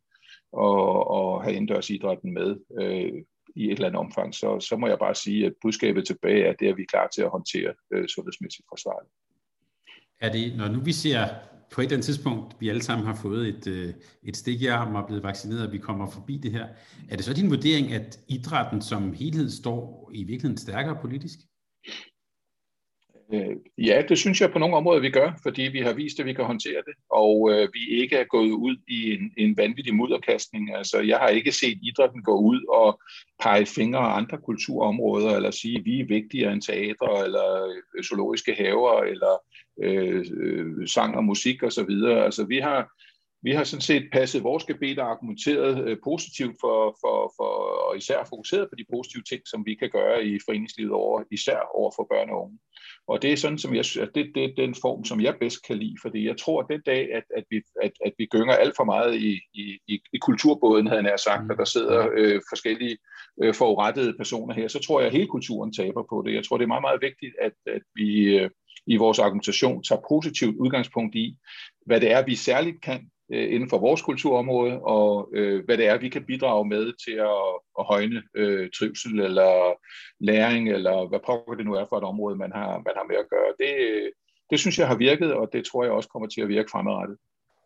og, 0.51 1.07
og 1.07 1.43
have 1.43 1.55
indendørsidrætten 1.55 2.33
med 2.33 2.55
øh, 2.81 3.23
i 3.55 3.65
et 3.65 3.71
eller 3.71 3.87
andet 3.87 3.99
omfang, 3.99 4.35
så, 4.35 4.59
så 4.59 4.77
må 4.77 4.87
jeg 4.87 4.99
bare 4.99 5.15
sige, 5.15 5.45
at 5.45 5.53
budskabet 5.61 6.07
tilbage 6.07 6.45
er, 6.45 6.49
at 6.49 6.55
det 6.59 6.69
er 6.69 6.75
vi 6.75 6.85
klar 6.85 7.07
til 7.07 7.21
at 7.21 7.29
håndtere 7.29 7.73
øh, 7.93 8.07
sundhedsmæssigt 8.07 8.67
forsvarligt. 8.69 9.13
Er 10.21 10.31
det, 10.31 10.57
når 10.57 10.67
nu 10.67 10.79
vi 10.79 10.91
ser 10.91 11.27
på 11.71 11.81
et 11.81 11.85
eller 11.85 11.95
andet 11.95 12.05
tidspunkt, 12.05 12.55
vi 12.59 12.69
alle 12.69 12.81
sammen 12.81 13.07
har 13.07 13.19
fået 13.21 13.47
et, 13.47 13.67
øh, 13.67 13.93
et 14.23 14.37
stik 14.37 14.61
i 14.61 14.67
armen 14.67 14.95
og 14.95 15.01
er 15.01 15.05
blevet 15.05 15.23
vaccineret, 15.23 15.67
og 15.67 15.73
vi 15.73 15.77
kommer 15.77 16.09
forbi 16.09 16.37
det 16.37 16.51
her, 16.51 16.67
er 17.09 17.15
det 17.15 17.25
så 17.25 17.33
din 17.33 17.49
vurdering, 17.49 17.93
at 17.93 18.19
idrætten 18.27 18.81
som 18.81 19.13
helhed 19.13 19.49
står 19.49 20.11
i 20.13 20.23
virkeligheden 20.23 20.57
stærkere 20.57 20.97
politisk? 21.01 21.39
Øh, 23.33 23.55
ja, 23.77 24.01
det 24.09 24.17
synes 24.17 24.41
jeg 24.41 24.51
på 24.51 24.59
nogle 24.59 24.75
områder, 24.75 24.99
vi 24.99 25.09
gør, 25.09 25.39
fordi 25.43 25.61
vi 25.61 25.79
har 25.79 25.93
vist, 25.93 26.19
at 26.19 26.25
vi 26.25 26.33
kan 26.33 26.45
håndtere 26.45 26.81
det, 26.85 26.93
og 27.09 27.51
øh, 27.51 27.69
vi 27.73 28.01
ikke 28.01 28.15
er 28.15 28.23
gået 28.23 28.51
ud 28.51 28.77
i 28.87 29.13
en, 29.13 29.31
en 29.37 29.57
vanvittig 29.57 29.95
mudderkastning. 29.95 30.75
Altså, 30.75 30.99
jeg 30.99 31.17
har 31.17 31.27
ikke 31.27 31.51
set 31.51 31.79
idrætten 31.83 32.23
gå 32.23 32.39
ud 32.39 32.61
og 32.69 33.01
pege 33.43 33.65
fingre 33.65 33.99
af 33.99 34.17
andre 34.17 34.37
kulturområder, 34.37 35.35
eller 35.35 35.51
sige, 35.51 35.77
at 35.77 35.85
vi 35.85 35.99
er 35.99 36.05
vigtigere 36.05 36.53
end 36.53 36.61
teater, 36.61 37.23
eller 37.23 37.65
øh, 37.97 38.03
zoologiske 38.03 38.53
haver, 38.53 39.01
eller 39.01 39.33
øh, 39.83 40.25
øh, 40.37 40.87
sang 40.87 41.15
og 41.15 41.23
musik 41.23 41.63
osv. 41.63 41.89
Altså, 42.27 42.45
vi 42.45 42.57
har, 42.57 42.91
vi 43.41 43.51
har 43.51 43.63
sådan 43.63 43.81
set 43.81 44.09
passet 44.11 44.43
vores 44.43 44.63
gebet 44.63 44.99
og 44.99 45.11
argumenteret 45.11 45.87
øh, 45.87 45.97
positivt 46.03 46.55
for, 46.61 46.97
for, 47.01 47.33
for, 47.37 47.51
og 47.87 47.97
især 47.97 48.27
fokuseret 48.29 48.69
på 48.69 48.75
de 48.77 48.85
positive 48.93 49.23
ting, 49.23 49.41
som 49.45 49.65
vi 49.65 49.75
kan 49.75 49.89
gøre 49.89 50.25
i 50.25 50.39
foreningslivet 50.45 50.91
over, 50.91 51.23
især 51.31 51.59
over 51.75 51.91
for 51.95 52.07
børn 52.11 52.29
og 52.29 52.43
unge. 52.43 52.59
Og 53.07 53.21
det 53.21 53.31
er 53.31 53.37
sådan, 53.37 53.57
som 53.57 53.75
jeg, 53.75 53.85
at 54.01 54.09
det, 54.15 54.31
det 54.35 54.43
er 54.43 54.53
den 54.57 54.75
form, 54.75 55.05
som 55.05 55.21
jeg 55.21 55.35
bedst 55.39 55.67
kan 55.67 55.77
lide, 55.77 55.95
fordi 56.01 56.27
jeg 56.27 56.37
tror, 56.37 56.61
at 56.61 56.67
den 56.69 56.81
dag, 56.85 57.13
at, 57.13 57.23
at, 57.37 57.43
vi, 57.49 57.61
at, 57.81 57.91
at 58.05 58.13
vi 58.17 58.25
gynger 58.25 58.53
alt 58.53 58.75
for 58.75 58.83
meget 58.83 59.15
i, 59.15 59.39
i, 59.53 59.79
i, 59.87 59.99
i 60.13 60.17
kulturbåden, 60.17 60.87
havde 60.87 61.03
jeg 61.03 61.19
sagt, 61.19 61.43
mm. 61.43 61.51
at 61.51 61.57
der 61.57 61.65
sidder 61.65 62.09
øh, 62.17 62.41
forskellige 62.49 62.97
øh, 63.43 63.53
forurettede 63.53 64.13
personer 64.17 64.53
her, 64.53 64.67
så 64.67 64.79
tror 64.79 64.99
jeg, 64.99 65.07
at 65.07 65.13
hele 65.13 65.27
kulturen 65.27 65.73
taber 65.73 66.03
på 66.09 66.23
det. 66.25 66.33
Jeg 66.33 66.43
tror, 66.45 66.57
det 66.57 66.63
er 66.63 66.75
meget, 66.75 66.87
meget 66.89 67.01
vigtigt, 67.01 67.35
at, 67.41 67.53
at 67.65 67.81
vi 67.95 68.37
øh, 68.37 68.49
i 68.87 68.95
vores 68.97 69.19
argumentation 69.19 69.83
tager 69.83 70.01
positivt 70.09 70.55
udgangspunkt 70.55 71.15
i, 71.15 71.37
hvad 71.85 72.01
det 72.01 72.11
er, 72.11 72.25
vi 72.25 72.35
særligt 72.35 72.81
kan 72.81 73.09
øh, 73.33 73.53
inden 73.53 73.69
for 73.69 73.77
vores 73.77 74.01
kulturområde, 74.01 74.79
og 74.81 75.29
øh, 75.33 75.65
hvad 75.65 75.77
det 75.77 75.87
er, 75.87 75.97
vi 75.97 76.09
kan 76.09 76.25
bidrage 76.25 76.67
med 76.67 76.93
til 77.05 77.11
at, 77.11 77.49
at 77.79 77.85
højne 77.85 78.23
øh, 78.35 78.69
trivsel 78.77 79.19
eller 79.19 79.51
læring, 80.19 80.69
eller 80.69 81.07
hvad 81.09 81.19
pokker 81.25 81.55
det 81.55 81.65
nu 81.65 81.73
er 81.73 81.85
for 81.89 81.97
et 81.97 82.03
område, 82.03 82.35
man 82.35 82.51
har, 82.51 82.71
man 82.71 82.93
har 82.95 83.05
med 83.09 83.15
at 83.15 83.29
gøre. 83.29 83.51
Det, 83.59 83.73
øh, 83.89 84.11
det 84.49 84.59
synes 84.59 84.79
jeg 84.79 84.87
har 84.87 84.97
virket, 84.97 85.33
og 85.33 85.49
det 85.53 85.65
tror 85.65 85.83
jeg 85.83 85.93
også 85.93 86.09
kommer 86.09 86.27
til 86.27 86.41
at 86.41 86.47
virke 86.47 86.71
fremadrettet. 86.71 87.17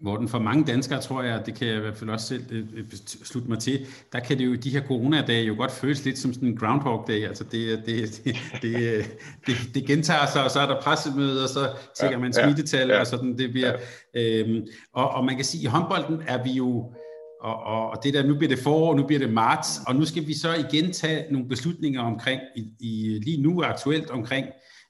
Morten, 0.03 0.27
for 0.27 0.39
mange 0.39 0.63
danskere, 0.63 1.01
tror 1.01 1.23
jeg, 1.23 1.45
det 1.45 1.55
kan 1.55 1.67
jeg 1.67 1.77
i 1.77 1.79
hvert 1.79 1.97
fald 1.97 2.09
også 2.09 2.27
selv 2.27 2.85
slutte 3.23 3.49
mig 3.49 3.59
til, 3.59 3.85
der 4.13 4.19
kan 4.19 4.37
det 4.37 4.45
jo, 4.45 4.55
de 4.55 4.69
her 4.69 4.81
coronadage 4.81 5.45
jo 5.45 5.55
godt 5.57 5.71
føles 5.71 6.05
lidt 6.05 6.19
som 6.19 6.33
sådan 6.33 6.47
en 6.47 6.57
groundhog 6.57 7.05
day, 7.07 7.27
altså 7.27 7.43
det, 7.43 7.83
det, 7.85 8.21
det, 8.25 8.35
det, 8.61 9.05
det, 9.47 9.55
det 9.73 9.85
gentager 9.85 10.25
sig, 10.33 10.43
og 10.43 10.51
så 10.51 10.59
er 10.59 10.67
der 10.67 10.81
pressemøde, 10.81 11.43
og 11.43 11.49
så 11.49 11.69
tjekker 11.99 12.19
man 12.19 12.33
smittetal, 12.33 12.87
ja, 12.87 12.93
ja, 12.93 12.99
og 12.99 13.07
sådan, 13.07 13.37
det 13.37 13.51
bliver, 13.51 13.73
ja. 14.15 14.39
øhm, 14.39 14.67
og, 14.93 15.09
og 15.09 15.25
man 15.25 15.35
kan 15.35 15.45
sige, 15.45 15.61
at 15.61 15.63
i 15.63 15.67
håndbolden 15.67 16.21
er 16.27 16.43
vi 16.43 16.51
jo, 16.51 16.93
og, 17.41 17.63
og, 17.63 17.89
og 17.89 18.03
det 18.03 18.13
der, 18.13 18.27
nu 18.27 18.37
bliver 18.37 18.49
det 18.55 18.59
forår, 18.59 18.95
nu 18.95 19.07
bliver 19.07 19.19
det 19.19 19.33
marts, 19.33 19.69
og 19.87 19.95
nu 19.95 20.05
skal 20.05 20.27
vi 20.27 20.33
så 20.33 20.53
igen 20.53 20.91
tage 20.91 21.33
nogle 21.33 21.47
beslutninger 21.47 22.01
omkring, 22.01 22.41
i, 22.55 22.67
i 22.79 23.19
lige 23.23 23.41
nu 23.41 23.63
aktuelt 23.63 24.09
omkring 24.09 24.45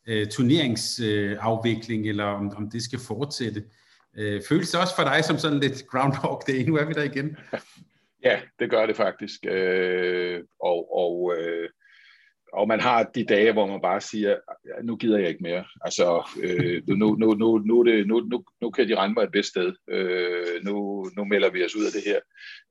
øh, 0.08 0.28
turneringsafvikling, 0.28 2.06
øh, 2.06 2.10
eller 2.10 2.24
om, 2.24 2.52
om 2.58 2.69
det 2.69 2.84
skal 2.84 3.00
fortsætte. 3.00 3.60
Øh, 3.60 3.65
Øh, 4.17 4.41
føles 4.50 4.71
det 4.71 4.82
også 4.82 4.95
for 4.95 5.04
dig 5.04 5.24
som 5.24 5.38
sådan 5.38 5.60
lidt 5.60 5.88
Groundhog 5.88 6.43
Day? 6.47 6.63
Nu 6.67 6.76
er 6.76 6.86
vi 6.86 6.93
der 6.93 7.04
igen. 7.04 7.38
Ja, 8.24 8.41
det 8.60 8.69
gør 8.69 8.86
det 8.86 8.95
faktisk. 8.95 9.45
Øh, 9.45 10.43
og, 10.60 10.97
og, 10.97 11.36
øh, 11.38 11.69
og 12.54 12.67
man 12.67 12.80
har 12.80 13.04
de 13.04 13.26
dage, 13.26 13.54
hvor 13.54 13.67
man 13.67 13.82
bare 13.82 14.02
siger, 14.02 14.38
nu 14.84 14.95
gider 14.95 15.17
jeg 15.17 15.30
ikke 15.30 15.43
mere. 15.43 15.65
Altså, 15.82 16.30
øh, 16.43 16.82
nu, 16.88 17.15
nu, 17.15 17.34
nu, 17.34 17.58
nu, 17.58 17.84
det, 17.84 18.08
nu, 18.08 18.19
nu, 18.19 18.43
nu 18.62 18.71
kan 18.71 18.88
de 18.88 18.95
rende 18.95 19.13
mig 19.13 19.24
et 19.24 19.32
bedst 19.32 19.50
sted. 19.50 19.74
Øh, 19.89 20.63
nu, 20.63 21.06
nu 21.17 21.24
melder 21.24 21.50
vi 21.50 21.65
os 21.65 21.76
ud 21.76 21.86
af 21.86 21.91
det 21.91 22.04
her. 22.06 22.19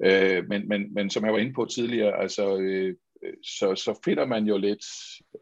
Øh, 0.05 0.49
men, 0.49 0.69
men, 0.69 0.95
men 0.95 1.11
som 1.11 1.25
jeg 1.25 1.33
var 1.33 1.39
inde 1.39 1.55
på 1.55 1.65
tidligere, 1.65 2.23
altså, 2.23 2.59
øh, 2.59 2.95
øh 3.25 3.35
så, 3.45 3.75
så 3.75 4.01
finder 4.05 4.27
man 4.27 4.45
jo 4.45 4.57
lidt, 4.59 4.85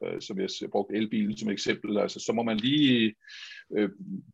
øh, 0.05 0.21
som 0.21 0.41
jeg 0.41 0.49
brugte 0.73 0.97
elbilen 0.97 1.37
som 1.37 1.51
eksempel, 1.51 1.99
altså, 1.99 2.21
så 2.21 2.33
må 2.33 2.43
man 2.43 2.57
lige 2.57 3.15
øh, 3.77 3.91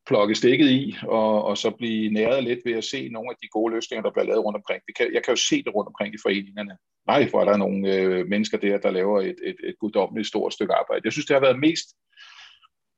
plukke 0.07 0.35
stikket 0.35 0.70
i, 0.70 0.96
og, 1.03 1.44
og 1.44 1.59
så 1.59 1.70
blive 1.70 2.12
næret 2.12 2.44
lidt 2.44 2.59
ved 2.64 2.72
at 2.72 2.85
se 2.85 3.09
nogle 3.09 3.31
af 3.31 3.37
de 3.42 3.48
gode 3.48 3.74
løsninger, 3.74 4.03
der 4.03 4.11
bliver 4.11 4.27
lavet 4.27 4.44
rundt 4.44 4.57
omkring. 4.57 4.83
Det 4.87 4.96
kan, 4.96 5.14
jeg 5.14 5.22
kan 5.24 5.33
jo 5.33 5.37
se 5.37 5.62
det 5.62 5.74
rundt 5.74 5.88
omkring 5.88 6.14
i 6.14 6.18
foreningerne. 6.22 6.77
Nej, 7.07 7.29
hvor 7.31 7.40
er 7.40 7.44
der 7.44 7.57
nogle 7.57 7.94
øh, 7.94 8.27
mennesker 8.27 8.59
der, 8.59 8.79
der 8.79 8.90
laver 8.90 9.20
et, 9.20 9.37
et, 9.42 9.57
et 9.64 9.74
guddommeligt 9.81 10.29
stort 10.29 10.53
stykke 10.53 10.74
arbejde. 10.74 11.05
Jeg 11.05 11.12
synes, 11.12 11.27
det 11.27 11.35
har 11.35 11.40
været 11.40 11.59
mest 11.59 11.88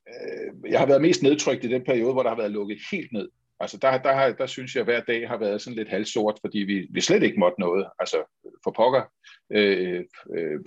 øh, 0.09 0.71
jeg 0.73 0.79
har 0.81 0.87
været 0.87 1.03
mest 1.03 1.23
nedtrykt 1.23 1.65
i 1.65 1.69
den 1.69 1.85
periode, 1.85 2.13
hvor 2.13 2.23
der 2.23 2.31
har 2.31 2.37
været 2.37 2.51
lukket 2.51 2.79
helt 2.93 3.13
ned. 3.13 3.29
Altså 3.61 3.79
der, 3.83 3.99
der, 3.99 4.13
har, 4.13 4.33
der 4.33 4.47
synes 4.47 4.75
jeg, 4.75 4.81
at 4.81 4.87
hver 4.87 5.01
dag 5.01 5.29
har 5.29 5.37
været 5.37 5.63
sådan 5.63 5.77
lidt 5.77 5.89
halvsort, 5.89 6.39
fordi 6.41 6.59
vi, 6.59 6.87
vi 6.91 7.01
slet 7.01 7.23
ikke 7.23 7.41
måtte 7.41 7.61
noget. 7.61 7.87
Altså 7.99 8.17
for 8.65 8.71
pokker. 8.71 9.03
Øh, 9.53 10.05
øh, 10.37 10.61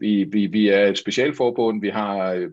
vi, 0.00 0.24
vi, 0.24 0.46
vi 0.46 0.68
er 0.68 0.86
et 0.86 0.98
specialforbund, 0.98 1.80
vi 1.80 1.88
har 1.88 2.32
øh, 2.32 2.50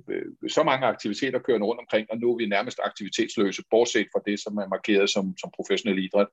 så 0.47 0.63
mange 0.63 0.87
aktiviteter 0.87 1.39
kørende 1.39 1.67
rundt 1.67 1.79
omkring, 1.79 2.07
og 2.09 2.17
nu 2.17 2.31
er 2.31 2.37
vi 2.37 2.45
nærmest 2.45 2.79
aktivitetsløse, 2.83 3.63
bortset 3.69 4.07
fra 4.13 4.21
det, 4.25 4.39
som 4.39 4.57
er 4.57 4.67
markeret 4.67 5.09
som, 5.09 5.37
som 5.37 5.51
professionel 5.55 6.03
idræt. 6.03 6.27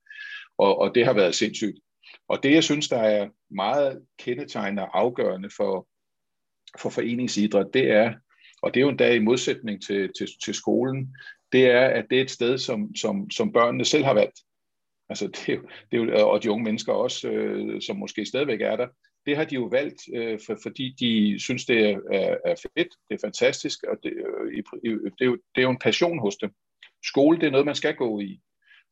Og, 0.59 0.79
og 0.79 0.95
det 0.95 1.05
har 1.05 1.13
været 1.13 1.35
sindssygt. 1.35 1.79
Og 2.29 2.43
det, 2.43 2.53
jeg 2.53 2.65
synes, 2.65 2.89
der 2.89 2.99
er 2.99 3.29
meget 3.51 4.03
kendetegnende 4.19 4.83
og 4.83 4.99
afgørende 5.01 5.51
for, 5.57 5.89
for 6.79 6.91
foreningsidræt, 6.91 7.67
det 7.75 7.91
er, 7.91 8.15
og 8.63 8.75
det 8.75 8.81
er 8.81 8.85
jo 8.85 8.89
en 8.89 9.23
i 9.23 9.25
modsætning 9.25 9.83
til, 9.83 10.11
til, 10.19 10.29
til 10.45 10.55
skolen, 10.55 11.17
det 11.55 11.71
er, 11.71 11.87
at 11.87 12.05
det 12.11 12.19
er 12.19 12.23
et 12.23 12.31
sted, 12.31 12.59
som, 12.59 12.97
som, 12.97 13.31
som 13.31 13.53
børnene 13.53 13.85
selv 13.85 14.05
har 14.05 14.15
valgt. 14.15 14.39
Altså 15.09 15.27
det 15.27 15.49
er 15.49 15.55
jo, 15.55 15.63
det 15.91 16.01
er 16.01 16.21
jo, 16.21 16.29
og 16.29 16.43
de 16.43 16.51
unge 16.51 16.65
mennesker 16.65 16.93
også, 16.93 17.29
øh, 17.29 17.83
som 17.83 17.97
måske 17.97 18.27
stadigvæk 18.27 18.61
er 18.61 18.77
der, 18.77 18.89
det 19.27 19.37
har 19.37 19.45
de 19.45 19.55
jo 19.55 19.65
valgt, 19.65 20.01
øh, 20.15 20.39
for, 20.47 20.59
fordi 20.63 20.95
de 21.01 21.41
synes, 21.41 21.65
det 21.65 21.91
er, 21.91 21.99
er, 22.13 22.37
er 22.45 22.55
fedt, 22.63 22.89
det 23.09 23.15
er 23.15 23.27
fantastisk, 23.27 23.83
og 23.83 23.97
det, 24.03 24.13
øh, 24.13 24.63
det, 25.19 25.21
er 25.21 25.25
jo, 25.25 25.33
det 25.55 25.61
er 25.61 25.63
jo 25.63 25.71
en 25.71 25.79
passion 25.79 26.19
hos 26.19 26.37
dem. 26.37 26.51
Skole, 27.05 27.41
det 27.41 27.47
er 27.47 27.51
noget, 27.51 27.67
man 27.67 27.75
skal 27.75 27.95
gå 27.95 28.21
i. 28.21 28.41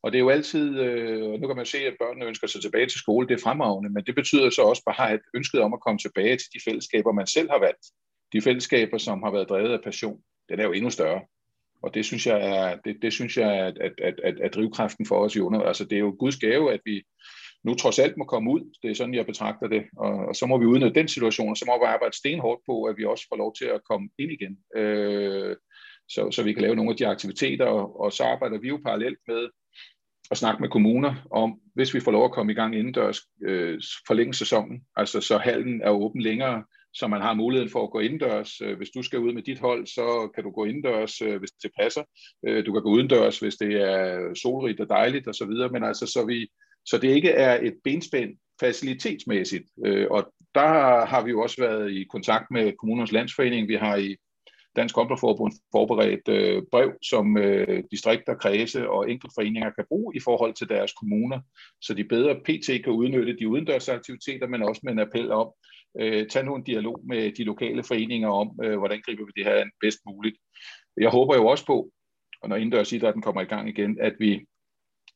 Og 0.03 0.11
det 0.11 0.17
er 0.17 0.23
jo 0.23 0.29
altid, 0.29 0.79
øh, 0.79 1.41
nu 1.41 1.47
kan 1.47 1.55
man 1.55 1.65
se, 1.65 1.77
at 1.77 1.95
børnene 1.99 2.25
ønsker 2.25 2.47
sig 2.47 2.61
tilbage 2.61 2.87
til 2.87 2.99
skole, 2.99 3.27
det 3.27 3.33
er 3.33 3.43
fremragende, 3.43 3.89
men 3.89 4.03
det 4.05 4.15
betyder 4.15 4.49
så 4.49 4.61
også 4.61 4.83
bare 4.85 5.13
et 5.13 5.21
ønsket 5.35 5.61
om 5.61 5.73
at 5.73 5.81
komme 5.81 5.99
tilbage 5.99 6.37
til 6.37 6.49
de 6.53 6.59
fællesskaber, 6.65 7.11
man 7.11 7.27
selv 7.27 7.49
har 7.51 7.59
valgt. 7.59 7.85
De 8.33 8.41
fællesskaber, 8.41 8.97
som 8.97 9.23
har 9.23 9.31
været 9.31 9.49
drevet 9.49 9.73
af 9.73 9.83
passion, 9.83 10.21
den 10.49 10.59
er 10.59 10.63
jo 10.63 10.71
endnu 10.71 10.89
større. 10.89 11.21
Og 11.83 11.93
det 11.93 12.05
synes 12.05 12.27
jeg 12.27 12.39
er, 12.57 12.77
det, 12.85 12.97
det 13.01 13.13
synes 13.13 13.37
jeg 13.37 13.57
er, 13.57 13.65
at, 13.65 13.77
at, 14.01 14.19
at, 14.23 14.39
at 14.39 14.53
drivkraften 14.53 15.05
for 15.05 15.15
os 15.15 15.35
i 15.35 15.39
under. 15.39 15.61
Altså 15.61 15.85
det 15.85 15.95
er 15.95 15.99
jo 15.99 16.15
Guds 16.19 16.37
gave, 16.37 16.73
at 16.73 16.79
vi 16.85 17.03
nu 17.63 17.73
trods 17.73 17.99
alt 17.99 18.17
må 18.17 18.23
komme 18.23 18.51
ud. 18.51 18.61
Det 18.81 18.91
er 18.91 18.95
sådan, 18.95 19.13
jeg 19.13 19.25
betragter 19.25 19.67
det. 19.67 19.83
Og, 19.97 20.13
og 20.13 20.35
så 20.35 20.45
må 20.45 20.57
vi 20.57 20.65
udnytte 20.65 20.99
den 20.99 21.07
situation, 21.07 21.49
og 21.49 21.57
så 21.57 21.65
må 21.67 21.77
vi 21.77 21.85
arbejde 21.85 22.17
stenhårdt 22.17 22.61
på, 22.65 22.83
at 22.83 22.97
vi 22.97 23.05
også 23.05 23.25
får 23.29 23.37
lov 23.37 23.55
til 23.55 23.65
at 23.65 23.81
komme 23.89 24.09
ind 24.19 24.31
igen. 24.31 24.57
Øh, 24.75 25.55
så, 26.09 26.31
så 26.31 26.43
vi 26.43 26.53
kan 26.53 26.61
lave 26.61 26.75
nogle 26.75 26.91
af 26.91 26.97
de 26.97 27.07
aktiviteter, 27.07 27.65
og, 27.65 27.99
og 27.99 28.11
så 28.11 28.23
arbejder 28.23 28.59
vi 28.59 28.67
jo 28.67 28.79
parallelt 28.85 29.19
med 29.27 29.49
at 30.31 30.37
snakke 30.37 30.61
med 30.61 30.69
kommuner 30.69 31.15
om, 31.31 31.59
hvis 31.75 31.93
vi 31.93 31.99
får 31.99 32.11
lov 32.11 32.25
at 32.25 32.31
komme 32.31 32.51
i 32.51 32.55
gang 32.55 32.75
indendørs, 32.75 33.19
øh, 33.45 33.81
forlænge 34.07 34.33
sæsonen, 34.33 34.83
altså 34.95 35.21
så 35.21 35.37
hallen 35.37 35.81
er 35.81 35.89
åben 35.89 36.21
længere, 36.21 36.63
så 36.93 37.07
man 37.07 37.21
har 37.21 37.33
muligheden 37.33 37.71
for 37.71 37.83
at 37.83 37.91
gå 37.91 37.99
indendørs. 37.99 38.61
Øh, 38.61 38.77
hvis 38.77 38.89
du 38.89 39.01
skal 39.01 39.19
ud 39.19 39.33
med 39.33 39.41
dit 39.41 39.59
hold, 39.59 39.87
så 39.87 40.29
kan 40.35 40.43
du 40.43 40.51
gå 40.51 40.65
indendørs, 40.65 41.21
øh, 41.21 41.39
hvis 41.39 41.51
det 41.51 41.71
passer. 41.79 42.03
Øh, 42.47 42.65
du 42.65 42.73
kan 42.73 42.81
gå 42.81 42.89
udendørs, 42.89 43.39
hvis 43.39 43.55
det 43.55 43.73
er 43.73 44.33
solrigt 44.43 44.79
og 44.79 44.89
dejligt 44.89 45.27
osv., 45.27 45.53
men 45.71 45.83
altså 45.83 46.05
så, 46.05 46.25
vi, 46.25 46.47
så 46.85 46.97
det 46.97 47.09
ikke 47.09 47.29
er 47.29 47.59
et 47.61 47.73
benspænd 47.83 48.37
facilitetsmæssigt. 48.59 49.63
Og 50.09 50.33
der 50.55 51.05
har 51.05 51.23
vi 51.23 51.31
jo 51.31 51.41
også 51.41 51.61
været 51.61 51.91
i 51.91 52.03
kontakt 52.03 52.45
med 52.51 52.73
Kommunernes 52.79 53.11
Landsforening. 53.11 53.67
Vi 53.67 53.75
har 53.75 53.95
i 53.95 54.15
Dansk 54.75 54.95
Håndboldforbund 54.95 55.53
forberedt 55.71 56.27
øh, 56.27 56.63
brev, 56.71 56.91
som 57.01 57.37
øh, 57.37 57.83
distrikter, 57.91 58.35
kredse 58.35 58.89
og 58.89 59.11
enkeltforeninger 59.11 59.71
kan 59.71 59.85
bruge 59.87 60.15
i 60.15 60.19
forhold 60.19 60.53
til 60.53 60.69
deres 60.69 60.93
kommuner, 60.93 61.39
så 61.81 61.93
de 61.93 62.03
bedre 62.03 62.35
PT 62.35 62.83
kan 62.83 62.93
udnytte 62.93 63.37
de 63.39 63.47
udendørsaktiviteter, 63.47 64.47
men 64.47 64.63
også 64.63 64.81
med 64.83 64.93
en 64.93 64.99
appel 64.99 65.31
om, 65.31 65.47
øh, 65.99 66.27
tage 66.27 66.45
nu 66.45 66.55
en 66.55 66.63
dialog 66.63 66.99
med 67.07 67.31
de 67.31 67.43
lokale 67.43 67.83
foreninger 67.83 68.29
om, 68.29 68.59
øh, 68.63 68.77
hvordan 68.77 69.01
griber 69.05 69.25
vi 69.25 69.31
det 69.35 69.45
her 69.45 69.65
bedst 69.81 69.99
muligt. 70.05 70.37
Jeg 70.97 71.09
håber 71.09 71.35
jo 71.35 71.47
også 71.47 71.65
på, 71.65 71.89
og 72.41 72.49
når 72.49 72.55
indendørsidrætten 72.55 73.21
kommer 73.21 73.41
i 73.41 73.45
gang 73.45 73.69
igen, 73.69 73.97
at 74.01 74.13
vi 74.19 74.45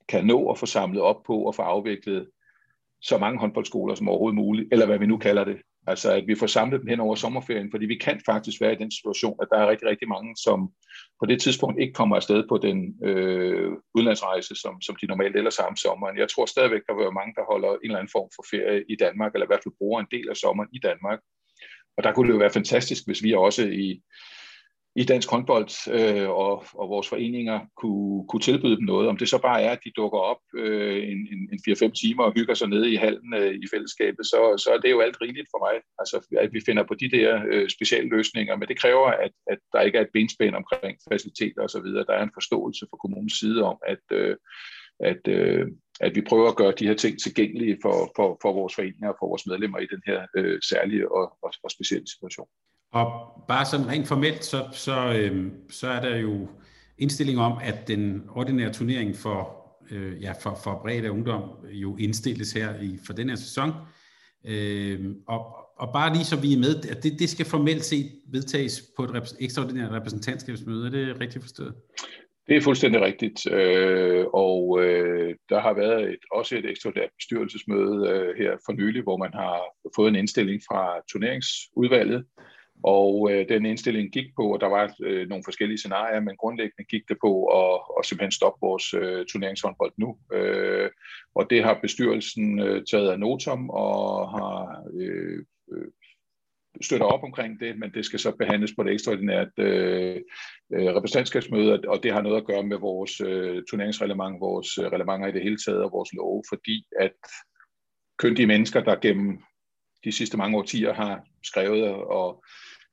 kan 0.09 0.25
nå 0.25 0.49
at 0.51 0.57
få 0.57 0.65
samlet 0.65 1.01
op 1.01 1.23
på 1.27 1.43
og 1.43 1.55
få 1.55 1.61
afviklet 1.61 2.29
så 3.01 3.17
mange 3.17 3.39
håndboldskoler 3.39 3.95
som 3.95 4.09
overhovedet 4.09 4.35
muligt, 4.35 4.67
eller 4.71 4.85
hvad 4.85 4.99
vi 4.99 5.05
nu 5.05 5.17
kalder 5.17 5.43
det, 5.43 5.57
Altså 5.87 6.13
at 6.13 6.27
vi 6.27 6.35
får 6.35 6.47
samlet 6.47 6.81
dem 6.81 6.87
hen 6.87 6.99
over 6.99 7.15
sommerferien, 7.15 7.71
fordi 7.71 7.85
vi 7.85 7.95
kan 7.95 8.21
faktisk 8.25 8.61
være 8.61 8.73
i 8.73 8.81
den 8.83 8.91
situation, 8.91 9.35
at 9.41 9.47
der 9.51 9.57
er 9.57 9.69
rigtig, 9.69 9.87
rigtig 9.87 10.07
mange, 10.07 10.35
som 10.35 10.71
på 11.19 11.25
det 11.25 11.41
tidspunkt 11.41 11.81
ikke 11.81 11.93
kommer 11.93 12.15
afsted 12.15 12.43
på 12.49 12.57
den 12.57 12.95
øh, 13.03 13.71
udenlandsrejse, 14.07 14.55
som, 14.55 14.81
som 14.81 14.95
de 15.01 15.05
normalt 15.07 15.35
ellers 15.35 15.57
har 15.57 15.67
om 15.73 15.75
sommeren. 15.75 16.17
Jeg 16.17 16.29
tror 16.29 16.45
stadigvæk, 16.45 16.81
der 16.87 16.93
vil 16.93 17.03
være 17.07 17.19
mange, 17.21 17.33
der 17.37 17.49
holder 17.51 17.71
en 17.71 17.79
eller 17.83 17.99
anden 17.99 18.15
form 18.17 18.29
for 18.35 18.43
ferie 18.51 18.83
i 18.93 18.95
Danmark, 18.95 19.31
eller 19.33 19.45
i 19.45 19.51
hvert 19.51 19.63
fald 19.63 19.79
bruger 19.79 19.99
en 19.99 20.11
del 20.15 20.29
af 20.29 20.37
sommeren 20.37 20.69
i 20.73 20.79
Danmark. 20.79 21.19
Og 21.97 22.03
der 22.03 22.11
kunne 22.11 22.27
det 22.27 22.33
jo 22.33 22.43
være 22.45 22.57
fantastisk, 22.59 23.01
hvis 23.05 23.23
vi 23.23 23.33
også 23.33 23.63
i, 23.87 23.89
i 25.01 25.03
dansk 25.03 25.29
håndbold 25.29 25.71
øh, 25.99 26.29
og, 26.29 26.65
og 26.73 26.89
vores 26.89 27.07
foreninger 27.09 27.59
kunne, 27.81 28.27
kunne 28.27 28.45
tilbyde 28.49 28.75
dem 28.75 28.83
noget. 28.83 29.07
Om 29.07 29.17
det 29.17 29.29
så 29.29 29.37
bare 29.37 29.61
er, 29.61 29.71
at 29.71 29.83
de 29.85 29.91
dukker 29.97 30.19
op 30.19 30.41
øh, 30.55 30.97
en, 31.11 31.19
en, 31.33 31.41
en 31.53 31.59
4-5 31.69 31.91
timer 32.01 32.23
og 32.23 32.33
hygger 32.37 32.53
sig 32.53 32.67
nede 32.69 32.91
i 32.93 32.95
hallen 32.95 33.33
øh, 33.33 33.53
i 33.53 33.65
fællesskabet, 33.73 34.25
så, 34.25 34.39
så 34.63 34.69
er 34.73 34.79
det 34.79 34.91
jo 34.91 34.99
alt 34.99 35.21
rigeligt 35.21 35.47
for 35.51 35.59
mig. 35.65 35.75
Altså, 35.99 36.17
at 36.43 36.53
vi 36.53 36.61
finder 36.65 36.83
på 36.83 36.93
de 36.93 37.09
der 37.17 37.41
øh, 37.51 37.69
specielle 37.69 38.09
løsninger, 38.09 38.55
men 38.55 38.67
det 38.67 38.79
kræver, 38.79 39.07
at, 39.07 39.31
at 39.51 39.59
der 39.73 39.81
ikke 39.81 39.97
er 39.97 40.01
et 40.01 40.13
benspænd 40.13 40.55
omkring 40.55 40.97
faciliteter 41.11 41.61
osv. 41.61 41.87
Der 42.09 42.15
er 42.19 42.23
en 42.23 42.37
forståelse 42.39 42.85
fra 42.89 42.97
kommunens 42.97 43.33
side 43.33 43.63
om, 43.63 43.77
at, 43.93 44.05
øh, 44.11 44.35
at, 44.99 45.23
øh, 45.27 45.65
at 45.99 46.15
vi 46.15 46.21
prøver 46.21 46.49
at 46.49 46.55
gøre 46.55 46.73
de 46.79 46.87
her 46.87 46.97
ting 47.03 47.19
tilgængelige 47.19 47.77
for, 47.81 48.11
for, 48.15 48.37
for 48.41 48.53
vores 48.53 48.75
foreninger 48.75 49.09
og 49.09 49.17
for 49.19 49.27
vores 49.27 49.45
medlemmer 49.45 49.79
i 49.79 49.91
den 49.93 50.01
her 50.05 50.19
øh, 50.37 50.59
særlige 50.69 51.11
og, 51.11 51.25
og, 51.43 51.51
og 51.63 51.71
specielle 51.71 52.07
situation. 52.15 52.47
Og 52.91 53.31
bare 53.47 53.65
sådan 53.65 53.87
rent 53.87 54.07
formelt, 54.07 54.45
så, 54.45 54.65
så, 54.71 55.13
øh, 55.13 55.51
så 55.69 55.87
er 55.87 56.01
der 56.01 56.17
jo 56.17 56.47
indstilling 56.97 57.39
om, 57.39 57.57
at 57.63 57.87
den 57.87 58.23
ordinære 58.35 58.73
turnering 58.73 59.15
for, 59.15 59.67
øh, 59.91 60.21
ja, 60.21 60.31
for, 60.31 60.59
for 60.63 60.79
bredde 60.83 61.11
ungdom 61.11 61.43
jo 61.71 61.97
indstilles 61.97 62.51
her 62.51 62.79
i, 62.81 62.99
for 63.05 63.13
den 63.13 63.29
her 63.29 63.35
sæson. 63.35 63.71
Øh, 64.47 64.99
og, 65.27 65.55
og 65.77 65.93
bare 65.93 66.13
lige 66.13 66.25
så 66.25 66.35
vi 66.35 66.53
er 66.53 66.57
med, 66.57 66.75
at 66.91 67.03
det, 67.03 67.19
det 67.19 67.29
skal 67.29 67.45
formelt 67.45 67.85
set 67.85 68.11
vedtages 68.31 68.81
på 68.97 69.03
et 69.03 69.09
rep- 69.09 69.37
ekstraordinært 69.39 69.91
repræsentantskabsmøde. 69.91 70.87
Er 70.87 70.91
det 70.91 71.19
rigtigt 71.21 71.43
forstået? 71.43 71.73
Det 72.47 72.57
er 72.57 72.61
fuldstændig 72.61 73.01
rigtigt, 73.01 73.51
øh, 73.51 74.25
og 74.33 74.83
øh, 74.83 75.35
der 75.49 75.59
har 75.59 75.73
været 75.73 76.09
et, 76.09 76.19
også 76.31 76.57
et 76.57 76.69
ekstraordinært 76.69 77.09
bestyrelsesmøde 77.17 78.09
øh, 78.09 78.37
her 78.37 78.51
for 78.65 78.73
nylig, 78.73 79.03
hvor 79.03 79.17
man 79.17 79.33
har 79.33 79.61
fået 79.95 80.09
en 80.09 80.15
indstilling 80.15 80.61
fra 80.67 81.01
turneringsudvalget, 81.11 82.25
og 82.83 83.31
øh, 83.31 83.49
den 83.49 83.65
indstilling 83.65 84.11
gik 84.11 84.35
på, 84.35 84.53
og 84.53 84.61
der 84.61 84.67
var 84.67 84.95
øh, 85.03 85.29
nogle 85.29 85.43
forskellige 85.43 85.77
scenarier, 85.77 86.19
men 86.19 86.37
grundlæggende 86.37 86.83
gik 86.83 87.01
det 87.09 87.17
på 87.21 87.45
at, 87.45 87.81
at 87.99 88.05
simpelthen 88.05 88.31
stoppe 88.31 88.59
vores 88.61 88.93
øh, 88.93 89.25
turneringshåndbold 89.25 89.93
nu. 89.97 90.17
Øh, 90.33 90.89
og 91.35 91.49
det 91.49 91.63
har 91.63 91.79
bestyrelsen 91.81 92.59
øh, 92.59 92.85
taget 92.91 93.11
af 93.11 93.19
notum 93.19 93.69
og 93.69 94.29
har 94.29 94.83
øh, 94.99 95.45
øh, 95.71 95.91
støtter 96.81 97.05
op 97.05 97.23
omkring 97.23 97.59
det, 97.59 97.79
men 97.79 97.93
det 97.93 98.05
skal 98.05 98.19
så 98.19 98.31
behandles 98.31 98.73
på 98.75 98.81
et 98.81 98.93
ekstraordinært 98.93 99.59
øh, 99.59 100.15
øh 100.73 100.95
repræsentantskabsmøde, 100.95 101.81
og 101.87 102.03
det 102.03 102.13
har 102.13 102.21
noget 102.21 102.37
at 102.37 102.47
gøre 102.47 102.63
med 102.63 102.77
vores 102.77 103.21
øh, 103.21 103.63
turneringsreglement, 103.69 104.39
vores 104.39 104.77
øh, 104.77 104.85
reglementer 104.85 105.27
i 105.27 105.31
det 105.31 105.43
hele 105.43 105.57
taget 105.57 105.83
og 105.83 105.91
vores 105.91 106.13
lov, 106.13 106.43
fordi 106.49 106.85
at 106.99 107.13
køndige 108.17 108.47
mennesker, 108.47 108.83
der 108.83 108.95
gennem 108.95 109.39
de 110.03 110.11
sidste 110.11 110.37
mange 110.37 110.57
årtier 110.57 110.93
har 110.93 111.23
skrevet 111.43 111.83
og 111.93 112.43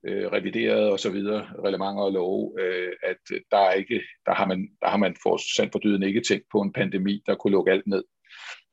øh, 0.06 0.26
revideret 0.32 0.90
og 0.90 1.00
så 1.00 1.10
videre, 1.10 1.46
relevanter 1.64 2.02
og 2.02 2.12
love, 2.12 2.52
øh, 2.60 2.92
at 3.02 3.22
øh, 3.32 3.40
der, 3.50 3.58
er 3.58 3.72
ikke, 3.72 4.02
der, 4.26 4.34
har 4.34 4.46
man, 4.46 4.68
der 4.80 4.88
har 4.88 4.96
man 4.96 5.16
for 5.22 5.36
sandt 5.56 5.72
for 5.72 5.78
dyden 5.78 6.02
ikke 6.02 6.20
tænkt 6.20 6.46
på 6.52 6.60
en 6.60 6.72
pandemi, 6.72 7.22
der 7.26 7.34
kunne 7.34 7.52
lukke 7.52 7.72
alt 7.72 7.86
ned. 7.86 8.04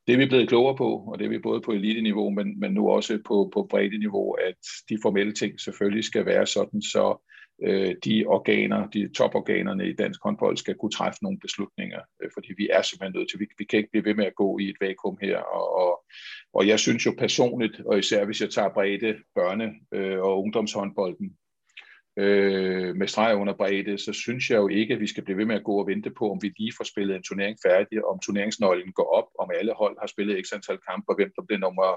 Det 0.07 0.13
er 0.13 0.17
vi 0.17 0.25
blevet 0.25 0.49
klogere 0.49 0.77
på, 0.77 0.89
og 1.07 1.19
det 1.19 1.25
er 1.25 1.29
vi 1.29 1.39
både 1.39 1.61
på 1.61 1.71
elite-niveau, 1.71 2.29
men, 2.29 2.59
men 2.59 2.71
nu 2.73 2.89
også 2.89 3.19
på, 3.27 3.51
på 3.53 3.67
bredde-niveau, 3.69 4.33
at 4.33 4.57
de 4.89 4.97
formelle 5.01 5.33
ting 5.33 5.59
selvfølgelig 5.59 6.03
skal 6.03 6.25
være 6.25 6.45
sådan, 6.45 6.81
så 6.81 7.30
øh, 7.63 7.95
de 8.05 8.25
organer, 8.27 8.87
de 8.87 9.09
toporganerne 9.13 9.89
i 9.89 9.93
dansk 9.93 10.19
håndbold 10.23 10.57
skal 10.57 10.75
kunne 10.75 10.91
træffe 10.91 11.23
nogle 11.23 11.39
beslutninger, 11.39 11.99
øh, 12.23 12.29
fordi 12.33 12.53
vi 12.57 12.69
er 12.71 12.81
simpelthen 12.81 13.19
nødt 13.19 13.29
til, 13.29 13.39
vi, 13.39 13.47
vi 13.57 13.65
kan 13.65 13.77
ikke 13.77 13.91
blive 13.91 14.05
ved 14.05 14.15
med 14.15 14.25
at 14.25 14.35
gå 14.35 14.57
i 14.57 14.69
et 14.69 14.75
vakuum 14.81 15.17
her, 15.21 15.37
og, 15.37 15.75
og, 15.75 16.03
og 16.53 16.67
jeg 16.67 16.79
synes 16.79 17.05
jo 17.05 17.13
personligt, 17.17 17.79
og 17.85 17.99
især 17.99 18.25
hvis 18.25 18.41
jeg 18.41 18.49
tager 18.49 18.69
bredde 18.73 19.15
børne- 19.39 19.97
øh, 19.97 20.19
og 20.19 20.43
ungdomshåndbolden, 20.43 21.37
øh, 22.17 22.95
med 22.95 23.07
streg 23.07 23.35
under 23.35 23.53
bredde, 23.53 23.97
så 23.97 24.13
synes 24.13 24.49
jeg 24.49 24.57
jo 24.57 24.67
ikke, 24.67 24.93
at 24.93 24.99
vi 24.99 25.07
skal 25.07 25.23
blive 25.23 25.37
ved 25.37 25.45
med 25.45 25.55
at 25.55 25.63
gå 25.63 25.79
og 25.79 25.87
vente 25.87 26.11
på, 26.19 26.31
om 26.31 26.39
vi 26.41 26.53
lige 26.57 26.73
får 26.77 26.83
spillet 26.83 27.15
en 27.15 27.23
turnering 27.23 27.57
færdig, 27.65 28.05
om 28.05 28.19
turneringsnøglen 28.19 28.93
går 28.93 29.09
op, 29.17 29.27
om 29.39 29.49
alle 29.59 29.73
hold 29.73 29.97
har 29.99 30.07
spillet 30.07 30.45
x 30.45 30.53
antal 30.53 30.79
kampe, 30.89 31.09
og 31.09 31.15
hvem 31.15 31.31
der 31.35 31.43
bliver 31.47 31.59
nummer 31.59 31.89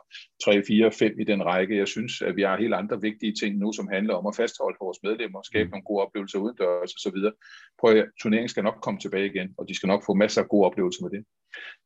3, 0.44 0.62
4, 0.66 0.92
5 0.92 1.20
i 1.20 1.24
den 1.24 1.44
række. 1.44 1.76
Jeg 1.76 1.88
synes, 1.88 2.22
at 2.22 2.36
vi 2.36 2.42
har 2.42 2.58
helt 2.58 2.74
andre 2.74 3.00
vigtige 3.00 3.34
ting 3.40 3.58
nu, 3.58 3.72
som 3.72 3.88
handler 3.88 4.14
om 4.14 4.26
at 4.26 4.36
fastholde 4.36 4.78
vores 4.80 4.98
medlemmer, 5.02 5.42
skabe 5.42 5.64
mm. 5.64 5.70
nogle 5.70 5.84
gode 5.84 6.02
oplevelser 6.04 6.38
udendørs 6.38 6.92
og 6.96 7.00
så 7.04 7.10
videre. 7.14 7.32
Prøv 7.80 7.90
at 7.96 8.08
turneringen 8.22 8.48
skal 8.48 8.64
nok 8.64 8.78
komme 8.82 9.00
tilbage 9.00 9.26
igen, 9.26 9.54
og 9.58 9.68
de 9.68 9.74
skal 9.76 9.86
nok 9.86 10.02
få 10.06 10.14
masser 10.14 10.42
af 10.42 10.48
gode 10.48 10.66
oplevelser 10.66 11.02
med 11.04 11.10
det. 11.10 11.24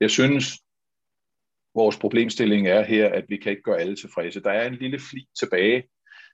Jeg 0.00 0.10
synes, 0.10 0.44
vores 1.74 1.96
problemstilling 1.98 2.68
er 2.68 2.82
her, 2.82 3.08
at 3.08 3.24
vi 3.28 3.36
kan 3.36 3.50
ikke 3.52 3.62
gøre 3.62 3.80
alle 3.80 3.96
tilfredse. 3.96 4.42
Der 4.42 4.50
er 4.50 4.66
en 4.66 4.74
lille 4.74 4.98
fli 4.98 5.26
tilbage, 5.40 5.82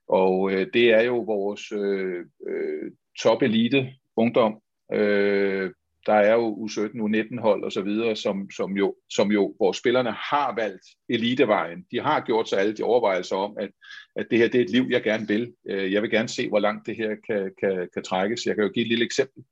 og 0.09 0.53
øh, 0.53 0.67
det 0.75 0.93
er 0.93 1.03
jo 1.03 1.19
vores 1.19 1.73
øh, 1.73 2.25
øh, 2.49 2.91
top-elite 3.19 3.95
ungdom. 4.17 4.61
Øh, 4.93 5.71
der 6.07 6.13
er 6.13 6.35
jo 6.35 6.67
U17, 6.67 6.93
U19 6.95 7.41
hold 7.41 7.65
og 7.65 7.73
så 7.73 7.83
videre, 7.83 8.17
som, 8.17 8.51
som, 8.51 8.77
jo, 8.77 8.97
som 9.11 9.33
jo, 9.33 9.55
hvor 9.57 9.73
spillerne 9.73 10.13
har 10.13 10.55
valgt 10.57 10.87
elitevejen. 11.09 11.87
De 11.91 12.01
har 12.01 12.21
gjort 12.21 12.49
sig 12.49 12.59
alle 12.59 12.77
de 12.77 12.83
overvejelser 12.83 13.37
om, 13.37 13.57
at, 13.61 13.71
at 14.17 14.27
det 14.31 14.39
her 14.39 14.49
det 14.49 14.61
er 14.61 14.65
et 14.65 14.71
liv, 14.71 14.87
jeg 14.91 15.03
gerne 15.03 15.29
vil. 15.29 15.53
Øh, 15.69 15.93
jeg 15.93 16.03
vil 16.03 16.11
gerne 16.11 16.29
se, 16.29 16.49
hvor 16.49 16.59
langt 16.59 16.87
det 16.87 16.97
her 16.97 17.15
kan, 17.27 17.53
kan, 17.61 17.89
kan 17.95 18.03
trækkes. 18.03 18.47
Jeg 18.47 18.55
kan 18.55 18.65
jo 18.65 18.71
give 18.71 18.83
et 18.83 18.89
lille 18.89 19.05
eksempel. 19.05 19.45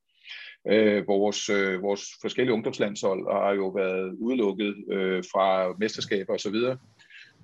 Øh, 0.68 1.06
vores, 1.06 1.48
øh, 1.48 1.82
vores 1.82 2.02
forskellige 2.20 2.54
ungdomslandshold 2.54 3.32
har 3.32 3.52
jo 3.52 3.68
været 3.68 4.16
udelukket 4.18 4.74
øh, 4.90 5.24
fra 5.32 5.74
mesterskaber 5.78 6.34
osv. 6.34 6.56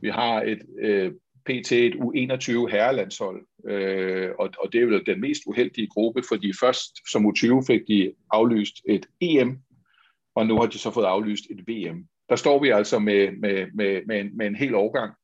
Vi 0.01 0.09
har 0.09 0.43
et 0.43 0.63
øh, 0.81 1.13
pt. 1.49 1.72
et 1.72 1.94
U21 1.94 2.70
herrelandshold, 2.72 3.46
øh, 3.68 4.30
og, 4.38 4.51
og 4.59 4.72
det 4.72 4.82
er 4.82 4.86
vel 4.86 5.07
den 5.07 5.20
mest 5.20 5.42
uheldige 5.46 5.88
gruppe, 5.88 6.22
fordi 6.28 6.53
først 6.61 7.11
som 7.11 7.26
U20 7.26 7.66
fik 7.66 7.80
de 7.88 8.12
aflyst 8.30 8.74
et 8.88 9.07
EM, 9.20 9.59
og 10.34 10.46
nu 10.46 10.57
har 10.57 10.66
de 10.66 10.78
så 10.78 10.90
fået 10.90 11.05
aflyst 11.05 11.44
et 11.51 11.68
VM. 11.68 12.05
Der 12.28 12.36
står 12.36 12.62
vi 12.62 12.68
altså 12.68 12.99
med, 12.99 13.28
med, 13.40 13.66
med, 13.74 14.03
med, 14.07 14.20
en, 14.20 14.36
med 14.36 14.46
en 14.46 14.57
hel 14.57 14.74
årgang, 14.74 15.14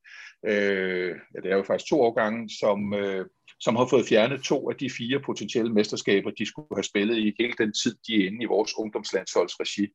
øh, 0.46 1.16
ja, 1.34 1.40
det 1.42 1.52
er 1.52 1.56
jo 1.56 1.62
faktisk 1.62 1.88
to 1.88 2.00
årgange, 2.00 2.50
som, 2.60 2.94
øh, 2.94 3.26
som 3.60 3.76
har 3.76 3.86
fået 3.86 4.06
fjernet 4.06 4.42
to 4.42 4.70
af 4.70 4.76
de 4.76 4.90
fire 4.90 5.20
potentielle 5.20 5.72
mesterskaber, 5.72 6.30
de 6.30 6.46
skulle 6.46 6.76
have 6.76 6.84
spillet 6.84 7.18
i 7.18 7.34
hele 7.38 7.54
den 7.58 7.72
tid, 7.72 7.94
de 8.06 8.14
er 8.14 8.26
inde 8.26 8.42
i 8.42 8.52
vores 8.54 8.78
ungdomslandsholdsregi. 8.78 9.88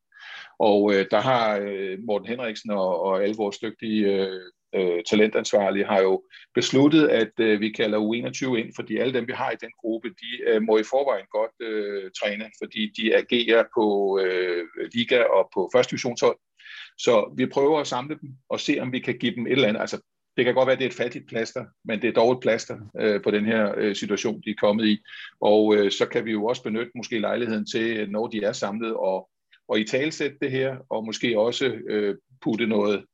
Og 0.60 0.94
øh, 0.94 1.06
der 1.12 1.22
har 1.22 1.58
øh, 1.58 1.98
Morten 2.08 2.28
Henriksen 2.28 2.72
og, 2.72 3.02
og 3.02 3.24
alle 3.24 3.36
vores 3.36 3.58
dygtige 3.58 4.06
øh, 4.06 4.42
øh, 4.76 5.04
talentansvarlige 5.10 5.86
har 5.86 6.02
jo 6.02 6.24
besluttet, 6.54 7.08
at 7.08 7.32
øh, 7.40 7.60
vi 7.60 7.70
kalder 7.70 8.00
U21 8.00 8.56
ind, 8.56 8.72
fordi 8.76 8.98
alle 8.98 9.14
dem, 9.14 9.28
vi 9.28 9.34
har 9.34 9.52
i 9.52 9.62
den 9.62 9.72
gruppe, 9.82 10.10
de 10.10 10.44
øh, 10.48 10.62
må 10.62 10.78
i 10.78 10.84
forvejen 10.84 11.26
godt 11.32 11.70
øh, 11.70 12.12
træne, 12.20 12.46
fordi 12.64 12.92
de 12.98 13.16
agerer 13.16 13.64
på 13.76 14.20
øh, 14.24 14.68
liga 14.94 15.24
og 15.24 15.50
på 15.54 15.70
første 15.74 15.92
divisionshold. 15.92 16.38
Så 16.98 17.34
vi 17.38 17.46
prøver 17.46 17.80
at 17.80 17.88
samle 17.88 18.18
dem 18.22 18.30
og 18.50 18.60
se, 18.60 18.78
om 18.80 18.92
vi 18.92 19.00
kan 19.00 19.18
give 19.18 19.36
dem 19.36 19.48
et 19.48 19.52
eller 19.52 19.68
andet. 19.68 19.82
Altså, 19.82 20.02
det 20.38 20.46
kan 20.46 20.54
godt 20.54 20.68
være, 20.68 20.74
at 20.74 20.80
det 20.80 20.86
er 20.86 20.90
et 20.90 20.96
fattigt 20.96 21.28
plaster, 21.28 21.66
men 21.86 22.02
det 22.02 22.08
er 22.08 22.14
dog 22.14 22.32
et 22.32 22.40
plaster 22.42 22.78
øh, 23.00 23.24
på 23.24 23.32
den 23.32 23.46
her 23.46 23.74
øh, 23.78 23.96
situation, 23.96 24.42
de 24.46 24.50
er 24.50 24.56
kommet 24.60 24.86
i. 24.86 24.98
Og 25.42 25.76
øh, 25.76 25.92
så 25.92 26.06
kan 26.06 26.26
vi 26.26 26.32
jo 26.32 26.46
også 26.46 26.64
benytte 26.64 26.92
måske 26.96 27.20
lejligheden 27.20 27.66
til, 27.66 27.98
øh, 27.98 28.10
når 28.10 28.28
de 28.28 28.44
er 28.44 28.52
samlet, 28.52 28.94
og, 28.94 29.30
og 29.68 29.80
i 29.80 29.84
talsætte 29.84 30.38
det 30.42 30.52
her, 30.52 30.78
og 30.90 31.06
måske 31.06 31.40
også 31.40 31.66
øh, 31.66 32.16
putte 32.42 32.68
noget 32.68 33.06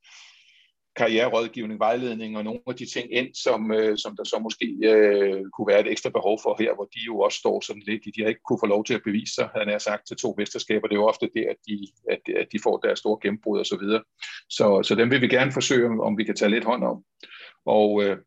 karriererådgivning, 0.95 1.79
vejledning 1.79 2.37
og 2.37 2.43
nogle 2.43 2.59
af 2.67 2.75
de 2.75 2.85
ting 2.85 3.13
ind, 3.13 3.29
som, 3.33 3.71
øh, 3.71 3.97
som 3.97 4.15
der 4.17 4.23
så 4.23 4.39
måske 4.39 4.67
øh, 4.83 5.43
kunne 5.53 5.67
være 5.67 5.79
et 5.79 5.91
ekstra 5.91 6.09
behov 6.09 6.39
for 6.43 6.55
her, 6.59 6.75
hvor 6.75 6.85
de 6.85 6.99
jo 7.05 7.19
også 7.19 7.37
står 7.37 7.61
sådan 7.61 7.83
lidt, 7.85 8.03
de 8.15 8.21
har 8.21 8.29
ikke 8.29 8.47
kunne 8.47 8.59
få 8.63 8.65
lov 8.65 8.83
til 8.85 8.93
at 8.93 9.03
bevise 9.03 9.33
sig, 9.33 9.49
han 9.55 9.69
er 9.69 9.77
sagt, 9.77 10.07
til 10.07 10.17
to 10.17 10.35
mesterskaber. 10.37 10.87
Det 10.87 10.95
er 10.95 10.99
jo 10.99 11.07
ofte 11.07 11.29
det, 11.35 11.45
at 11.49 11.55
de, 11.67 11.87
at, 12.09 12.35
at 12.41 12.47
de 12.51 12.59
får 12.63 12.77
deres 12.77 12.99
store 12.99 13.19
gennembrud 13.21 13.59
og 13.59 13.65
så 13.65 13.77
videre. 13.77 14.03
Så, 14.49 14.83
så 14.83 14.95
dem 14.95 15.11
vil 15.11 15.21
vi 15.21 15.27
gerne 15.27 15.51
forsøge, 15.51 16.01
om 16.01 16.17
vi 16.17 16.23
kan 16.23 16.35
tage 16.35 16.51
lidt 16.51 16.65
hånd 16.65 16.83
om. 16.83 17.03
Og 17.65 18.03
øh, 18.03 18.17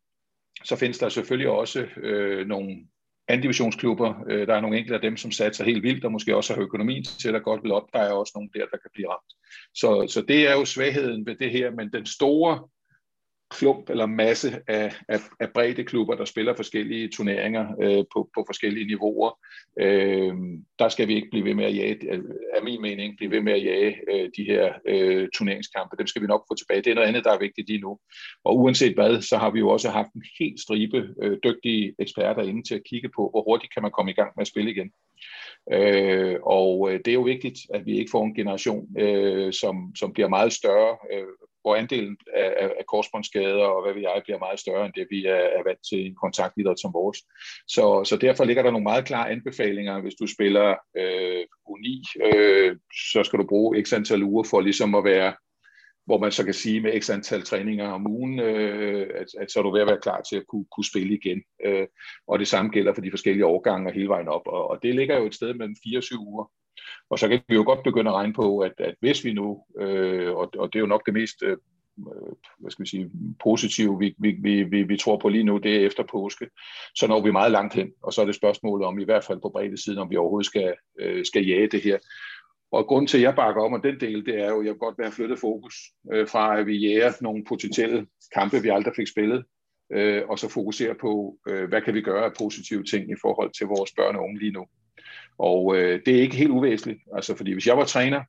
så 0.64 0.76
findes 0.76 0.98
der 0.98 1.08
selvfølgelig 1.08 1.50
også 1.50 1.86
øh, 1.96 2.46
nogle 2.46 2.76
andivisionsklubber. 3.28 4.24
Øh, 4.28 4.46
der 4.46 4.54
er 4.54 4.60
nogle 4.60 4.78
enkelte 4.78 4.94
af 4.94 5.00
dem, 5.00 5.16
som 5.16 5.30
satser 5.30 5.64
helt 5.64 5.82
vildt, 5.82 6.04
og 6.04 6.12
måske 6.12 6.36
også 6.36 6.54
har 6.54 6.62
økonomien 6.62 7.04
til 7.04 7.34
at 7.34 7.42
godt 7.42 7.62
vil 7.62 7.72
op. 7.72 7.88
Der 7.92 7.98
er 7.98 8.12
også 8.12 8.32
nogle 8.34 8.50
der, 8.54 8.66
der 8.66 8.76
kan 8.76 8.90
blive 8.94 9.10
ramt. 9.10 9.32
Så, 9.74 10.06
så 10.08 10.22
det 10.28 10.48
er 10.48 10.52
jo 10.52 10.64
svagheden 10.64 11.26
ved 11.26 11.34
det 11.36 11.50
her, 11.50 11.70
men 11.70 11.92
den 11.92 12.06
store 12.06 12.68
klump 13.50 13.90
eller 13.90 14.06
masse 14.06 14.60
af, 14.66 14.94
af, 15.08 15.18
af 15.40 15.52
brede 15.52 15.84
klubber, 15.84 16.14
der 16.14 16.24
spiller 16.24 16.56
forskellige 16.56 17.08
turneringer 17.08 17.66
øh, 17.82 18.04
på, 18.12 18.30
på 18.34 18.44
forskellige 18.46 18.86
niveauer. 18.86 19.38
Øh, 19.80 20.34
der 20.78 20.88
skal 20.88 21.08
vi 21.08 21.14
ikke 21.14 21.30
blive 21.30 21.44
ved 21.44 21.54
med 21.54 21.64
at 21.64 21.76
jage, 21.76 22.12
af 22.56 22.62
min 22.64 22.82
mening, 22.82 23.16
blive 23.16 23.30
ved 23.30 23.40
med 23.40 23.52
at 23.52 23.64
jage 23.64 23.96
øh, 24.12 24.30
de 24.36 24.44
her 24.44 24.72
øh, 24.88 25.28
turneringskampe. 25.34 25.96
Dem 25.98 26.06
skal 26.06 26.22
vi 26.22 26.26
nok 26.26 26.44
få 26.50 26.54
tilbage. 26.54 26.82
Det 26.82 26.90
er 26.90 26.94
noget 26.94 27.08
andet, 27.08 27.24
der 27.24 27.32
er 27.32 27.38
vigtigt 27.38 27.68
lige 27.68 27.80
nu. 27.80 27.98
Og 28.44 28.58
uanset 28.58 28.94
hvad, 28.94 29.20
så 29.22 29.36
har 29.36 29.50
vi 29.50 29.58
jo 29.58 29.68
også 29.68 29.88
haft 29.90 30.12
en 30.14 30.22
helt 30.40 30.60
stribe 30.60 31.08
øh, 31.22 31.38
dygtige 31.44 31.94
eksperter 31.98 32.42
inde 32.42 32.68
til 32.68 32.74
at 32.74 32.84
kigge 32.90 33.08
på, 33.16 33.30
hvor 33.30 33.42
hurtigt 33.42 33.74
kan 33.74 33.82
man 33.82 33.92
komme 33.92 34.10
i 34.10 34.14
gang 34.14 34.32
med 34.36 34.42
at 34.42 34.48
spille 34.48 34.70
igen. 34.70 34.90
Øh, 35.72 36.36
og 36.42 36.90
øh, 36.90 37.00
det 37.04 37.08
er 37.08 37.14
jo 37.14 37.22
vigtigt, 37.22 37.58
at 37.74 37.86
vi 37.86 37.98
ikke 37.98 38.10
får 38.10 38.24
en 38.24 38.34
generation, 38.34 38.98
øh, 38.98 39.52
som, 39.52 39.92
som 39.96 40.12
bliver 40.12 40.28
meget 40.28 40.52
større 40.52 40.96
øh, 41.12 41.47
hvor 41.62 41.76
andelen 41.76 42.16
af, 42.34 42.54
af, 42.62 42.68
af 42.78 42.86
korsbåndsskader 42.86 43.64
og 43.64 43.82
hvad 43.82 43.94
vi 43.94 44.02
jeg 44.02 44.22
bliver 44.24 44.38
meget 44.38 44.60
større 44.60 44.86
end 44.86 44.94
det, 44.96 45.06
vi 45.10 45.26
er, 45.26 45.42
er 45.58 45.62
vant 45.66 45.82
til 45.88 45.98
i 45.98 46.06
en 46.06 46.20
kontaktidræt 46.22 46.80
som 46.80 46.94
vores. 46.94 47.18
Så, 47.68 48.04
så 48.04 48.16
derfor 48.16 48.44
ligger 48.44 48.62
der 48.62 48.70
nogle 48.70 48.90
meget 48.90 49.04
klare 49.04 49.30
anbefalinger. 49.30 50.00
Hvis 50.00 50.14
du 50.14 50.26
spiller 50.26 50.68
øh, 50.96 51.44
U9, 51.70 51.90
øh, 52.26 52.76
så 53.12 53.22
skal 53.24 53.38
du 53.38 53.46
bruge 53.46 53.84
x 53.84 53.92
antal 53.92 54.22
uger 54.22 54.44
for 54.44 54.60
ligesom 54.60 54.94
at 54.94 55.04
være 55.04 55.32
hvor 56.08 56.18
man 56.18 56.32
så 56.32 56.44
kan 56.44 56.54
sige 56.54 56.80
med 56.80 57.00
x 57.00 57.10
antal 57.10 57.42
træninger 57.42 57.88
om 57.88 58.06
ugen, 58.06 58.40
øh, 58.40 59.06
at, 59.14 59.26
at 59.40 59.50
så 59.50 59.58
er 59.58 59.62
du 59.62 59.72
ved 59.72 59.80
at 59.80 59.86
være 59.86 60.00
klar 60.02 60.20
til 60.20 60.36
at 60.36 60.46
kunne, 60.46 60.66
kunne 60.74 60.84
spille 60.84 61.14
igen. 61.14 61.42
Øh, 61.64 61.86
og 62.28 62.38
det 62.38 62.48
samme 62.48 62.70
gælder 62.70 62.94
for 62.94 63.00
de 63.00 63.10
forskellige 63.10 63.46
årgange 63.46 63.92
hele 63.92 64.08
vejen 64.08 64.28
op. 64.28 64.46
Og, 64.46 64.70
og 64.70 64.82
det 64.82 64.94
ligger 64.94 65.18
jo 65.18 65.26
et 65.26 65.34
sted 65.34 65.54
mellem 65.54 65.76
4 65.84 65.98
og 65.98 66.02
7 66.02 66.28
uger. 66.28 66.50
Og 67.10 67.18
så 67.18 67.28
kan 67.28 67.40
vi 67.48 67.54
jo 67.54 67.62
godt 67.64 67.82
begynde 67.84 68.10
at 68.10 68.16
regne 68.16 68.32
på, 68.32 68.58
at, 68.58 68.72
at 68.78 68.94
hvis 69.00 69.24
vi 69.24 69.32
nu, 69.32 69.64
øh, 69.80 70.36
og, 70.36 70.50
og 70.58 70.72
det 70.72 70.78
er 70.78 70.80
jo 70.80 70.86
nok 70.86 71.06
det 71.06 71.14
mest 71.14 71.42
øh, 71.42 71.56
øh 71.98 72.32
hvad 72.58 72.70
skal 72.70 72.82
vi 72.82 72.88
sige, 72.88 73.10
positive, 73.42 73.98
vi, 73.98 74.14
vi, 74.18 74.62
vi, 74.62 74.82
vi 74.82 74.96
tror 74.96 75.18
på 75.18 75.28
lige 75.28 75.44
nu, 75.44 75.58
det 75.58 75.76
er 75.76 75.86
efter 75.86 76.02
påske, 76.02 76.48
så 76.94 77.06
når 77.06 77.20
vi 77.20 77.30
meget 77.30 77.52
langt 77.52 77.74
hen, 77.74 77.92
og 78.02 78.12
så 78.12 78.20
er 78.20 78.26
det 78.26 78.34
spørgsmålet 78.34 78.86
om, 78.86 78.98
i 78.98 79.04
hvert 79.04 79.24
fald 79.24 79.40
på 79.40 79.48
bredde 79.48 79.82
siden, 79.84 79.98
om 79.98 80.10
vi 80.10 80.16
overhovedet 80.16 80.46
skal, 80.46 80.74
øh, 81.00 81.24
skal 81.24 81.46
jage 81.46 81.68
det 81.68 81.82
her. 81.82 81.98
Og 82.72 82.86
grund 82.86 83.08
til, 83.08 83.18
at 83.18 83.22
jeg 83.22 83.34
bakker 83.34 83.62
om, 83.62 83.72
og 83.72 83.82
den 83.82 84.00
del, 84.00 84.26
det 84.26 84.40
er 84.40 84.48
jo, 84.48 84.60
at 84.60 84.66
jeg 84.66 84.72
vil 84.72 84.78
godt 84.78 84.98
være 84.98 85.12
flyttet 85.12 85.38
fokus 85.38 85.74
øh, 86.12 86.28
fra, 86.28 86.58
at 86.58 86.66
vi 86.66 86.76
jæger 86.76 87.12
nogle 87.20 87.44
potentielle 87.48 88.06
kampe, 88.34 88.62
vi 88.62 88.68
aldrig 88.68 88.94
fik 88.96 89.06
spillet, 89.06 89.44
øh, 89.92 90.22
og 90.28 90.38
så 90.38 90.48
fokusere 90.48 90.94
på, 90.94 91.38
øh, 91.48 91.68
hvad 91.68 91.82
kan 91.82 91.94
vi 91.94 92.02
gøre 92.02 92.24
af 92.24 92.32
positive 92.38 92.84
ting 92.84 93.10
i 93.10 93.14
forhold 93.20 93.50
til 93.58 93.66
vores 93.66 93.92
børn 93.96 94.16
og 94.16 94.22
unge 94.22 94.38
lige 94.38 94.52
nu. 94.52 94.66
Og 95.38 95.76
øh, 95.76 96.00
det 96.06 96.16
er 96.16 96.20
ikke 96.20 96.36
helt 96.36 96.50
uvæsentligt, 96.50 97.00
altså 97.16 97.36
fordi 97.36 97.52
hvis 97.52 97.66
jeg 97.66 97.76
var 97.76 97.84
træner, 97.84 98.22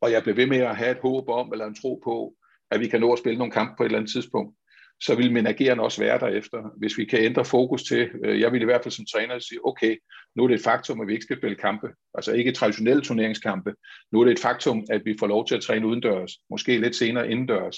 og 0.00 0.12
jeg 0.12 0.22
blev 0.22 0.36
ved 0.36 0.46
med 0.46 0.58
at 0.58 0.76
have 0.76 0.90
et 0.90 0.98
håb 1.02 1.28
om, 1.28 1.52
eller 1.52 1.66
en 1.66 1.74
tro 1.74 2.00
på, 2.04 2.34
at 2.70 2.80
vi 2.80 2.88
kan 2.88 3.00
nå 3.00 3.12
at 3.12 3.18
spille 3.18 3.38
nogle 3.38 3.52
kampe 3.52 3.74
på 3.76 3.82
et 3.82 3.86
eller 3.86 3.98
andet 3.98 4.12
tidspunkt, 4.12 4.56
så 5.00 5.14
vil 5.14 5.32
min 5.32 5.46
agerende 5.46 5.84
også 5.84 6.02
være 6.02 6.18
derefter. 6.18 6.70
Hvis 6.78 6.98
vi 6.98 7.04
kan 7.04 7.24
ændre 7.24 7.44
fokus 7.44 7.82
til, 7.82 8.10
øh, 8.24 8.40
jeg 8.40 8.52
vil 8.52 8.62
i 8.62 8.64
hvert 8.64 8.82
fald 8.82 8.92
som 8.92 9.04
træner 9.12 9.38
sige, 9.38 9.66
okay, 9.66 9.96
nu 10.34 10.44
er 10.44 10.48
det 10.48 10.54
et 10.54 10.62
faktum, 10.62 11.00
at 11.00 11.06
vi 11.06 11.12
ikke 11.12 11.24
skal 11.24 11.38
spille 11.38 11.56
kampe, 11.56 11.88
altså 12.14 12.32
ikke 12.32 12.52
traditionelle 12.52 13.02
turneringskampe. 13.02 13.74
Nu 14.12 14.20
er 14.20 14.24
det 14.24 14.32
et 14.32 14.42
faktum, 14.42 14.84
at 14.90 15.02
vi 15.04 15.16
får 15.18 15.26
lov 15.26 15.46
til 15.46 15.54
at 15.54 15.62
træne 15.62 15.86
udendørs, 15.86 16.32
måske 16.50 16.78
lidt 16.78 16.96
senere 16.96 17.30
indendørs. 17.30 17.76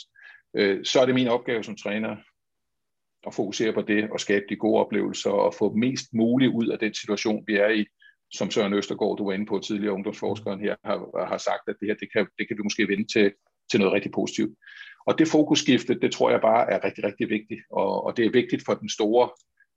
Øh, 0.56 0.84
så 0.84 1.00
er 1.00 1.06
det 1.06 1.14
min 1.14 1.28
opgave 1.28 1.62
som 1.64 1.76
træner 1.76 2.16
at 3.26 3.34
fokusere 3.34 3.72
på 3.72 3.82
det 3.82 4.10
og 4.10 4.20
skabe 4.20 4.44
de 4.48 4.56
gode 4.56 4.80
oplevelser 4.80 5.30
og 5.30 5.54
få 5.54 5.72
mest 5.72 6.06
muligt 6.12 6.52
ud 6.52 6.66
af 6.66 6.78
den 6.78 6.94
situation, 6.94 7.44
vi 7.46 7.56
er 7.56 7.68
i. 7.68 7.86
Som 8.38 8.50
Søren 8.50 8.72
Østergaard, 8.72 9.16
du 9.16 9.24
var 9.24 9.32
inde 9.32 9.46
på 9.46 9.58
tidligere, 9.58 9.94
ungdomsforskeren 9.94 10.60
her, 10.60 10.74
har, 10.84 11.26
har 11.26 11.38
sagt, 11.38 11.68
at 11.68 11.76
det 11.80 11.88
her 11.88 11.94
det 11.94 12.12
kan, 12.12 12.26
det 12.38 12.48
kan 12.48 12.56
vi 12.56 12.62
måske 12.62 12.88
vende 12.88 13.12
til, 13.12 13.32
til 13.70 13.80
noget 13.80 13.94
rigtig 13.94 14.12
positivt. 14.12 14.58
Og 15.06 15.18
det 15.18 15.28
fokusskifte, 15.28 16.00
det 16.00 16.12
tror 16.12 16.30
jeg 16.30 16.40
bare 16.40 16.70
er 16.72 16.84
rigtig, 16.84 17.04
rigtig 17.04 17.28
vigtigt. 17.28 17.60
Og, 17.70 18.04
og 18.04 18.16
det 18.16 18.26
er 18.26 18.30
vigtigt 18.30 18.64
for 18.66 18.74
den 18.74 18.88
store, 18.88 19.28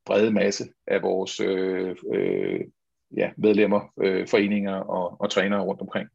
brede 0.08 0.32
masse 0.32 0.66
af 0.88 1.02
vores 1.02 1.40
øh, 1.40 1.96
øh, 2.14 2.60
ja, 3.18 3.30
medlemmer, 3.38 3.82
øh, 4.04 4.28
foreninger 4.28 4.76
og, 4.76 5.22
og 5.22 5.30
trænere 5.30 5.62
rundt 5.62 5.82
omkring. 5.82 6.10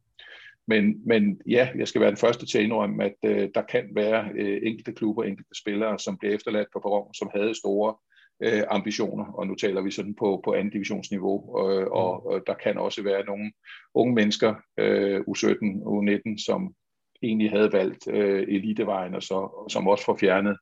Men, 0.67 1.07
men 1.07 1.41
ja, 1.47 1.69
jeg 1.77 1.89
skal 1.89 2.01
være 2.01 2.11
den 2.11 2.25
første 2.25 2.47
til 2.47 2.59
at 2.59 2.65
indrømme, 2.65 3.05
at 3.05 3.15
øh, 3.25 3.49
der 3.55 3.63
kan 3.63 3.91
være 3.95 4.31
øh, 4.35 4.61
enkelte 4.63 4.93
klubber, 4.93 5.23
enkelte 5.23 5.55
spillere, 5.61 5.99
som 5.99 6.19
bliver 6.19 6.35
efterladt 6.35 6.69
på 6.73 6.81
perron, 6.81 7.15
som 7.15 7.31
havde 7.35 7.55
store 7.55 7.95
øh, 8.41 8.63
ambitioner, 8.71 9.25
og 9.25 9.47
nu 9.47 9.55
taler 9.55 9.83
vi 9.83 9.91
sådan 9.91 10.15
på, 10.15 10.41
på 10.45 10.53
anden 10.53 10.73
divisionsniveau, 10.73 11.69
øh, 11.71 11.87
og, 11.87 12.27
og 12.27 12.43
der 12.47 12.55
kan 12.55 12.79
også 12.79 13.03
være 13.03 13.25
nogle 13.25 13.53
unge 13.95 14.15
mennesker, 14.15 14.55
øh, 14.79 15.21
U17, 15.21 15.83
U19, 15.85 16.45
som 16.45 16.75
egentlig 17.23 17.51
havde 17.51 17.73
valgt 17.73 18.09
øh, 18.09 18.43
elitevejen, 18.49 19.15
og 19.15 19.23
så, 19.23 19.67
som 19.69 19.89
også 19.89 20.05
får 20.05 20.17
fjernet 20.17 20.57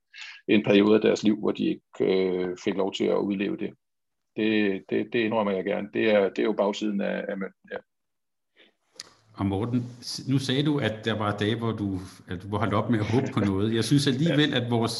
en 0.48 0.64
periode 0.64 0.94
af 0.94 1.00
deres 1.00 1.22
liv, 1.22 1.38
hvor 1.38 1.50
de 1.50 1.64
ikke 1.64 1.82
øh, 2.00 2.56
fik 2.64 2.74
lov 2.74 2.92
til 2.92 3.04
at 3.04 3.16
udleve 3.16 3.56
det. 3.56 3.70
Det, 4.36 4.82
det, 4.90 5.08
det 5.12 5.18
indrømmer 5.18 5.52
jeg 5.52 5.64
gerne. 5.64 5.88
Det 5.94 6.10
er, 6.10 6.28
det 6.28 6.38
er 6.38 6.42
jo 6.42 6.52
bagsiden 6.52 7.00
af, 7.00 7.24
af 7.28 7.38
mønten, 7.38 7.70
ja. 7.72 7.76
Og 9.34 9.46
Morten, 9.46 9.84
nu 10.28 10.38
sagde 10.38 10.62
du, 10.62 10.78
at 10.78 11.04
der 11.04 11.18
var 11.18 11.36
dage, 11.36 11.58
hvor 11.58 11.72
du, 11.72 11.98
at 12.28 12.42
du 12.42 12.50
var 12.50 12.58
holdt 12.58 12.74
op 12.74 12.90
med 12.90 12.98
at 12.98 13.06
håbe 13.06 13.26
på 13.34 13.40
noget. 13.40 13.74
Jeg 13.74 13.84
synes 13.84 14.06
alligevel, 14.06 14.54
at 14.54 14.70
vores 14.70 14.96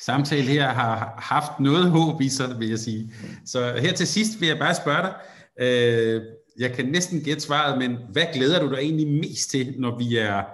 samtale 0.00 0.46
her 0.46 0.68
har 0.68 1.14
haft 1.18 1.60
noget 1.60 1.90
håb 1.90 2.20
i 2.20 2.28
sig, 2.28 2.60
vil 2.60 2.68
jeg 2.68 2.78
sige. 2.78 3.12
Så 3.44 3.72
her 3.80 3.92
til 3.92 4.06
sidst 4.06 4.40
vil 4.40 4.48
jeg 4.48 4.58
bare 4.58 4.74
spørge 4.74 5.02
dig, 5.02 5.14
øh, 5.60 6.22
jeg 6.58 6.72
kan 6.72 6.86
næsten 6.86 7.20
gætte 7.24 7.40
svaret, 7.40 7.78
men 7.78 7.98
hvad 8.12 8.26
glæder 8.34 8.60
du 8.60 8.70
dig 8.70 8.78
egentlig 8.78 9.08
mest 9.08 9.50
til, 9.50 9.74
når 9.78 9.98
vi 9.98 10.16
er 10.16 10.44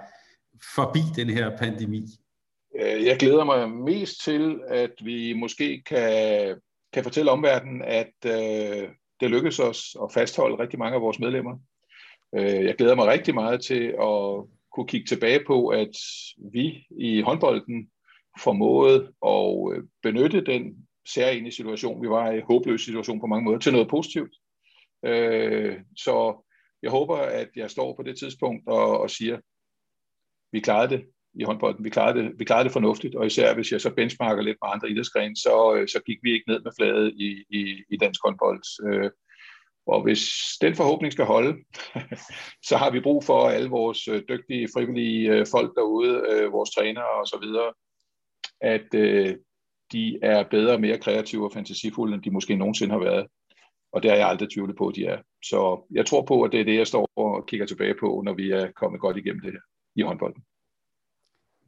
forbi 0.75 1.01
den 1.17 1.31
her 1.31 1.57
pandemi? 1.57 2.03
Øh, 2.81 3.05
jeg 3.05 3.17
glæder 3.17 3.45
mig 3.45 3.71
mest 3.71 4.25
til, 4.25 4.61
at 4.69 4.93
vi 5.03 5.33
måske 5.33 5.83
kan, 5.87 6.57
kan 6.93 7.03
fortælle 7.03 7.31
omverdenen, 7.31 7.83
at 7.83 8.15
øh, 8.27 8.89
det 9.21 9.31
lykkedes 9.31 9.59
os 9.59 9.97
at 10.03 10.13
fastholde 10.15 10.63
rigtig 10.63 10.79
mange 10.79 10.95
af 10.95 11.03
vores 11.03 11.19
medlemmer. 11.19 11.59
Øh, 12.35 12.65
jeg 12.65 12.75
glæder 12.75 12.95
mig 12.95 13.07
rigtig 13.07 13.35
meget 13.35 13.61
til 13.61 13.85
at 13.85 14.45
kunne 14.73 14.89
kigge 14.89 15.07
tilbage 15.07 15.41
på, 15.47 15.69
at 15.69 15.97
vi 16.53 16.87
i 16.99 17.21
håndbolden 17.21 17.89
formået 18.41 19.13
at 19.27 19.77
øh, 19.77 19.85
benytte 20.03 20.45
den 20.45 20.87
særlige 21.15 21.53
situation, 21.53 22.03
vi 22.03 22.09
var 22.09 22.31
i, 22.31 22.41
håbløs 22.41 22.81
situation 22.81 23.21
på 23.21 23.27
mange 23.27 23.45
måder, 23.45 23.59
til 23.59 23.73
noget 23.73 23.89
positivt. 23.89 24.35
Øh, 25.05 25.81
så 25.97 26.45
jeg 26.83 26.91
håber, 26.91 27.17
at 27.17 27.49
jeg 27.57 27.71
står 27.71 27.97
på 27.97 28.03
det 28.03 28.19
tidspunkt 28.19 28.69
og, 28.69 29.01
og 29.01 29.11
siger, 29.11 29.39
vi 30.53 30.61
klarede 30.61 30.91
det 30.97 31.05
i 31.35 31.45
håndbolden. 31.45 31.85
Vi 31.85 31.91
klarede 31.91 32.19
det, 32.19 32.33
vi 32.39 32.45
klarede 32.45 32.65
det 32.65 32.73
fornuftigt, 32.73 33.15
og 33.15 33.27
især 33.27 33.55
hvis 33.55 33.73
jeg 33.73 33.81
så 33.81 33.95
benchmarker 33.95 34.43
lidt 34.43 34.59
med 34.63 34.71
andre 34.73 34.91
idrætsgrene, 34.91 35.37
så, 35.37 35.75
øh, 35.77 35.89
så 35.89 36.01
gik 36.07 36.19
vi 36.23 36.33
ikke 36.33 36.51
ned 36.51 36.61
med 36.63 36.73
fladet 36.79 37.15
i, 37.17 37.45
i, 37.51 37.83
i 37.91 37.97
dansk 37.97 38.21
håndbold. 38.25 38.63
Øh, 38.89 39.11
og 39.87 40.03
hvis 40.03 40.21
den 40.61 40.75
forhåbning 40.75 41.13
skal 41.13 41.25
holde, 41.25 41.57
så 42.69 42.77
har 42.77 42.91
vi 42.91 43.01
brug 43.01 43.25
for 43.25 43.49
alle 43.49 43.71
vores 43.71 44.09
dygtige, 44.29 44.69
frivillige 44.75 45.47
folk 45.51 45.75
derude, 45.77 46.49
vores 46.53 46.71
trænere 46.71 47.11
og 47.21 47.29
at 48.65 48.89
de 49.93 50.19
er 50.23 50.45
bedre 50.51 50.73
og 50.73 50.81
mere 50.81 50.99
kreative 50.99 51.45
og 51.45 51.53
fantasifulde, 51.53 52.15
end 52.15 52.23
de 52.23 52.31
måske 52.31 52.57
nogensinde 52.57 52.93
har 52.93 53.01
været. 53.01 53.27
Og 53.93 54.03
det 54.03 54.11
har 54.11 54.19
jeg 54.19 54.29
aldrig 54.29 54.49
tvivlet 54.51 54.77
på, 54.77 54.89
at 54.89 54.97
de 54.97 55.05
er. 55.07 55.19
Så 55.45 55.87
jeg 55.91 56.07
tror 56.07 56.23
på, 56.23 56.43
at 56.43 56.53
det 56.53 56.61
er 56.61 56.65
det, 56.65 56.77
jeg 56.77 56.87
står 56.87 57.11
og 57.17 57.47
kigger 57.47 57.67
tilbage 57.67 57.95
på, 58.01 58.23
når 58.25 58.35
vi 58.35 58.51
er 58.51 58.67
kommet 58.77 59.01
godt 59.01 59.17
igennem 59.17 59.41
det 59.41 59.53
her 59.53 59.61
i 59.97 60.03
håndbolden. 60.03 60.43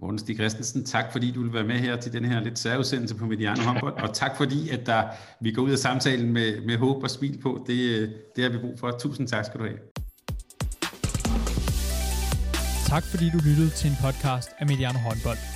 Morten 0.01 0.19
Stig 0.19 0.37
Christensen, 0.37 0.85
tak 0.85 1.13
fordi 1.13 1.31
du 1.31 1.43
vil 1.43 1.53
være 1.53 1.65
med 1.65 1.75
her 1.75 1.97
til 1.97 2.13
den 2.13 2.25
her 2.25 2.41
lidt 2.41 2.59
særudsendelse 2.59 3.17
på 3.19 3.27
Mediano 3.27 3.63
Håndbold, 3.63 4.03
og 4.03 4.15
tak 4.15 4.37
fordi, 4.37 4.71
at 4.71 4.87
der, 4.87 5.03
vi 5.41 5.53
går 5.53 5.63
ud 5.63 5.71
af 5.71 5.79
samtalen 5.79 6.33
med, 6.33 6.67
med 6.67 6.77
håb 6.77 7.03
og 7.03 7.11
smil 7.11 7.39
på. 7.43 7.65
Det, 7.67 7.79
det 8.37 8.45
har 8.45 8.51
vi 8.51 8.59
brug 8.59 8.79
for. 8.79 8.91
Tusind 8.91 9.29
tak 9.29 9.45
skal 9.45 9.61
du 9.61 9.65
have. 9.65 9.79
Tak 12.87 13.03
fordi 13.11 13.25
du 13.35 13.39
lyttede 13.49 13.71
til 13.71 13.91
en 13.91 13.97
podcast 14.05 14.49
af 14.59 14.67
Mediano 14.67 14.99
Håndbold. 14.99 15.56